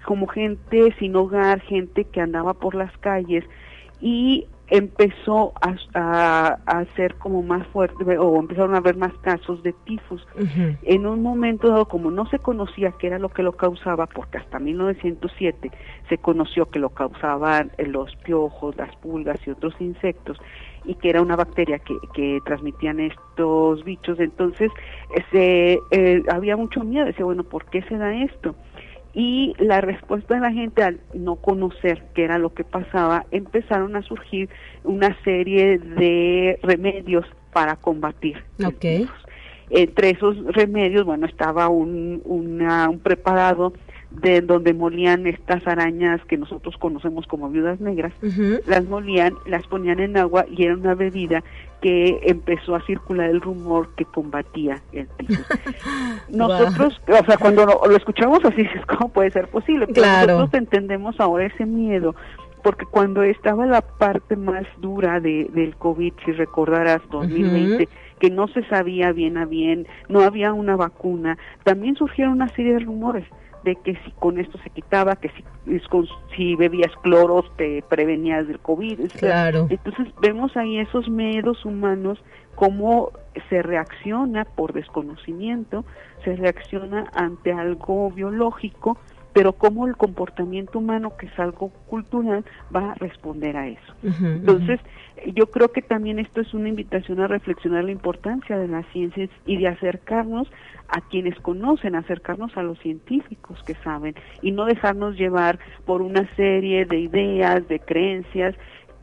como 0.06 0.28
gente 0.28 0.94
sin 1.00 1.16
hogar, 1.16 1.62
gente 1.62 2.06
que 2.06 2.22
andaba 2.22 2.54
por 2.54 2.76
las 2.76 2.96
calles 3.00 3.44
y 4.00 4.48
empezó 4.68 5.54
a, 5.62 5.76
a, 5.94 6.48
a 6.66 6.86
ser 6.96 7.16
como 7.16 7.44
más 7.44 7.68
fuerte 7.68 8.18
o 8.18 8.40
empezaron 8.40 8.74
a 8.74 8.78
haber 8.78 8.98
más 8.98 9.14
casos 9.20 9.62
de 9.62 9.74
tifus. 9.86 10.26
En 10.84 11.06
un 11.06 11.22
momento 11.22 11.70
dado, 11.70 11.88
como 11.88 12.10
no 12.10 12.26
se 12.28 12.40
conocía 12.40 12.94
qué 13.00 13.08
era 13.08 13.20
lo 13.20 13.30
que 13.30 13.44
lo 13.44 13.54
causaba, 13.54 14.08
porque 14.08 14.40
hasta 14.40 14.60
1907 14.60 15.72
se 16.10 16.18
conoció 16.18 16.66
que 16.70 16.80
lo 16.80 16.90
causaban 16.90 17.72
eh, 17.78 17.86
los 17.86 18.16
piojos, 18.18 18.76
las 18.76 18.96
pulgas 18.98 19.40
y 19.46 19.52
otros 19.52 19.76
insectos, 19.80 20.38
y 20.84 20.96
que 20.96 21.10
era 21.10 21.22
una 21.22 21.36
bacteria 21.36 21.80
que, 21.80 21.96
que 22.14 22.40
transmitían 22.46 23.00
estos 23.00 23.84
bichos, 23.84 24.20
entonces 24.20 24.72
eh, 25.16 25.24
se, 25.32 25.80
eh, 25.92 26.24
había 26.32 26.58
mucho 26.58 26.84
miedo, 26.84 27.06
decía, 27.06 27.26
bueno, 27.26 27.44
¿por 27.44 27.66
qué 27.66 27.82
se 27.84 27.98
da 27.98 28.16
esto? 28.16 28.56
Y 29.16 29.56
la 29.60 29.80
respuesta 29.82 30.36
de 30.36 30.42
la 30.42 30.52
gente 30.52 30.84
al 30.84 31.00
no 31.14 31.38
conocer 31.38 32.04
qué 32.14 32.26
era 32.26 32.38
lo 32.38 32.54
que 32.54 32.66
pasaba, 32.66 33.26
empezaron 33.32 33.96
a 33.96 34.02
surgir 34.02 34.50
una 34.84 35.18
serie 35.24 35.80
de 35.80 36.60
remedios 36.62 37.26
para 37.54 37.78
combatir. 37.78 38.44
el 38.60 38.66
Ok. 38.68 38.80
tifus. 38.80 39.26
Entre 39.70 40.12
esos 40.12 40.36
remedios, 40.54 41.06
bueno, 41.06 41.26
estaba 41.26 41.70
un, 41.70 42.22
una- 42.26 42.90
un 42.90 43.00
preparado 43.00 43.74
de 44.22 44.42
donde 44.42 44.74
molían 44.74 45.28
estas 45.28 45.66
arañas 45.68 46.22
que 46.26 46.38
nosotros 46.38 46.76
conocemos 46.78 47.28
como 47.28 47.50
viudas 47.50 47.80
negras, 47.80 48.14
las 48.66 48.86
molían, 48.86 49.34
las 49.46 49.66
ponían 49.68 50.00
en 50.00 50.18
agua 50.18 50.46
y 50.50 50.64
era 50.64 50.76
una 50.76 50.96
bebida 50.96 51.44
que 51.82 52.20
empezó 52.24 52.76
a 52.76 52.86
circular 52.86 53.30
el 53.30 53.42
rumor 53.42 53.90
que 53.96 54.06
combatía 54.06 54.82
el 54.94 55.08
tifus. 55.18 55.46
Nosotros, 56.30 57.02
o 57.08 57.26
sea, 57.26 57.38
cuando 57.38 57.66
lo, 57.66 57.82
lo 57.88 57.96
escuchamos 57.96 58.44
así, 58.46 58.58
dices, 58.64 58.86
¿cómo 58.86 59.10
puede 59.10 59.32
ser 59.32 59.48
posible? 59.50 59.88
Pero 59.88 60.02
Claro. 60.02 60.34
nosotros 60.40 60.62
entendemos 60.62 61.20
ahora 61.20 61.46
ese 61.46 61.66
miedo, 61.66 62.16
porque 62.64 62.86
cuando 62.86 63.22
estaba 63.24 63.66
la 63.68 63.82
parte 63.82 64.36
más 64.36 64.66
dura 64.80 65.20
de, 65.20 65.50
del 65.54 65.76
COVID, 65.76 66.14
si 66.26 66.32
recordarás, 66.32 67.02
2020, 67.12 67.88
que 68.20 68.30
no 68.32 68.48
se 68.48 68.64
sabía 68.66 69.12
bien 69.12 69.38
a 69.38 69.46
bien, 69.46 69.86
no 70.10 70.22
había 70.22 70.54
una 70.54 70.76
vacuna, 70.76 71.38
también 71.64 71.96
surgieron 71.96 72.34
una 72.34 72.50
serie 72.56 72.74
de 72.74 72.80
rumores 72.80 73.26
de 73.66 73.76
que 73.76 73.96
si 74.06 74.12
con 74.12 74.40
esto 74.40 74.58
se 74.60 74.70
quitaba, 74.70 75.18
que 75.18 75.30
si, 75.30 75.44
si 76.36 76.56
bebías 76.56 76.92
cloros 77.02 77.46
te 77.58 77.84
prevenías 77.90 78.48
del 78.48 78.60
COVID. 78.60 79.12
Claro. 79.20 79.68
Entonces 79.70 80.08
vemos 80.22 80.56
ahí 80.56 80.78
esos 80.78 81.10
miedos 81.10 81.66
humanos, 81.66 82.24
cómo 82.54 83.12
se 83.50 83.62
reacciona 83.62 84.46
por 84.46 84.72
desconocimiento, 84.72 85.84
se 86.24 86.36
reacciona 86.36 87.12
ante 87.14 87.52
algo 87.52 88.12
biológico, 88.12 88.98
pero 89.36 89.52
cómo 89.52 89.86
el 89.86 89.98
comportamiento 89.98 90.80
humano, 90.80 91.18
que 91.18 91.26
es 91.26 91.38
algo 91.38 91.68
cultural, 91.90 92.46
va 92.74 92.94
a 92.94 92.96
responder 92.96 93.58
a 93.58 93.68
eso. 93.68 93.94
Entonces, 94.02 94.80
yo 95.34 95.48
creo 95.48 95.74
que 95.74 95.82
también 95.82 96.20
esto 96.20 96.40
es 96.40 96.54
una 96.54 96.70
invitación 96.70 97.20
a 97.20 97.28
reflexionar 97.28 97.84
la 97.84 97.92
importancia 97.92 98.58
de 98.58 98.70
las 98.70 98.86
ciencias 98.94 99.30
y 99.46 99.58
de 99.58 99.68
acercarnos 99.68 100.50
a 100.88 101.02
quienes 101.02 101.38
conocen, 101.42 101.96
acercarnos 101.96 102.56
a 102.56 102.64
los 102.64 102.80
científicos 102.80 103.62
que 103.68 103.76
saben 103.76 104.16
y 104.42 104.54
no 104.54 104.64
dejarnos 104.64 105.18
llevar 105.18 105.60
por 105.86 106.02
una 106.02 106.34
serie 106.38 106.86
de 106.86 107.00
ideas, 107.00 107.68
de 107.68 107.82
creencias 107.82 108.56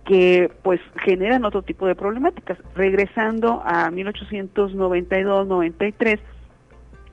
que 0.07 0.51
pues 0.63 0.81
generan 1.05 1.45
otro 1.45 1.61
tipo 1.61 1.87
de 1.87 1.95
problemáticas. 1.95 2.57
Regresando 2.75 3.61
a 3.67 3.91
1892-93, 3.91 6.21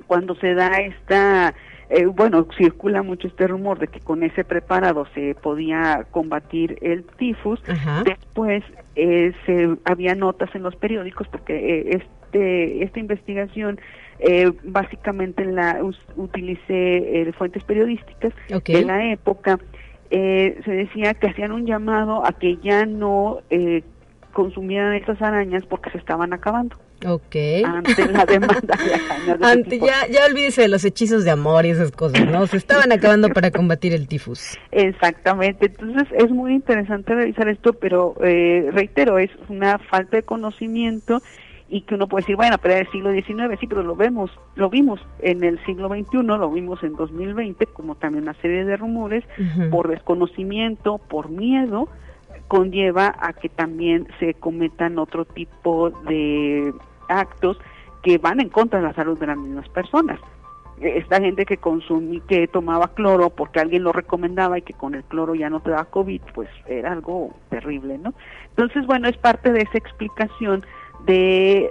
cuando 0.07 0.35
se 0.35 0.53
da 0.53 0.69
esta 0.77 1.53
eh, 1.89 2.05
bueno, 2.05 2.45
circula 2.55 3.01
mucho 3.01 3.27
este 3.27 3.47
rumor 3.47 3.79
de 3.79 3.87
que 3.87 3.99
con 3.99 4.21
ese 4.21 4.43
preparado 4.43 5.07
se 5.15 5.33
podía 5.33 6.05
combatir 6.11 6.77
el 6.81 7.03
tifus. 7.03 7.59
Después 8.05 8.63
eh, 8.95 9.33
se 9.45 9.75
había 9.85 10.13
notas 10.13 10.53
en 10.53 10.61
los 10.61 10.75
periódicos 10.75 11.27
porque 11.29 11.55
eh, 11.55 11.89
este 11.97 12.83
esta 12.83 12.99
investigación 12.99 13.79
eh, 14.19 14.51
básicamente 14.63 15.43
la 15.45 15.81
utilicé 16.15 17.33
fuentes 17.35 17.63
periodísticas 17.63 18.33
de 18.65 18.85
la 18.85 19.11
época. 19.11 19.57
se 20.11 20.61
decía 20.65 21.15
que 21.15 21.27
hacían 21.27 21.51
un 21.51 21.65
llamado 21.65 22.23
a 22.23 22.33
que 22.33 22.57
ya 22.57 22.85
no 22.85 23.39
consumieran 24.33 24.93
estas 24.93 25.19
arañas 25.23 25.65
porque 25.65 25.89
se 25.89 25.97
estaban 25.97 26.33
acabando. 26.33 26.75
Ok. 27.05 27.35
Ante 27.65 28.11
la 28.11 28.25
demanda 28.25 28.75
de 28.77 29.45
Ante, 29.45 29.79
ya, 29.79 30.07
ya 30.11 30.25
olvídese 30.25 30.63
de 30.63 30.67
los 30.67 30.83
hechizos 30.83 31.23
de 31.23 31.31
amor 31.31 31.65
y 31.65 31.69
esas 31.69 31.91
cosas, 31.91 32.25
¿no? 32.29 32.45
Se 32.47 32.57
estaban 32.57 32.91
acabando 32.91 33.29
para 33.29 33.51
combatir 33.51 33.93
el 33.93 34.07
tifus. 34.07 34.57
Exactamente. 34.71 35.67
Entonces 35.67 36.07
es 36.17 36.29
muy 36.29 36.53
interesante 36.53 37.15
revisar 37.15 37.47
esto, 37.47 37.73
pero 37.73 38.15
eh, 38.23 38.69
reitero, 38.71 39.17
es 39.17 39.31
una 39.47 39.79
falta 39.79 40.17
de 40.17 40.23
conocimiento 40.23 41.21
y 41.69 41.81
que 41.81 41.95
uno 41.95 42.07
puede 42.07 42.23
decir, 42.23 42.35
bueno, 42.35 42.57
pero 42.57 42.73
era 42.73 42.81
el 42.81 42.91
siglo 42.91 43.11
XIX, 43.13 43.59
sí, 43.59 43.67
pero 43.67 43.83
lo 43.83 43.95
vemos, 43.95 44.31
lo 44.55 44.69
vimos 44.69 44.99
en 45.19 45.43
el 45.43 45.63
siglo 45.65 45.87
XXI, 45.87 46.23
lo 46.23 46.51
vimos 46.51 46.81
en 46.83 46.95
2020, 46.95 47.67
como 47.67 47.95
también 47.95 48.23
una 48.23 48.33
serie 48.41 48.65
de 48.65 48.75
rumores, 48.75 49.23
por 49.69 49.87
desconocimiento, 49.87 50.97
por 50.97 51.29
miedo, 51.29 51.87
conlleva 52.49 53.15
a 53.19 53.31
que 53.31 53.47
también 53.47 54.07
se 54.19 54.33
cometan 54.33 54.99
otro 54.99 55.23
tipo 55.23 55.91
de 55.91 56.73
actos 57.07 57.57
que 58.03 58.17
van 58.17 58.41
en 58.41 58.49
contra 58.49 58.79
de 58.79 58.85
la 58.85 58.93
salud 58.93 59.17
de 59.17 59.27
las 59.27 59.37
mismas 59.37 59.69
personas. 59.69 60.19
Esta 60.81 61.21
gente 61.21 61.45
que 61.45 61.57
consumía, 61.57 62.21
que 62.27 62.47
tomaba 62.47 62.93
cloro 62.93 63.29
porque 63.29 63.59
alguien 63.59 63.83
lo 63.83 63.91
recomendaba 63.91 64.57
y 64.57 64.63
que 64.63 64.73
con 64.73 64.95
el 64.95 65.03
cloro 65.03 65.35
ya 65.35 65.49
no 65.49 65.59
te 65.59 65.71
da 65.71 65.85
COVID, 65.85 66.21
pues 66.33 66.49
era 66.65 66.91
algo 66.91 67.35
terrible, 67.49 67.97
¿no? 67.97 68.13
Entonces, 68.49 68.85
bueno, 68.87 69.07
es 69.07 69.17
parte 69.17 69.51
de 69.51 69.61
esa 69.61 69.77
explicación 69.77 70.65
de 71.05 71.69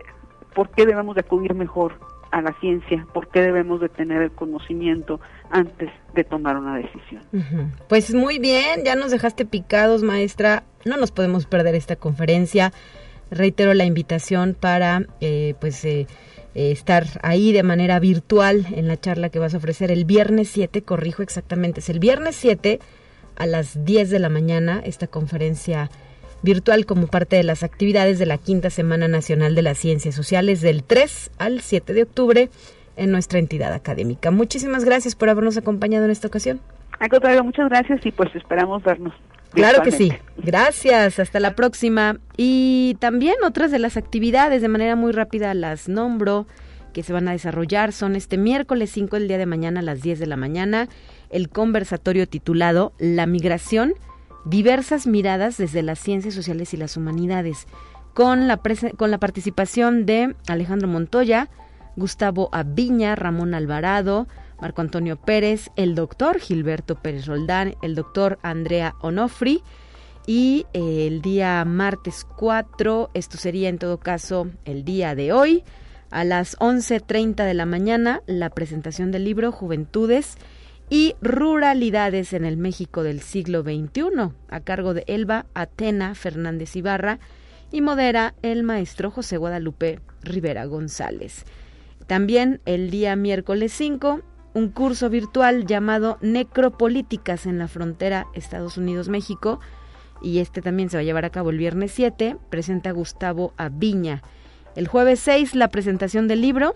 por 0.55 0.71
qué 0.71 0.87
debemos 0.87 1.15
de 1.17 1.23
acudir 1.23 1.55
mejor 1.55 1.95
a 2.31 2.43
la 2.43 2.53
ciencia, 2.61 3.07
por 3.13 3.29
qué 3.29 3.41
debemos 3.41 3.81
de 3.81 3.89
tener 3.89 4.23
el 4.23 4.31
conocimiento 4.31 5.21
antes 5.51 5.91
de 6.15 6.25
tomar 6.25 6.57
una 6.57 6.77
decisión. 6.77 7.23
Pues 7.89 8.13
muy 8.15 8.39
bien, 8.39 8.85
ya 8.85 8.95
nos 8.97 9.11
dejaste 9.11 9.45
picados, 9.47 10.03
maestra. 10.03 10.65
No 10.85 10.97
nos 10.97 11.11
podemos 11.11 11.47
perder 11.47 11.75
esta 11.75 11.97
conferencia 11.97 12.73
reitero 13.31 13.75
la 13.75 13.85
invitación 13.85 14.57
para 14.59 15.03
eh, 15.21 15.55
pues 15.61 15.85
eh, 15.85 16.07
eh, 16.55 16.71
estar 16.71 17.07
ahí 17.23 17.53
de 17.53 17.63
manera 17.63 17.99
virtual 17.99 18.67
en 18.75 18.89
la 18.89 18.99
charla 18.99 19.29
que 19.29 19.39
vas 19.39 19.55
a 19.55 19.59
ofrecer 19.59 19.91
el 19.91 20.05
viernes 20.05 20.49
7, 20.49 20.83
corrijo 20.83 21.23
exactamente, 21.23 21.81
es 21.81 21.91
el 21.91 21.99
viernes 21.99 22.37
7 22.37 22.81
a 23.37 23.47
las 23.47 23.85
10 23.85 24.11
de 24.11 24.19
la 24.19 24.29
mañana 24.29 24.81
esta 24.85 25.07
conferencia 25.07 25.91
virtual 26.43 26.87
como 26.87 27.07
parte 27.07 27.37
de 27.37 27.45
las 27.45 27.63
actividades 27.63 28.19
de 28.19 28.27
la 28.27 28.39
Quinta 28.39 28.71
Semana 28.71 29.09
Nacional 29.09 29.55
de 29.55 29.63
las 29.63 29.79
Ciencias 29.79 30.15
Sociales 30.15 30.61
del 30.61 30.85
3 30.85 31.31
al 31.39 31.61
7 31.61 31.93
de 31.93 32.03
octubre 32.03 32.51
en 32.97 33.11
nuestra 33.11 33.39
entidad 33.39 33.73
académica. 33.73 34.31
Muchísimas 34.31 34.85
gracias 34.85 35.15
por 35.15 35.29
habernos 35.29 35.57
acompañado 35.57 36.05
en 36.05 36.11
esta 36.11 36.29
ocasión. 36.29 36.61
Al 36.99 37.09
contrario, 37.09 37.45
muchas 37.45 37.69
gracias 37.69 38.05
y 38.05 38.11
pues 38.11 38.35
esperamos 38.35 38.83
vernos. 38.83 39.15
Claro 39.53 39.83
que 39.83 39.93
sí. 39.93 40.13
Gracias. 40.37 41.19
Hasta 41.19 41.41
la 41.41 41.55
próxima. 41.55 42.19
Y 42.37 42.97
también 43.01 43.37
otras 43.45 43.71
de 43.71 43.79
las 43.79 43.97
actividades, 43.97 44.63
de 44.63 44.69
manera 44.69 44.95
muy 44.95 45.13
rápida 45.13 45.55
las 45.55 45.89
nombro, 45.89 46.47
que 46.93 47.03
se 47.03 47.13
van 47.13 47.29
a 47.29 47.33
desarrollar 47.33 47.93
son 47.93 48.17
este 48.17 48.37
miércoles 48.39 48.91
5 48.91 49.17
el 49.17 49.29
día 49.29 49.39
de 49.39 49.47
mañana 49.47 49.81
a 49.81 49.83
las 49.83 50.03
10 50.03 50.19
de 50.19 50.27
la 50.27 50.37
mañana, 50.37 50.89
el 51.31 51.49
conversatorio 51.49 52.27
titulado 52.27 52.93
La 52.99 53.27
migración, 53.27 53.95
diversas 54.45 55.07
miradas 55.07 55.57
desde 55.57 55.83
las 55.83 55.99
ciencias 55.99 56.35
sociales 56.35 56.73
y 56.75 56.77
las 56.77 56.97
humanidades, 56.97 57.67
con 58.15 58.49
la, 58.49 58.61
con 58.97 59.11
la 59.11 59.19
participación 59.19 60.07
de 60.07 60.35
Alejandro 60.49 60.89
Montoya, 60.89 61.51
Gustavo 61.97 62.49
Aviña, 62.53 63.15
Ramón 63.15 63.55
Alvarado, 63.55 64.27
Marco 64.61 64.81
Antonio 64.81 65.17
Pérez, 65.17 65.71
el 65.77 65.95
doctor 65.95 66.39
Gilberto 66.39 66.97
Pérez 66.97 67.27
Roldán, 67.27 67.77
el 67.83 67.95
doctor 67.95 68.39
Andrea 68.43 68.95
Onofri. 69.01 69.63
Y 70.27 70.67
eh, 70.75 71.07
el 71.07 71.23
día 71.23 71.65
martes 71.65 72.27
4, 72.37 73.11
esto 73.15 73.39
sería 73.39 73.69
en 73.69 73.79
todo 73.79 73.99
caso 73.99 74.49
el 74.67 74.85
día 74.85 75.15
de 75.15 75.33
hoy, 75.33 75.65
a 76.11 76.25
las 76.25 76.59
11.30 76.59 77.47
de 77.47 77.55
la 77.55 77.67
mañana, 77.67 78.23
la 78.27 78.51
presentación 78.51 79.11
del 79.11 79.25
libro 79.25 79.53
Juventudes 79.53 80.37
y 80.91 81.17
Ruralidades 81.21 82.33
en 82.33 82.45
el 82.45 82.57
México 82.57 83.03
del 83.03 83.21
siglo 83.21 83.63
XXI, 83.63 84.33
a 84.49 84.61
cargo 84.61 84.95
de 84.95 85.05
Elba 85.07 85.47
Atena 85.55 86.15
Fernández 86.15 86.75
Ibarra 86.77 87.19
y 87.71 87.81
modera 87.81 88.35
el 88.43 88.63
maestro 88.63 89.11
José 89.11 89.37
Guadalupe 89.37 90.01
Rivera 90.23 90.65
González. 90.65 91.45
También 92.07 92.61
el 92.65 92.91
día 92.91 93.17
miércoles 93.17 93.73
5 93.73 94.23
un 94.55 94.69
curso 94.71 95.11
virtual 95.11 95.67
llamado 95.67 96.19
Necropolíticas 96.21 97.47
en 97.47 97.59
la 97.59 97.69
frontera 97.69 98.27
Estados 98.35 98.77
Unidos-México 98.77 99.61
y 100.23 100.39
este 100.41 100.63
también 100.63 100.91
se 100.91 100.97
va 100.97 101.03
a 101.03 101.05
llevar 101.05 101.25
a 101.25 101.31
cabo 101.31 101.51
el 101.51 101.59
viernes 101.59 101.93
7, 101.93 102.37
presenta 102.51 102.91
Gustavo 102.91 103.53
Aviña. 103.57 104.23
El 104.75 104.89
jueves 104.89 105.21
6 105.21 105.55
la 105.55 105.69
presentación 105.69 106.29
del 106.29 106.41
libro 106.41 106.75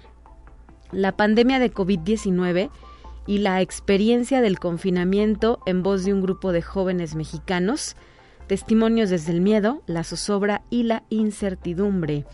La 0.92 1.16
pandemia 1.16 1.58
de 1.58 1.72
COVID-19 1.72 2.70
y 3.26 3.38
la 3.38 3.60
experiencia 3.60 4.40
del 4.40 4.58
confinamiento 4.58 5.60
en 5.66 5.82
voz 5.82 6.04
de 6.04 6.12
un 6.12 6.22
grupo 6.22 6.52
de 6.52 6.62
jóvenes 6.62 7.14
mexicanos, 7.14 7.96
testimonios 8.46 9.10
desde 9.10 9.32
el 9.32 9.40
miedo, 9.40 9.82
la 9.86 10.04
zozobra 10.04 10.62
y 10.70 10.82
la 10.84 11.04
incertidumbre. 11.08 12.24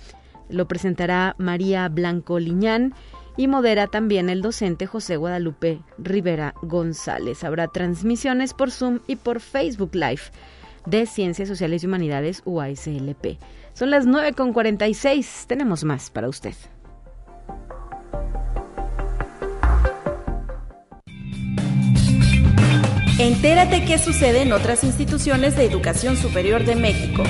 Lo 0.49 0.67
presentará 0.67 1.35
María 1.39 1.89
Blanco 1.89 2.39
Liñán 2.39 2.95
y 3.37 3.47
modera 3.47 3.87
también 3.87 4.31
el 4.31 4.43
docente 4.43 4.87
José 4.87 5.17
Guadalupe 5.17 5.81
Rivera 5.99 6.55
González. 6.63 7.45
Habrá 7.45 7.69
transmisiones 7.69 8.55
por 8.55 8.71
Zoom 8.71 9.01
y 9.07 9.17
por 9.17 9.41
Facebook 9.41 9.95
Live 9.95 10.23
de 10.87 11.07
Ciencias 11.07 11.49
Sociales 11.49 11.83
y 11.83 11.87
Humanidades 11.87 12.43
UASLP. 12.45 13.39
Son 13.75 13.91
las 13.91 14.07
9.46, 14.07 15.47
tenemos 15.47 15.85
más 15.85 16.11
para 16.11 16.29
usted. 16.29 16.55
Entérate 23.19 23.85
qué 23.85 23.99
sucede 23.99 24.43
en 24.43 24.53
otras 24.53 24.85
instituciones 24.85 25.57
de 25.57 25.65
educación 25.65 26.17
superior 26.17 26.65
de 26.65 26.77
México. 26.77 27.25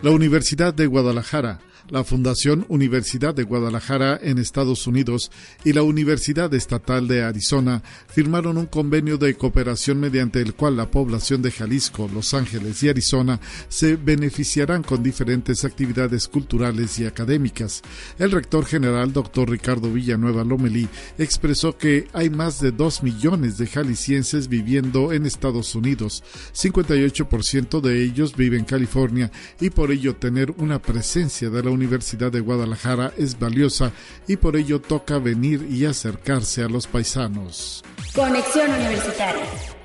La 0.00 0.10
Universidad 0.10 0.72
de 0.72 0.86
Guadalajara 0.86 1.60
la 1.88 2.04
Fundación 2.04 2.66
Universidad 2.68 3.34
de 3.34 3.44
Guadalajara 3.44 4.18
en 4.20 4.38
Estados 4.38 4.86
Unidos 4.86 5.30
y 5.64 5.72
la 5.72 5.82
Universidad 5.82 6.52
Estatal 6.54 7.06
de 7.06 7.22
Arizona 7.22 7.82
firmaron 8.08 8.58
un 8.58 8.66
convenio 8.66 9.18
de 9.18 9.36
cooperación 9.36 10.00
mediante 10.00 10.40
el 10.40 10.54
cual 10.54 10.76
la 10.76 10.90
población 10.90 11.42
de 11.42 11.52
Jalisco, 11.52 12.10
Los 12.12 12.34
Ángeles 12.34 12.82
y 12.82 12.88
Arizona 12.88 13.40
se 13.68 13.96
beneficiarán 13.96 14.82
con 14.82 15.02
diferentes 15.02 15.64
actividades 15.64 16.28
culturales 16.28 16.98
y 16.98 17.06
académicas. 17.06 17.82
El 18.18 18.32
rector 18.32 18.64
general, 18.64 19.12
doctor 19.12 19.48
Ricardo 19.48 19.92
Villanueva 19.92 20.44
Lomelí, 20.44 20.88
expresó 21.18 21.76
que 21.76 22.08
hay 22.12 22.30
más 22.30 22.60
de 22.60 22.72
dos 22.72 23.02
millones 23.02 23.58
de 23.58 23.66
jaliscienses 23.66 24.48
viviendo 24.48 25.12
en 25.12 25.26
Estados 25.26 25.74
Unidos. 25.74 26.24
58% 26.54 27.80
de 27.80 28.02
ellos 28.02 28.34
viven 28.34 28.56
en 28.56 28.64
California 28.64 29.30
y 29.60 29.70
por 29.70 29.90
ello 29.90 30.16
tener 30.16 30.52
una 30.52 30.80
presencia 30.80 31.50
de 31.50 31.62
la 31.62 31.70
Universidad 31.76 32.32
de 32.32 32.40
Guadalajara 32.40 33.12
es 33.16 33.38
valiosa 33.38 33.92
y 34.26 34.36
por 34.36 34.56
ello 34.56 34.80
toca 34.80 35.18
venir 35.18 35.64
y 35.70 35.84
acercarse 35.84 36.64
a 36.64 36.68
los 36.68 36.88
paisanos. 36.88 37.84
Conexión 38.12 38.68
Universitaria. 38.70 39.76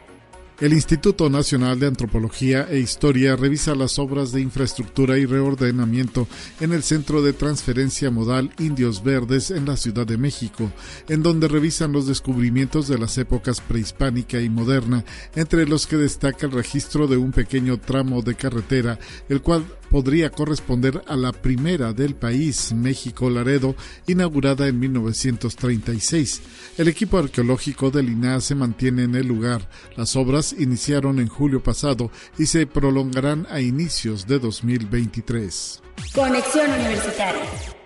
El 0.61 0.73
Instituto 0.73 1.27
Nacional 1.27 1.79
de 1.79 1.87
Antropología 1.87 2.67
e 2.69 2.77
Historia 2.77 3.35
revisa 3.35 3.73
las 3.73 3.97
obras 3.97 4.31
de 4.31 4.41
infraestructura 4.41 5.17
y 5.17 5.25
reordenamiento 5.25 6.27
en 6.59 6.71
el 6.71 6.83
Centro 6.83 7.23
de 7.23 7.33
Transferencia 7.33 8.11
Modal 8.11 8.51
Indios 8.59 9.03
Verdes 9.03 9.49
en 9.49 9.65
la 9.65 9.75
Ciudad 9.75 10.05
de 10.05 10.19
México, 10.19 10.71
en 11.09 11.23
donde 11.23 11.47
revisan 11.47 11.91
los 11.91 12.05
descubrimientos 12.05 12.87
de 12.87 12.99
las 12.99 13.17
épocas 13.17 13.59
prehispánica 13.59 14.39
y 14.39 14.51
moderna, 14.51 15.03
entre 15.33 15.65
los 15.65 15.87
que 15.87 15.97
destaca 15.97 16.45
el 16.45 16.51
registro 16.51 17.07
de 17.07 17.17
un 17.17 17.31
pequeño 17.31 17.79
tramo 17.79 18.21
de 18.21 18.35
carretera, 18.35 18.99
el 19.29 19.41
cual 19.41 19.65
podría 19.91 20.29
corresponder 20.29 21.03
a 21.07 21.17
la 21.17 21.33
primera 21.33 21.91
del 21.91 22.15
país, 22.15 22.71
México 22.73 23.29
Laredo, 23.29 23.75
inaugurada 24.07 24.67
en 24.67 24.79
1936. 24.79 26.41
El 26.77 26.87
equipo 26.87 27.17
arqueológico 27.17 27.91
del 27.91 28.09
INAH 28.09 28.41
se 28.41 28.55
mantiene 28.55 29.03
en 29.03 29.15
el 29.15 29.27
lugar. 29.27 29.69
Las 29.97 30.15
obras 30.15 30.55
iniciaron 30.57 31.19
en 31.19 31.27
julio 31.27 31.61
pasado 31.61 32.09
y 32.37 32.45
se 32.45 32.65
prolongarán 32.65 33.45
a 33.49 33.59
inicios 33.59 34.25
de 34.25 34.39
2023. 34.39 35.81
Conexión 36.15 36.71
Universitaria. 36.71 37.80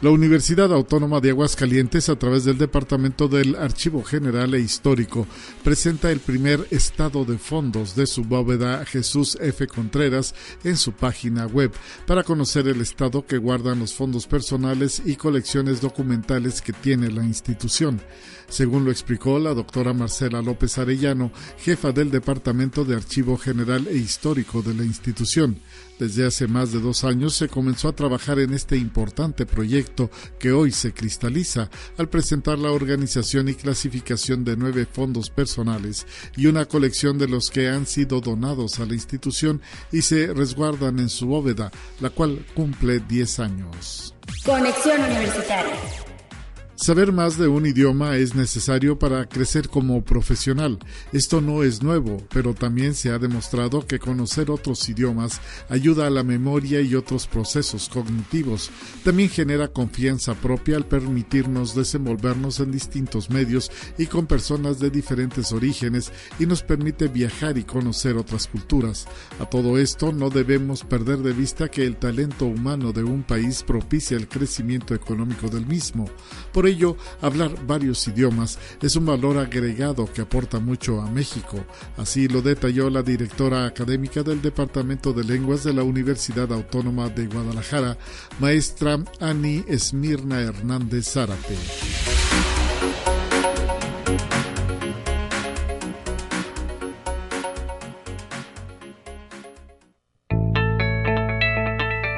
La 0.00 0.10
Universidad 0.10 0.72
Autónoma 0.72 1.18
de 1.20 1.30
Aguascalientes, 1.30 2.08
a 2.08 2.14
través 2.14 2.44
del 2.44 2.56
Departamento 2.56 3.26
del 3.26 3.56
Archivo 3.56 4.04
General 4.04 4.54
e 4.54 4.60
Histórico, 4.60 5.26
presenta 5.64 6.12
el 6.12 6.20
primer 6.20 6.68
estado 6.70 7.24
de 7.24 7.36
fondos 7.36 7.96
de 7.96 8.06
su 8.06 8.22
bóveda 8.22 8.84
Jesús 8.84 9.36
F. 9.40 9.66
Contreras 9.66 10.36
en 10.62 10.76
su 10.76 10.92
página 10.92 11.46
web 11.46 11.72
para 12.06 12.22
conocer 12.22 12.68
el 12.68 12.80
estado 12.80 13.26
que 13.26 13.38
guardan 13.38 13.80
los 13.80 13.92
fondos 13.92 14.28
personales 14.28 15.02
y 15.04 15.16
colecciones 15.16 15.80
documentales 15.80 16.62
que 16.62 16.72
tiene 16.72 17.10
la 17.10 17.24
institución 17.24 18.00
según 18.48 18.84
lo 18.84 18.90
explicó 18.90 19.38
la 19.38 19.54
doctora 19.54 19.92
Marcela 19.92 20.40
López 20.42 20.78
Arellano, 20.78 21.30
jefa 21.58 21.92
del 21.92 22.10
Departamento 22.10 22.84
de 22.84 22.96
Archivo 22.96 23.36
General 23.36 23.86
e 23.88 23.96
Histórico 23.96 24.62
de 24.62 24.74
la 24.74 24.84
institución. 24.84 25.58
Desde 25.98 26.26
hace 26.26 26.46
más 26.46 26.72
de 26.72 26.80
dos 26.80 27.04
años 27.04 27.34
se 27.34 27.48
comenzó 27.48 27.88
a 27.88 27.94
trabajar 27.94 28.38
en 28.38 28.54
este 28.54 28.76
importante 28.76 29.46
proyecto 29.46 30.10
que 30.38 30.52
hoy 30.52 30.70
se 30.70 30.92
cristaliza 30.92 31.70
al 31.96 32.08
presentar 32.08 32.58
la 32.58 32.70
organización 32.70 33.48
y 33.48 33.54
clasificación 33.54 34.44
de 34.44 34.56
nueve 34.56 34.86
fondos 34.86 35.30
personales 35.30 36.06
y 36.36 36.46
una 36.46 36.66
colección 36.66 37.18
de 37.18 37.28
los 37.28 37.50
que 37.50 37.68
han 37.68 37.86
sido 37.86 38.20
donados 38.20 38.78
a 38.78 38.86
la 38.86 38.94
institución 38.94 39.60
y 39.90 40.02
se 40.02 40.32
resguardan 40.32 41.00
en 41.00 41.08
su 41.08 41.26
bóveda, 41.26 41.70
la 42.00 42.10
cual 42.10 42.44
cumple 42.54 43.00
10 43.00 43.40
años. 43.40 44.14
Conexión 44.44 45.00
Universitaria. 45.00 46.07
Saber 46.80 47.10
más 47.10 47.36
de 47.36 47.48
un 47.48 47.66
idioma 47.66 48.16
es 48.18 48.36
necesario 48.36 49.00
para 49.00 49.28
crecer 49.28 49.68
como 49.68 50.04
profesional. 50.04 50.78
Esto 51.12 51.40
no 51.40 51.64
es 51.64 51.82
nuevo, 51.82 52.18
pero 52.32 52.54
también 52.54 52.94
se 52.94 53.10
ha 53.10 53.18
demostrado 53.18 53.84
que 53.84 53.98
conocer 53.98 54.48
otros 54.48 54.88
idiomas 54.88 55.40
ayuda 55.68 56.06
a 56.06 56.10
la 56.10 56.22
memoria 56.22 56.80
y 56.80 56.94
otros 56.94 57.26
procesos 57.26 57.88
cognitivos. 57.88 58.70
También 59.02 59.28
genera 59.28 59.66
confianza 59.66 60.34
propia 60.34 60.76
al 60.76 60.86
permitirnos 60.86 61.74
desenvolvernos 61.74 62.60
en 62.60 62.70
distintos 62.70 63.28
medios 63.28 63.72
y 63.98 64.06
con 64.06 64.28
personas 64.28 64.78
de 64.78 64.90
diferentes 64.90 65.50
orígenes 65.50 66.12
y 66.38 66.46
nos 66.46 66.62
permite 66.62 67.08
viajar 67.08 67.58
y 67.58 67.64
conocer 67.64 68.16
otras 68.16 68.46
culturas. 68.46 69.08
A 69.40 69.46
todo 69.46 69.78
esto 69.78 70.12
no 70.12 70.30
debemos 70.30 70.84
perder 70.84 71.18
de 71.18 71.32
vista 71.32 71.68
que 71.68 71.84
el 71.84 71.96
talento 71.96 72.46
humano 72.46 72.92
de 72.92 73.02
un 73.02 73.24
país 73.24 73.64
propicia 73.64 74.16
el 74.16 74.28
crecimiento 74.28 74.94
económico 74.94 75.48
del 75.48 75.66
mismo. 75.66 76.08
Por 76.52 76.67
ello, 76.68 76.96
hablar 77.20 77.50
varios 77.66 78.06
idiomas 78.08 78.58
es 78.80 78.96
un 78.96 79.06
valor 79.06 79.38
agregado 79.38 80.10
que 80.12 80.22
aporta 80.22 80.60
mucho 80.60 81.00
a 81.00 81.10
México. 81.10 81.64
Así 81.96 82.28
lo 82.28 82.42
detalló 82.42 82.90
la 82.90 83.02
directora 83.02 83.66
académica 83.66 84.22
del 84.22 84.42
Departamento 84.42 85.12
de 85.12 85.24
Lenguas 85.24 85.64
de 85.64 85.72
la 85.72 85.82
Universidad 85.82 86.52
Autónoma 86.52 87.08
de 87.08 87.26
Guadalajara, 87.26 87.96
maestra 88.38 88.98
Ani 89.20 89.64
Esmirna 89.68 90.40
Hernández 90.40 91.08
Zárate. 91.08 91.56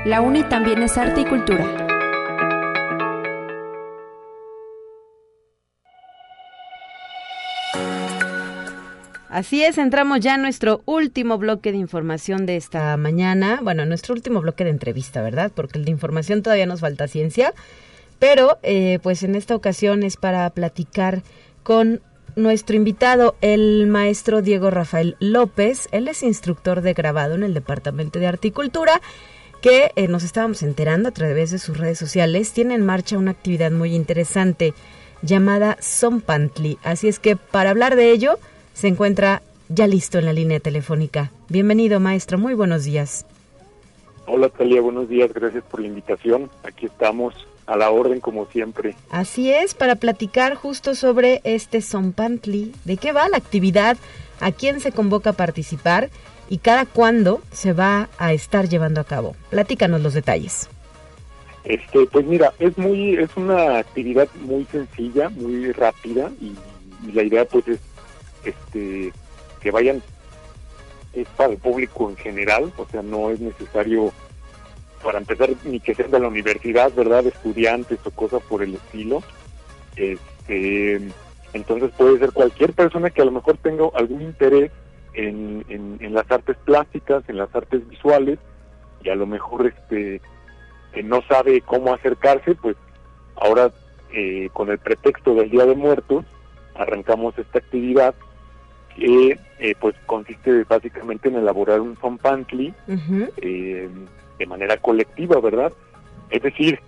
La 0.05 0.23
UNI 0.23 0.43
también 0.49 0.83
es 0.83 0.97
arte 0.99 1.21
y 1.21 1.25
cultura. 1.25 1.89
Así 9.31 9.62
es, 9.62 9.78
entramos 9.78 10.18
ya 10.18 10.35
a 10.35 10.39
nuestro 10.39 10.83
último 10.87 11.39
bloque 11.39 11.70
de 11.70 11.78
información 11.78 12.47
de 12.47 12.57
esta 12.57 12.97
mañana. 12.97 13.61
Bueno, 13.62 13.87
nuestro 13.87 14.12
último 14.12 14.41
bloque 14.41 14.64
de 14.64 14.70
entrevista, 14.70 15.22
¿verdad? 15.22 15.53
Porque 15.55 15.78
el 15.78 15.85
de 15.85 15.93
información 15.93 16.43
todavía 16.43 16.66
nos 16.66 16.81
falta 16.81 17.07
ciencia. 17.07 17.55
Pero, 18.18 18.59
eh, 18.64 18.99
pues 19.05 19.22
en 19.22 19.37
esta 19.37 19.55
ocasión 19.55 20.03
es 20.03 20.16
para 20.16 20.51
platicar 20.51 21.22
con 21.62 22.01
nuestro 22.35 22.74
invitado, 22.74 23.37
el 23.41 23.87
maestro 23.87 24.43
Diego 24.43 24.68
Rafael 24.68 25.16
López. 25.20 25.89
Él 25.93 26.09
es 26.09 26.24
instructor 26.24 26.81
de 26.81 26.93
grabado 26.93 27.37
en 27.37 27.45
el 27.45 27.55
Departamento 27.55 28.18
de 28.18 28.26
Articultura 28.26 29.01
que 29.62 29.93
eh, 29.95 30.09
nos 30.09 30.24
estábamos 30.24 30.64
enterando 30.64 31.11
a 31.11 31.12
través 31.12 31.53
de 31.53 31.61
sus 31.61 31.78
redes 31.78 31.99
sociales, 31.99 32.53
tiene 32.53 32.74
en 32.74 32.85
marcha 32.85 33.16
una 33.16 33.31
actividad 33.31 33.70
muy 33.70 33.95
interesante 33.95 34.74
llamada 35.22 35.76
Zompantli. 35.81 36.78
Así 36.83 37.07
es 37.07 37.20
que 37.20 37.37
para 37.37 37.70
hablar 37.70 37.95
de 37.95 38.11
ello, 38.11 38.39
se 38.81 38.89
encuentra 38.89 39.43
ya 39.68 39.87
listo 39.87 40.18
en 40.18 40.24
la 40.24 40.33
línea 40.33 40.59
telefónica. 40.59 41.31
Bienvenido, 41.51 42.01
maestro. 42.01 42.39
Muy 42.39 42.55
buenos 42.55 42.85
días. 42.85 43.26
Hola, 44.26 44.49
Talia. 44.49 44.81
Buenos 44.81 45.07
días. 45.07 45.31
Gracias 45.35 45.62
por 45.64 45.81
la 45.81 45.89
invitación. 45.89 46.49
Aquí 46.64 46.87
estamos 46.87 47.35
a 47.66 47.76
la 47.76 47.91
orden, 47.91 48.20
como 48.20 48.47
siempre. 48.47 48.97
Así 49.11 49.53
es, 49.53 49.74
para 49.74 49.97
platicar 49.97 50.55
justo 50.55 50.95
sobre 50.95 51.43
este 51.45 51.83
Zompantli. 51.83 52.72
¿De 52.87 52.97
qué 52.97 53.12
va 53.12 53.28
la 53.28 53.37
actividad? 53.37 53.99
¿A 54.41 54.51
quién 54.51 54.81
se 54.81 54.93
convoca 54.93 55.31
a 55.31 55.35
participar? 55.35 56.09
¿Y 56.49 56.57
cada 56.57 56.87
cuándo 56.87 57.43
se 57.53 57.74
va 57.74 58.09
a 58.16 58.33
estar 58.33 58.66
llevando 58.66 59.03
a 59.03 59.05
cabo? 59.05 59.37
Platícanos 59.51 60.01
los 60.01 60.14
detalles. 60.14 60.70
Este, 61.64 62.07
pues 62.07 62.24
mira, 62.24 62.55
es 62.59 62.78
muy, 62.78 63.14
es 63.14 63.28
una 63.37 63.76
actividad 63.76 64.26
muy 64.41 64.64
sencilla, 64.72 65.28
muy 65.28 65.70
rápida 65.72 66.31
y, 66.41 66.55
y 67.07 67.12
la 67.12 67.22
idea 67.22 67.45
pues 67.45 67.68
es 67.68 67.78
este 68.45 69.12
que 69.61 69.70
vayan 69.70 70.03
para 71.36 71.53
el 71.53 71.59
público 71.59 72.09
en 72.09 72.16
general, 72.16 72.72
o 72.76 72.86
sea, 72.86 73.03
no 73.03 73.30
es 73.30 73.41
necesario 73.41 74.12
para 75.03 75.18
empezar 75.18 75.51
ni 75.64 75.80
que 75.80 75.95
sean 75.95 76.11
de 76.11 76.20
la 76.20 76.28
universidad, 76.28 76.93
¿verdad? 76.93 77.26
Estudiantes 77.26 77.99
o 78.05 78.11
cosas 78.11 78.43
por 78.43 78.62
el 78.62 78.74
estilo. 78.74 79.22
Este, 79.97 81.01
entonces 81.53 81.91
puede 81.97 82.18
ser 82.18 82.32
cualquier 82.32 82.72
persona 82.74 83.11
que 83.11 83.22
a 83.22 83.24
lo 83.24 83.32
mejor 83.32 83.57
tenga 83.59 83.86
algún 83.95 84.22
interés 84.22 84.70
en, 85.14 85.64
en, 85.68 86.14
las 86.14 86.30
artes 86.30 86.57
plásticas, 86.64 87.24
en 87.28 87.38
las 87.38 87.55
artes 87.55 87.86
visuales, 87.88 88.38
y 89.03 89.09
a 89.09 89.14
lo 89.14 89.26
mejor 89.26 89.66
este 89.66 90.20
no 91.05 91.22
sabe 91.22 91.61
cómo 91.61 91.95
acercarse, 91.95 92.55
pues 92.57 92.76
ahora 93.36 93.70
eh, 94.12 94.49
con 94.53 94.70
el 94.70 94.78
pretexto 94.78 95.34
del 95.34 95.51
Día 95.51 95.64
de 95.64 95.74
Muertos 95.74 96.24
arrancamos 96.74 97.38
esta 97.38 97.59
actividad 97.59 98.14
que 98.97 99.38
eh, 99.59 99.74
pues 99.78 99.95
consiste 100.07 100.64
básicamente 100.64 101.28
en 101.28 101.36
elaborar 101.36 101.80
un 101.80 101.97
son 101.97 102.18
eh, 102.88 103.88
de 104.38 104.47
manera 104.47 104.76
colectiva, 104.78 105.41
¿verdad? 105.41 105.72
Es 106.30 106.43
decir, 106.43 106.80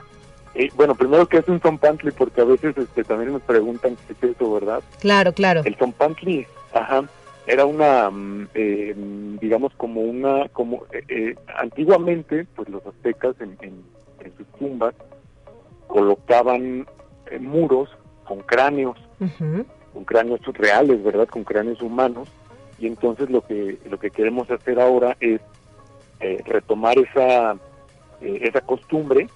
eh, 0.55 0.71
bueno, 0.75 0.95
primero 0.95 1.27
que 1.27 1.39
es 1.39 1.49
un 1.49 1.61
son 1.61 1.79
porque 2.13 2.41
a 2.41 2.45
veces 2.45 2.77
este, 2.77 3.05
también 3.05 3.33
nos 3.33 3.43
preguntan 3.43 3.97
qué 4.07 4.13
es 4.29 4.37
eso, 4.37 4.53
¿verdad? 4.53 4.83
Claro, 5.01 5.33
claro. 5.33 5.63
El 5.65 5.77
son 5.77 5.93
ajá, 6.73 7.05
era 7.47 7.67
una, 7.67 8.11
mm, 8.11 8.49
eh, 8.55 8.95
digamos 9.41 9.73
como 9.77 10.01
una, 10.01 10.49
como 10.49 10.85
antiguamente, 11.59 12.47
pues 12.57 12.69
los 12.69 12.85
aztecas 12.87 13.37
en, 13.41 13.57
sus 14.37 14.47
tumbas 14.59 14.95
colocaban 15.89 16.87
muros 17.41 17.91
con 18.25 18.39
cráneos 18.41 18.97
con 19.93 20.05
cráneos 20.05 20.41
reales, 20.55 21.03
¿verdad? 21.03 21.29
Con 21.29 21.45
cráneos 21.45 21.81
humanos. 21.83 22.29
Y 22.79 22.87
entonces 22.87 23.31
lo 23.31 23.43
que, 23.43 23.79
lo 23.89 23.99
que 23.99 24.11
queremos 24.11 24.51
hacer 24.51 24.81
ahora 24.81 25.17
es 25.21 25.41
eh, 26.21 26.43
retomar 26.47 26.99
esa, 26.99 27.53
eh, 28.21 28.41
esa 28.43 28.61
costumbre. 28.61 29.29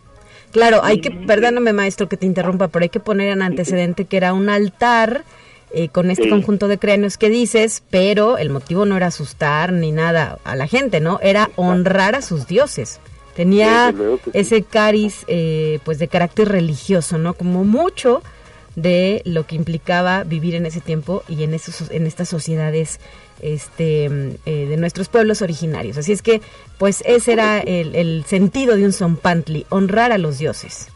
Claro, 0.51 0.81
hay 0.83 1.01
que, 1.01 1.11
perdóname 1.11 1.73
maestro 1.73 2.09
que 2.09 2.17
te 2.17 2.27
interrumpa, 2.27 2.69
pero 2.69 2.83
hay 2.83 2.89
que 2.89 3.01
poner 3.01 3.29
en 3.31 3.43
antecedente 3.43 4.05
que 4.05 4.17
era 4.17 4.33
un 4.33 4.49
altar 4.49 5.25
eh, 5.73 5.89
con 5.89 6.11
este 6.11 6.29
conjunto 6.29 6.69
de 6.69 6.79
cráneos 6.79 7.19
que 7.19 7.29
dices, 7.29 7.83
pero 7.91 8.39
el 8.39 8.51
motivo 8.51 8.87
no 8.87 8.97
era 8.97 9.09
asustar 9.09 9.73
ni 9.73 9.91
nada 9.91 10.39
a 10.45 10.55
la 10.55 10.69
gente, 10.69 11.01
¿no? 11.01 11.19
Era 11.21 11.51
honrar 11.57 12.15
a 12.15 12.23
sus 12.23 12.47
dioses. 12.47 13.01
Tenía 13.35 13.93
ese 14.33 14.63
cariz, 14.63 15.25
eh, 15.27 15.81
pues, 15.85 15.99
de 15.99 16.09
carácter 16.09 16.49
religioso, 16.49 17.19
¿no? 17.19 17.35
Como 17.35 17.65
mucho 17.65 18.23
de 18.77 19.23
lo 19.25 19.47
que 19.47 19.57
implicaba 19.57 20.23
vivir 20.23 20.55
en 20.55 20.67
ese 20.67 20.81
tiempo 20.81 21.25
y 21.29 21.43
en 21.43 21.55
esos, 21.55 21.91
en 21.91 22.07
estas 22.07 22.29
sociedades 22.29 23.01
este, 23.41 24.05
eh, 24.05 24.67
de 24.67 24.77
nuestros 24.77 25.09
pueblos 25.09 25.43
originarios. 25.43 25.99
Así 25.99 26.13
es 26.13 26.23
que, 26.23 26.41
pues, 26.79 27.03
ese 27.07 27.33
era 27.33 27.59
el, 27.59 27.97
el 27.97 28.25
sentido 28.27 28.77
de 28.77 28.85
un 28.85 28.93
Zompantli, 28.93 29.67
honrar 29.71 30.13
a 30.13 30.19
los 30.19 30.39
dioses. 30.39 30.89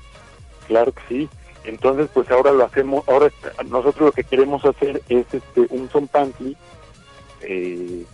Claro 0.69 0.93
que 0.93 1.03
sí. 1.09 1.29
Entonces, 1.65 2.09
pues 2.15 2.31
ahora 2.31 2.53
lo 2.53 2.65
hacemos, 2.65 3.07
ahora 3.07 3.31
nosotros 3.69 4.07
lo 4.07 4.13
que 4.13 4.25
queremos 4.25 4.65
hacer 4.65 5.03
es 5.09 5.27
este 5.33 5.67
un 5.69 5.89
Zompantli 5.91 6.57
eh, 7.43 8.05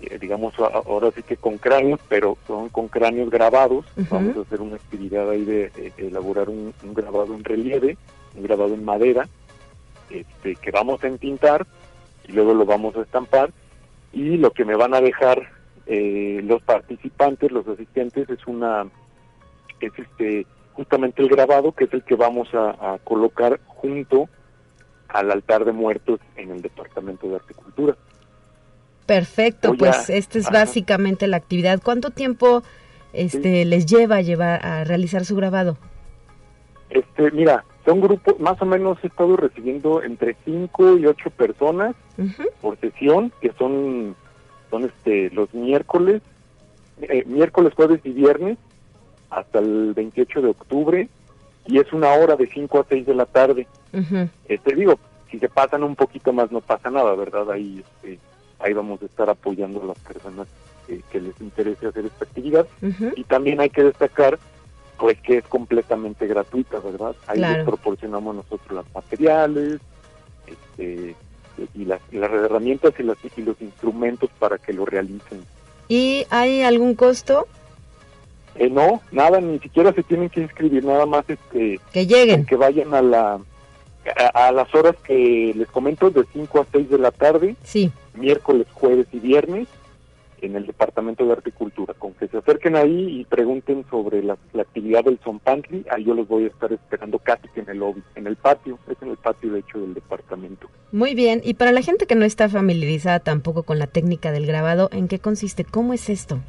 eh, 0.00 0.18
digamos, 0.20 0.54
ahora 0.58 1.10
sí 1.14 1.22
que 1.22 1.36
con 1.36 1.56
cráneos, 1.56 2.00
pero 2.08 2.36
son 2.46 2.68
con 2.68 2.88
cráneos 2.88 3.30
grabados. 3.30 3.86
Vamos 4.10 4.36
a 4.36 4.40
hacer 4.40 4.60
una 4.60 4.76
actividad 4.76 5.30
ahí 5.30 5.44
de, 5.44 5.92
elaborar 5.96 6.50
un, 6.50 6.74
grabado 6.94 7.34
en 7.34 7.44
relieve, 7.44 7.96
un 8.36 8.42
grabado 8.42 8.74
en 8.74 8.84
madera, 8.84 9.28
este, 10.10 10.56
que 10.56 10.70
vamos 10.70 11.02
a 11.02 11.08
entintar 11.08 11.66
y 12.28 12.32
luego 12.32 12.54
lo 12.54 12.64
vamos 12.64 12.96
a 12.96 13.02
estampar. 13.02 13.50
Y 14.12 14.36
lo 14.36 14.50
que 14.52 14.64
me 14.64 14.76
van 14.76 14.94
a 14.94 15.00
dejar 15.00 15.50
eh, 15.86 16.40
los 16.44 16.62
participantes, 16.62 17.50
los 17.52 17.66
asistentes, 17.68 18.28
es 18.30 18.46
una, 18.46 18.86
es 19.80 19.92
este, 19.96 20.46
justamente 20.72 21.22
el 21.22 21.28
grabado, 21.28 21.72
que 21.72 21.84
es 21.84 21.92
el 21.92 22.02
que 22.02 22.16
vamos 22.16 22.48
a, 22.54 22.98
colocar 23.04 23.60
junto 23.66 24.28
al 25.08 25.30
altar 25.30 25.64
de 25.64 25.72
muertos 25.72 26.20
en 26.36 26.50
el 26.50 26.62
Departamento 26.62 27.28
de 27.28 27.36
Articultura. 27.36 27.96
Perfecto, 29.06 29.74
pues 29.74 30.10
esta 30.10 30.38
es 30.38 30.50
básicamente 30.50 31.28
la 31.28 31.36
actividad. 31.36 31.80
¿Cuánto 31.82 32.10
tiempo 32.10 32.64
este 33.12 33.64
les 33.64 33.86
lleva 33.86 34.16
a 34.16 34.20
llevar 34.20 34.66
a 34.66 34.82
realizar 34.82 35.24
su 35.24 35.36
grabado? 35.36 35.78
Este, 36.90 37.30
mira, 37.30 37.64
son 37.86 38.00
grupos, 38.00 38.38
más 38.40 38.60
o 38.60 38.66
menos 38.66 38.98
he 39.02 39.06
estado 39.06 39.36
recibiendo 39.36 40.02
entre 40.02 40.36
5 40.44 40.98
y 40.98 41.06
8 41.06 41.30
personas 41.30 41.94
por 42.60 42.76
sesión, 42.78 43.32
que 43.40 43.52
son, 43.52 44.16
son 44.70 44.84
este, 44.84 45.30
los 45.30 45.54
miércoles, 45.54 46.20
eh, 47.00 47.24
miércoles, 47.26 47.72
jueves 47.74 48.00
y 48.02 48.10
viernes, 48.10 48.58
hasta 49.30 49.60
el 49.60 49.94
28 49.94 50.42
de 50.42 50.48
octubre, 50.48 51.08
y 51.66 51.78
es 51.78 51.92
una 51.92 52.12
hora 52.12 52.34
de 52.34 52.48
5 52.48 52.80
a 52.80 52.86
6 52.88 53.06
de 53.06 53.14
la 53.14 53.26
tarde. 53.26 53.68
Este, 54.48 54.74
digo, 54.74 54.98
si 55.30 55.38
se 55.38 55.48
pasan 55.48 55.84
un 55.84 55.94
poquito 55.94 56.32
más 56.32 56.50
no 56.50 56.60
pasa 56.60 56.90
nada, 56.90 57.14
¿verdad? 57.14 57.50
Ahí 57.52 57.84
este, 57.86 58.18
ahí 58.58 58.72
vamos 58.72 59.00
a 59.02 59.06
estar 59.06 59.30
apoyando 59.30 59.80
a 59.82 59.86
las 59.86 59.98
personas 60.00 60.48
que, 60.86 61.20
les 61.20 61.40
interese 61.40 61.86
hacer 61.86 62.06
esta 62.06 62.24
actividad. 62.24 62.66
Y 63.14 63.22
también 63.24 63.60
hay 63.60 63.70
que 63.70 63.84
destacar 63.84 64.38
pues 64.98 65.20
que 65.20 65.38
es 65.38 65.44
completamente 65.44 66.26
gratuita, 66.26 66.78
¿verdad? 66.80 67.14
Ahí 67.26 67.40
les 67.40 67.64
proporcionamos 67.64 68.36
nosotros 68.36 68.70
los 68.70 68.94
materiales 68.94 69.80
este, 70.46 71.14
y, 71.74 71.84
las, 71.84 72.00
herramientas 72.12 72.94
y, 72.98 73.02
las, 73.02 73.18
y 73.36 73.42
los 73.42 73.60
instrumentos 73.60 74.30
para 74.38 74.58
que 74.58 74.72
lo 74.72 74.84
realicen. 74.84 75.44
¿Y 75.88 76.26
hay 76.30 76.62
algún 76.62 76.94
costo? 76.94 77.46
Eh, 78.56 78.70
no, 78.70 79.02
nada, 79.12 79.40
ni 79.40 79.58
siquiera 79.58 79.92
se 79.92 80.02
tienen 80.02 80.30
que 80.30 80.40
inscribir, 80.40 80.84
nada 80.84 81.04
más 81.06 81.28
este, 81.28 81.78
que 81.92 82.06
lleguen. 82.06 82.46
Que 82.46 82.56
vayan 82.56 82.94
a 82.94 83.02
la 83.02 83.40
a, 84.34 84.52
las 84.52 84.72
horas 84.74 84.96
que 85.04 85.52
les 85.54 85.68
comento, 85.68 86.10
de 86.10 86.24
5 86.32 86.60
a 86.60 86.66
6 86.72 86.90
de 86.90 86.98
la 86.98 87.10
tarde, 87.10 87.56
sí. 87.64 87.90
miércoles, 88.14 88.66
jueves 88.72 89.06
y 89.12 89.18
viernes, 89.18 89.68
en 90.40 90.56
el 90.56 90.66
Departamento 90.66 91.24
de 91.26 91.32
Agricultura. 91.32 91.94
Con 91.94 92.14
que 92.14 92.28
se 92.28 92.38
acerquen 92.38 92.76
ahí 92.76 93.20
y 93.20 93.24
pregunten 93.24 93.84
sobre 93.90 94.22
la, 94.22 94.36
actividad 94.58 95.04
del 95.04 95.18
Zompantli, 95.18 95.84
ahí 95.90 96.04
yo 96.04 96.14
los 96.14 96.28
voy 96.28 96.44
a 96.44 96.48
estar 96.48 96.72
esperando 96.72 97.18
casi 97.18 97.48
que 97.48 97.60
en 97.60 97.70
el 97.70 97.78
lobby, 97.78 98.02
en 98.14 98.26
el 98.26 98.36
patio, 98.36 98.78
es 98.90 99.00
en 99.00 99.10
el 99.10 99.16
patio 99.16 99.52
de 99.52 99.60
hecho 99.60 99.78
del 99.80 99.94
departamento. 99.94 100.68
Muy 100.92 101.14
bien, 101.14 101.40
y 101.44 101.54
para 101.54 101.72
la 101.72 101.82
gente 101.82 102.06
que 102.06 102.14
no 102.14 102.24
está 102.24 102.48
familiarizada 102.48 103.20
tampoco 103.20 103.62
con 103.62 103.78
la 103.78 103.86
técnica 103.86 104.32
del 104.32 104.46
grabado, 104.46 104.88
¿en 104.92 105.08
qué 105.08 105.18
consiste? 105.18 105.64
¿Cómo 105.64 105.92
es 105.92 106.08
esto? 106.08 106.40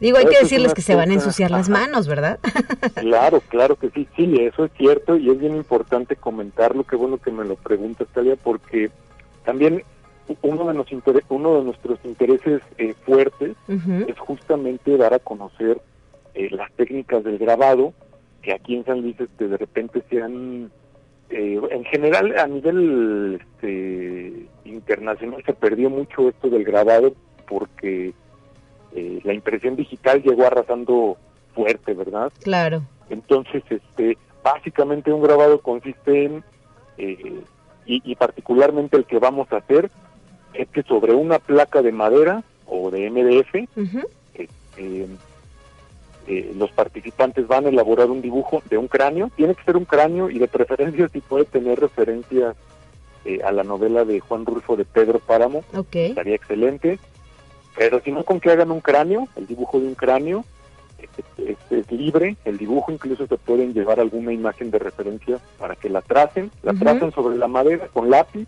Digo, 0.00 0.18
hay 0.18 0.26
que 0.26 0.40
decirles 0.40 0.74
que 0.74 0.82
se 0.82 0.96
van 0.96 1.10
a 1.10 1.14
ensuciar 1.14 1.52
las 1.52 1.68
manos, 1.68 2.08
¿verdad? 2.08 2.40
claro, 2.96 3.40
claro 3.48 3.76
que 3.76 3.88
sí, 3.90 4.08
sí, 4.16 4.34
eso 4.40 4.64
es 4.64 4.72
cierto 4.76 5.16
y 5.16 5.30
es 5.30 5.38
bien 5.38 5.56
importante 5.56 6.16
comentarlo, 6.16 6.82
qué 6.82 6.96
bueno 6.96 7.18
que 7.18 7.30
me 7.30 7.44
lo 7.44 7.54
preguntas, 7.54 8.08
Talia, 8.12 8.34
porque 8.34 8.90
también 9.44 9.84
uno 10.42 10.72
de, 10.72 11.22
uno 11.28 11.58
de 11.58 11.64
nuestros 11.64 11.98
intereses 12.04 12.62
eh, 12.78 12.94
fuertes 13.04 13.56
es 13.68 14.18
justamente 14.18 14.96
dar 14.96 15.14
a 15.14 15.18
conocer 15.18 15.80
eh, 16.34 16.48
las 16.50 16.72
técnicas 16.72 17.24
del 17.24 17.38
grabado, 17.38 17.92
que 18.40 18.52
aquí 18.52 18.76
en 18.76 18.84
San 18.84 19.02
Luis 19.02 19.18
este, 19.20 19.48
de 19.48 19.56
repente 19.56 20.02
sean, 20.10 20.70
eh, 21.30 21.60
en 21.70 21.84
general 21.84 22.38
a 22.38 22.46
nivel 22.46 23.40
este, 23.40 24.46
internacional 24.64 25.42
se 25.44 25.52
perdió 25.54 25.90
mucho 25.90 26.28
esto 26.28 26.48
del 26.48 26.64
grabado 26.64 27.14
porque 27.46 28.12
eh, 28.94 29.20
la 29.24 29.32
impresión 29.32 29.76
digital 29.76 30.22
llegó 30.22 30.46
arrasando 30.46 31.16
fuerte, 31.54 31.94
¿verdad? 31.94 32.32
Claro. 32.42 32.82
Entonces, 33.10 33.62
este, 33.68 34.16
básicamente 34.42 35.12
un 35.12 35.22
grabado 35.22 35.60
consiste 35.60 36.24
en, 36.24 36.44
eh, 36.98 37.42
y, 37.86 38.14
particularmente 38.14 38.96
el 38.96 39.04
que 39.04 39.18
vamos 39.18 39.52
a 39.52 39.56
hacer, 39.56 39.90
es 40.54 40.68
que 40.68 40.82
sobre 40.82 41.14
una 41.14 41.38
placa 41.38 41.82
de 41.82 41.92
madera 41.92 42.42
o 42.66 42.90
de 42.90 43.10
MDF, 43.10 43.54
este, 44.34 45.06
eh, 46.28 46.52
los 46.56 46.70
participantes 46.70 47.46
van 47.46 47.66
a 47.66 47.68
elaborar 47.68 48.10
un 48.10 48.22
dibujo 48.22 48.62
de 48.70 48.78
un 48.78 48.88
cráneo, 48.88 49.30
tiene 49.36 49.54
que 49.54 49.64
ser 49.64 49.76
un 49.76 49.84
cráneo 49.84 50.30
y 50.30 50.38
de 50.38 50.48
preferencia 50.48 51.08
si 51.08 51.20
puede 51.20 51.44
tener 51.44 51.80
referencia 51.80 52.54
a 53.44 53.52
la 53.52 53.62
novela 53.62 54.04
de 54.04 54.18
Juan 54.18 54.44
Rulfo 54.44 54.76
de 54.76 54.84
Pedro 54.84 55.20
Páramo, 55.20 55.62
estaría 55.92 56.34
excelente. 56.34 56.98
Pero 57.76 58.00
si 58.00 58.10
no 58.10 58.24
con 58.24 58.40
que 58.40 58.50
hagan 58.50 58.70
un 58.70 58.80
cráneo, 58.80 59.28
el 59.36 59.46
dibujo 59.46 59.80
de 59.80 59.86
un 59.86 59.94
cráneo, 59.94 60.44
es, 61.70 61.90
libre, 61.90 62.36
el 62.44 62.58
dibujo 62.58 62.92
incluso 62.92 63.26
se 63.26 63.36
pueden 63.36 63.74
llevar 63.74 64.00
alguna 64.00 64.32
imagen 64.32 64.70
de 64.70 64.78
referencia 64.78 65.38
para 65.58 65.74
que 65.74 65.88
la 65.88 66.02
tracen, 66.02 66.50
la 66.62 66.74
tracen 66.74 67.12
sobre 67.12 67.36
la 67.36 67.48
madera 67.48 67.88
con 67.88 68.10
lápiz. 68.10 68.46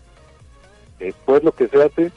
Después 0.99 1.43
lo 1.43 1.51
que 1.51 1.67
se 1.67 1.83
hace 1.83 2.11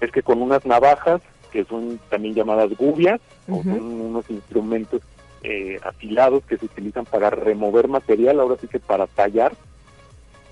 es 0.00 0.10
que 0.12 0.22
con 0.22 0.40
unas 0.42 0.64
navajas, 0.64 1.20
que 1.52 1.64
son 1.64 1.98
también 2.08 2.34
llamadas 2.34 2.70
gubias, 2.76 3.20
o 3.48 3.62
son 3.62 3.82
unos 3.82 4.30
instrumentos 4.30 5.02
eh, 5.42 5.78
afilados 5.82 6.44
que 6.44 6.56
se 6.56 6.66
utilizan 6.66 7.04
para 7.04 7.30
remover 7.30 7.88
material, 7.88 8.40
ahora 8.40 8.56
sí 8.60 8.68
que 8.68 8.78
para 8.78 9.06
tallar, 9.06 9.52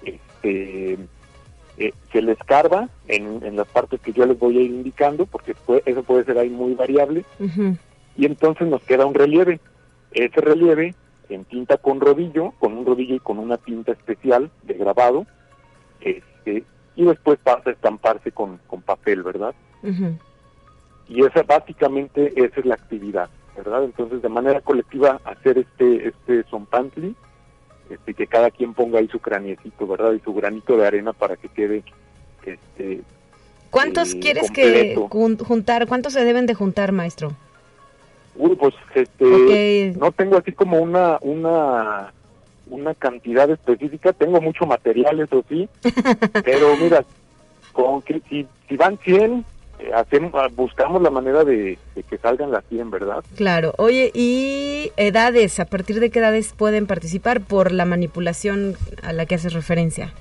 este, 0.02 0.98
eh, 1.78 1.92
se 2.12 2.22
le 2.22 2.32
escarba 2.32 2.88
en, 3.06 3.56
las 3.56 3.68
partes 3.68 4.00
que 4.00 4.12
yo 4.12 4.26
les 4.26 4.38
voy 4.38 4.58
a 4.58 4.62
ir 4.62 4.70
indicando, 4.70 5.26
porque 5.26 5.54
eso 5.86 6.02
puede 6.02 6.24
ser 6.24 6.38
ahí 6.38 6.50
muy 6.50 6.74
variable, 6.74 7.24
y 8.16 8.26
entonces 8.26 8.66
nos 8.66 8.82
queda 8.82 9.06
un 9.06 9.14
relieve. 9.14 9.60
Ese 10.10 10.40
relieve 10.40 10.94
en 11.28 11.44
tinta 11.44 11.76
con 11.76 12.00
rodillo, 12.00 12.52
con 12.58 12.76
un 12.76 12.86
rodillo 12.86 13.14
y 13.14 13.20
con 13.20 13.38
una 13.38 13.58
tinta 13.58 13.92
especial 13.92 14.50
de 14.62 14.74
grabado, 14.74 15.26
este, 16.00 16.64
y 16.98 17.04
después 17.04 17.38
pasa 17.44 17.70
a 17.70 17.72
estamparse 17.72 18.32
con, 18.32 18.58
con 18.66 18.82
papel, 18.82 19.22
¿verdad? 19.22 19.54
Y 21.08 21.24
esa 21.24 21.44
básicamente 21.44 22.32
esa 22.34 22.58
es 22.58 22.66
la 22.66 22.74
actividad, 22.74 23.30
¿verdad? 23.56 23.84
Entonces 23.84 24.20
de 24.20 24.28
manera 24.28 24.60
colectiva 24.60 25.20
hacer 25.24 25.58
este 25.58 26.08
este 26.08 26.42
zompantli 26.50 27.14
este, 27.88 28.14
que 28.14 28.26
cada 28.26 28.50
quien 28.50 28.74
ponga 28.74 28.98
ahí 28.98 29.06
su 29.06 29.20
craniecito, 29.20 29.86
¿verdad? 29.86 30.12
Y 30.12 30.18
su 30.18 30.34
granito 30.34 30.76
de 30.76 30.88
arena 30.88 31.12
para 31.12 31.36
que 31.36 31.48
quede 31.48 31.84
este 32.44 33.02
¿Cuántos 33.70 34.14
eh, 34.14 34.18
quieres 34.18 34.50
que 34.50 34.96
juntar? 35.08 35.86
¿Cuántos 35.86 36.14
se 36.14 36.24
deben 36.24 36.46
de 36.46 36.54
juntar, 36.54 36.90
maestro? 36.90 37.30
Uy, 38.34 38.56
pues 38.56 38.74
este, 38.96 39.94
no 39.96 40.10
tengo 40.10 40.36
así 40.36 40.50
como 40.50 40.80
una 40.80 41.18
una 41.20 42.12
una 42.70 42.94
cantidad 42.94 43.50
específica, 43.50 44.12
tengo 44.12 44.40
mucho 44.40 44.66
material, 44.66 45.20
eso 45.20 45.44
sí, 45.48 45.68
pero 46.44 46.76
mira, 46.76 47.04
con 47.72 48.02
que 48.02 48.20
si, 48.28 48.46
si 48.68 48.76
van 48.76 48.98
100, 48.98 49.44
eh, 49.78 49.92
hacemos, 49.94 50.32
ah, 50.34 50.48
buscamos 50.54 51.00
la 51.02 51.10
manera 51.10 51.44
de, 51.44 51.78
que 52.08 52.18
salgan 52.18 52.50
las 52.50 52.64
100, 52.68 52.90
¿verdad? 52.90 53.24
Claro. 53.36 53.74
Oye, 53.78 54.10
¿y 54.14 54.90
edades? 54.96 55.60
¿A 55.60 55.66
partir 55.66 56.00
de 56.00 56.10
qué 56.10 56.18
edades 56.18 56.52
pueden 56.52 56.86
participar 56.86 57.40
por 57.40 57.70
la 57.72 57.84
manipulación 57.84 58.76
a 59.02 59.12
la 59.12 59.26
que 59.26 59.36
haces 59.36 59.52
referencia? 59.52 60.12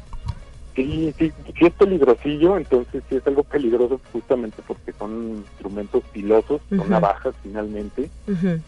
Sí, 0.76 1.12
sí, 1.18 1.32
sí 1.58 1.66
es 1.66 1.74
peligrosillo, 1.74 2.56
entonces 2.56 3.02
sí 3.10 3.16
es 3.16 3.26
algo 3.26 3.44
peligroso 3.44 4.00
justamente 4.14 4.62
porque 4.68 4.94
son 4.94 5.38
instrumentos 5.38 6.04
pilosos, 6.14 6.62
son 6.70 6.88
navajas 6.88 7.34
finalmente. 7.42 8.12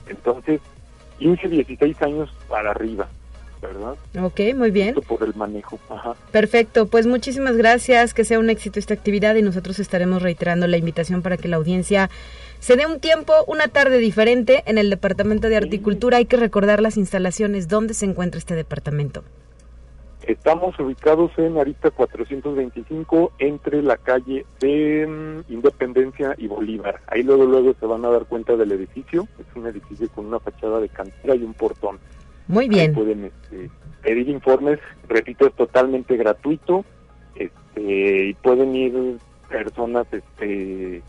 Entonces, 0.08 0.60
15, 1.20 1.48
16 1.50 2.02
años 2.02 2.34
para 2.48 2.72
arriba. 2.72 3.08
¿Verdad? 3.62 3.95
Ok, 4.22 4.39
muy 4.55 4.72
bien. 4.72 4.95
Por 4.95 5.24
el 5.24 5.36
manejo. 5.36 5.80
Perfecto, 6.32 6.88
pues 6.88 7.07
muchísimas 7.07 7.57
gracias, 7.57 8.14
que 8.14 8.24
sea 8.24 8.39
un 8.39 8.49
éxito 8.49 8.80
esta 8.80 8.93
actividad 8.93 9.36
y 9.36 9.41
nosotros 9.41 9.80
estaremos 9.80 10.22
reiterando 10.22 10.68
la 10.68 10.78
invitación 10.78 11.22
para 11.22 11.38
que 11.38 11.47
la 11.47 11.57
audiencia 11.57 12.10
se 12.60 12.76
dé 12.76 12.86
un 12.86 12.99
tiempo, 12.99 13.34
una 13.47 13.70
tarde 13.70 13.97
diferente 13.99 14.64
en 14.66 14.78
el 14.78 14.89
Departamento 14.89 15.47
de 15.47 15.57
Articultura. 15.57 16.18
Hay 16.18 16.26
que 16.26 16.38
recordar 16.38 16.82
las 16.82 16.97
instalaciones, 16.97 17.68
dónde 17.68 17.93
se 17.93 18.05
encuentra 18.05 18.38
este 18.38 18.55
departamento. 18.55 19.24
Estamos 20.24 20.78
ubicados 20.80 21.32
en 21.38 21.57
Arista 21.57 21.89
425 21.89 23.32
entre 23.39 23.82
la 23.82 23.97
calle 23.97 24.45
de 24.60 25.07
mm, 25.07 25.51
Independencia 25.51 26.36
y 26.38 26.47
Bolívar. 26.47 26.99
Ahí 27.07 27.24
luego 27.24 27.45
luego 27.45 27.74
se 27.80 27.86
van 27.86 28.03
a 28.05 28.10
dar 28.10 28.26
cuenta 28.26 28.55
del 28.55 28.74
edificio. 28.74 29.28
Es 29.39 29.47
un 29.55 29.66
edificio 29.66 30.10
con 30.10 30.26
una 30.26 30.39
fachada 30.39 30.82
de 30.82 30.89
cantera 30.89 31.36
y 31.36 31.43
un 31.43 31.53
portón. 31.53 31.97
Muy 32.50 32.68
bien. 32.68 32.93
pueden 32.93 33.26
este, 33.26 33.70
pedir 34.02 34.28
informes, 34.28 34.80
repito, 35.08 35.47
es 35.47 35.54
totalmente 35.54 36.18
gratuito. 36.18 36.84
Este, 37.36 38.30
y 38.30 38.34
pueden 38.34 38.76
ir 38.76 39.18
personas 39.47 40.08
este, 40.12 41.04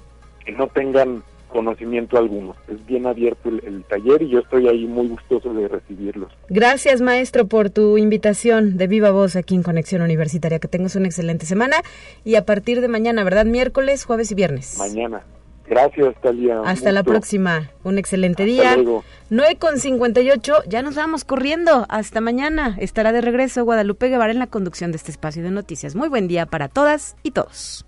que 0.44 0.52
no 0.52 0.68
tengan 0.68 1.22
conocimiento 1.48 2.18
alguno. 2.18 2.54
Es 2.68 2.84
bien 2.86 3.06
abierto 3.06 3.48
el, 3.48 3.82
taller 3.84 4.22
y 4.22 4.28
yo 4.28 4.40
estoy 4.40 4.68
ahí 4.68 4.86
muy 4.86 5.08
gustoso 5.08 5.52
de 5.54 5.66
recibirlos. 5.66 6.30
Gracias, 6.50 7.00
maestro, 7.00 7.46
por 7.46 7.70
tu 7.70 7.96
invitación 7.96 8.76
de 8.76 8.86
viva 8.86 9.10
voz 9.10 9.34
aquí 9.34 9.54
en 9.54 9.62
Conexión 9.62 10.02
Universitaria. 10.02 10.58
Que 10.58 10.68
tengas 10.68 10.94
una 10.94 11.06
excelente 11.06 11.46
semana 11.46 11.76
y 12.22 12.36
a 12.36 12.44
partir 12.44 12.82
de 12.82 12.88
mañana, 12.88 13.24
¿verdad? 13.24 13.46
Miércoles, 13.46 14.04
jueves 14.04 14.30
y 14.30 14.34
viernes. 14.34 14.76
Mañana. 14.78 15.22
Gracias, 15.70 16.16
Talia. 16.20 16.62
Hasta 16.64 16.90
la 16.90 17.04
próxima. 17.04 17.70
Un 17.84 17.96
excelente 17.96 18.44
día. 18.44 18.74
Luego. 18.74 19.04
9 19.30 19.56
con 19.56 19.78
58. 19.78 20.64
Ya 20.66 20.82
nos 20.82 20.96
vamos 20.96 21.24
corriendo. 21.24 21.86
Hasta 21.88 22.20
mañana. 22.20 22.76
Estará 22.80 23.12
de 23.12 23.20
regreso 23.20 23.64
Guadalupe 23.64 24.08
Guevara 24.08 24.32
en 24.32 24.40
la 24.40 24.48
conducción 24.48 24.90
de 24.90 24.96
este 24.96 25.12
espacio 25.12 25.44
de 25.44 25.52
noticias. 25.52 25.94
Muy 25.94 26.08
buen 26.08 26.26
día 26.26 26.46
para 26.46 26.66
todas 26.66 27.14
y 27.22 27.30
todos. 27.30 27.86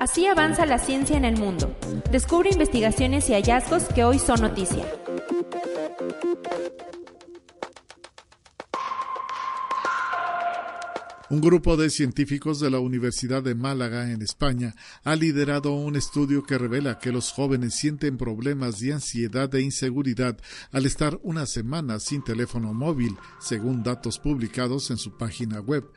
Así 0.00 0.26
avanza 0.26 0.64
la 0.64 0.78
ciencia 0.78 1.18
en 1.18 1.26
el 1.26 1.36
mundo. 1.36 1.70
Descubre 2.10 2.48
investigaciones 2.50 3.28
y 3.28 3.34
hallazgos 3.34 3.84
que 3.84 4.04
hoy 4.04 4.18
son 4.18 4.40
noticia. 4.40 4.84
Un 11.34 11.40
grupo 11.40 11.76
de 11.76 11.90
científicos 11.90 12.60
de 12.60 12.70
la 12.70 12.78
Universidad 12.78 13.42
de 13.42 13.56
Málaga, 13.56 14.12
en 14.12 14.22
España, 14.22 14.76
ha 15.02 15.16
liderado 15.16 15.72
un 15.72 15.96
estudio 15.96 16.44
que 16.44 16.58
revela 16.58 17.00
que 17.00 17.10
los 17.10 17.32
jóvenes 17.32 17.74
sienten 17.74 18.16
problemas 18.16 18.78
de 18.78 18.92
ansiedad 18.92 19.52
e 19.52 19.60
inseguridad 19.60 20.38
al 20.70 20.86
estar 20.86 21.18
una 21.24 21.46
semana 21.46 21.98
sin 21.98 22.22
teléfono 22.22 22.72
móvil, 22.72 23.16
según 23.40 23.82
datos 23.82 24.20
publicados 24.20 24.92
en 24.92 24.96
su 24.96 25.16
página 25.16 25.58
web. 25.60 25.90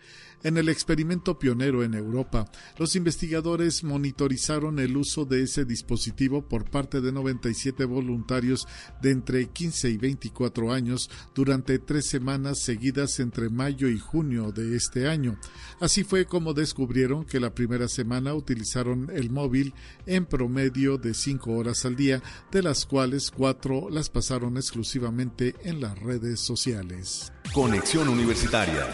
En 0.43 0.57
el 0.57 0.69
experimento 0.69 1.39
pionero 1.39 1.83
en 1.83 1.95
Europa, 1.95 2.45
los 2.77 2.95
investigadores 2.95 3.83
monitorizaron 3.83 4.77
el 4.77 4.95
uso 4.95 5.25
de 5.25 5.41
ese 5.41 5.65
dispositivo 5.65 6.47
por 6.47 6.69
parte 6.69 7.01
de 7.01 7.11
97 7.11 7.85
voluntarios 7.85 8.67
de 9.01 9.11
entre 9.11 9.47
15 9.47 9.89
y 9.89 9.97
24 9.97 10.71
años 10.71 11.09
durante 11.33 11.79
tres 11.79 12.05
semanas 12.05 12.59
seguidas 12.59 13.19
entre 13.19 13.49
mayo 13.49 13.87
y 13.87 13.97
junio 13.97 14.51
de 14.51 14.75
este 14.75 15.07
año. 15.07 15.39
Así 15.79 16.03
fue 16.03 16.25
como 16.25 16.53
descubrieron 16.53 17.25
que 17.25 17.39
la 17.39 17.55
primera 17.55 17.87
semana 17.87 18.35
utilizaron 18.35 19.09
el 19.11 19.31
móvil 19.31 19.73
en 20.05 20.25
promedio 20.25 20.99
de 20.99 21.15
cinco 21.15 21.53
horas 21.53 21.83
al 21.85 21.95
día, 21.95 22.21
de 22.51 22.61
las 22.61 22.85
cuales 22.85 23.31
cuatro 23.31 23.89
las 23.89 24.09
pasaron 24.09 24.57
exclusivamente 24.57 25.55
en 25.63 25.81
las 25.81 25.97
redes 25.97 26.39
sociales. 26.39 27.33
Conexión 27.53 28.07
Universitaria 28.07 28.87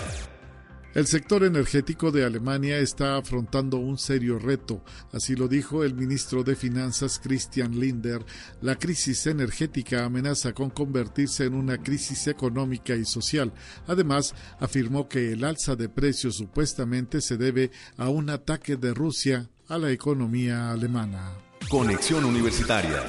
el 0.93 1.07
sector 1.07 1.43
energético 1.43 2.11
de 2.11 2.23
Alemania 2.23 2.77
está 2.77 3.17
afrontando 3.17 3.77
un 3.77 3.97
serio 3.97 4.37
reto, 4.37 4.83
así 5.11 5.35
lo 5.35 5.47
dijo 5.47 5.83
el 5.83 5.95
ministro 5.95 6.43
de 6.43 6.55
Finanzas 6.55 7.19
Christian 7.19 7.79
Linder. 7.79 8.23
La 8.61 8.75
crisis 8.75 9.25
energética 9.25 10.05
amenaza 10.05 10.53
con 10.53 10.69
convertirse 10.69 11.45
en 11.45 11.55
una 11.55 11.77
crisis 11.79 12.27
económica 12.27 12.95
y 12.95 13.05
social. 13.05 13.51
Además, 13.87 14.35
afirmó 14.59 15.09
que 15.09 15.31
el 15.31 15.43
alza 15.43 15.75
de 15.75 15.89
precios 15.89 16.35
supuestamente 16.35 17.21
se 17.21 17.37
debe 17.37 17.71
a 17.97 18.09
un 18.09 18.29
ataque 18.29 18.75
de 18.75 18.93
Rusia 18.93 19.49
a 19.67 19.77
la 19.77 19.91
economía 19.91 20.71
alemana. 20.71 21.33
Conexión 21.69 22.25
Universitaria 22.25 23.03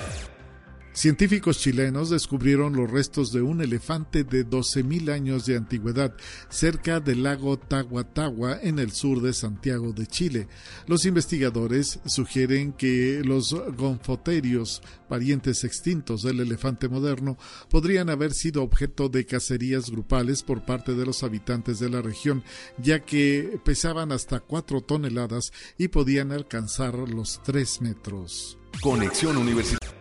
Científicos 0.95 1.59
chilenos 1.59 2.09
descubrieron 2.09 2.77
los 2.77 2.89
restos 2.89 3.33
de 3.33 3.43
un 3.43 3.61
elefante 3.61 4.23
de 4.23 4.47
12.000 4.47 5.11
años 5.11 5.45
de 5.45 5.57
antigüedad 5.57 6.15
cerca 6.49 7.01
del 7.01 7.25
lago 7.25 7.59
Tahuatahua 7.59 8.61
en 8.63 8.79
el 8.79 8.93
sur 8.93 9.21
de 9.21 9.33
Santiago 9.33 9.93
de 9.93 10.07
Chile. 10.07 10.47
Los 10.87 11.05
investigadores 11.05 11.99
sugieren 12.07 12.73
que 12.73 13.23
los 13.25 13.53
gonfoterios, 13.77 14.83
parientes 15.09 15.65
extintos 15.65 16.23
del 16.23 16.39
elefante 16.39 16.89
moderno, 16.89 17.39
podrían 17.69 18.09
haber 18.09 18.33
sido 18.33 18.63
objeto 18.63 19.09
de 19.09 19.27
cacerías 19.27 19.91
grupales 19.91 20.45
por 20.45 20.65
parte 20.65 20.95
de 20.95 21.07
los 21.07 21.25
habitantes 21.25 21.81
de 21.81 21.91
la 21.91 22.03
región, 22.03 22.45
ya 22.79 23.01
que 23.01 23.59
pesaban 23.65 24.13
hasta 24.13 24.39
4 24.39 24.81
toneladas 24.83 25.53
y 25.77 25.89
podían 25.89 26.31
alcanzar 26.31 26.95
los 26.95 27.43
3 27.43 27.81
metros. 27.81 28.59
Conexión 28.81 29.37
Universitaria 29.37 29.94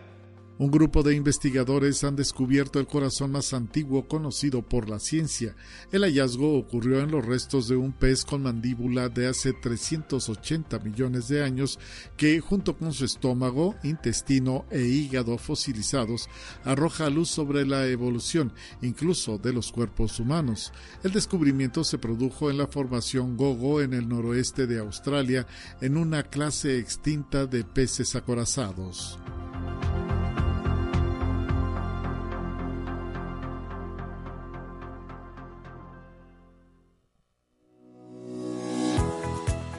un 0.56 0.70
grupo 0.70 1.02
de 1.02 1.16
investigadores 1.16 2.04
han 2.04 2.14
descubierto 2.14 2.78
el 2.78 2.86
corazón 2.86 3.32
más 3.32 3.52
antiguo 3.52 4.06
conocido 4.06 4.62
por 4.62 4.88
la 4.88 5.00
ciencia. 5.00 5.56
El 5.90 6.02
hallazgo 6.02 6.56
ocurrió 6.56 7.00
en 7.00 7.10
los 7.10 7.24
restos 7.24 7.66
de 7.66 7.74
un 7.74 7.92
pez 7.92 8.24
con 8.24 8.42
mandíbula 8.42 9.08
de 9.08 9.26
hace 9.26 9.52
380 9.52 10.78
millones 10.78 11.26
de 11.26 11.42
años 11.42 11.80
que, 12.16 12.38
junto 12.40 12.76
con 12.76 12.92
su 12.92 13.04
estómago, 13.04 13.74
intestino 13.82 14.64
e 14.70 14.82
hígado 14.82 15.38
fosilizados, 15.38 16.28
arroja 16.62 17.10
luz 17.10 17.30
sobre 17.30 17.66
la 17.66 17.88
evolución, 17.88 18.52
incluso 18.80 19.38
de 19.38 19.52
los 19.52 19.72
cuerpos 19.72 20.20
humanos. 20.20 20.72
El 21.02 21.12
descubrimiento 21.12 21.82
se 21.82 21.98
produjo 21.98 22.48
en 22.48 22.58
la 22.58 22.68
formación 22.68 23.36
Gogo 23.36 23.80
en 23.80 23.92
el 23.92 24.08
noroeste 24.08 24.68
de 24.68 24.78
Australia, 24.78 25.48
en 25.80 25.96
una 25.96 26.22
clase 26.22 26.78
extinta 26.78 27.46
de 27.46 27.64
peces 27.64 28.14
acorazados. 28.14 29.18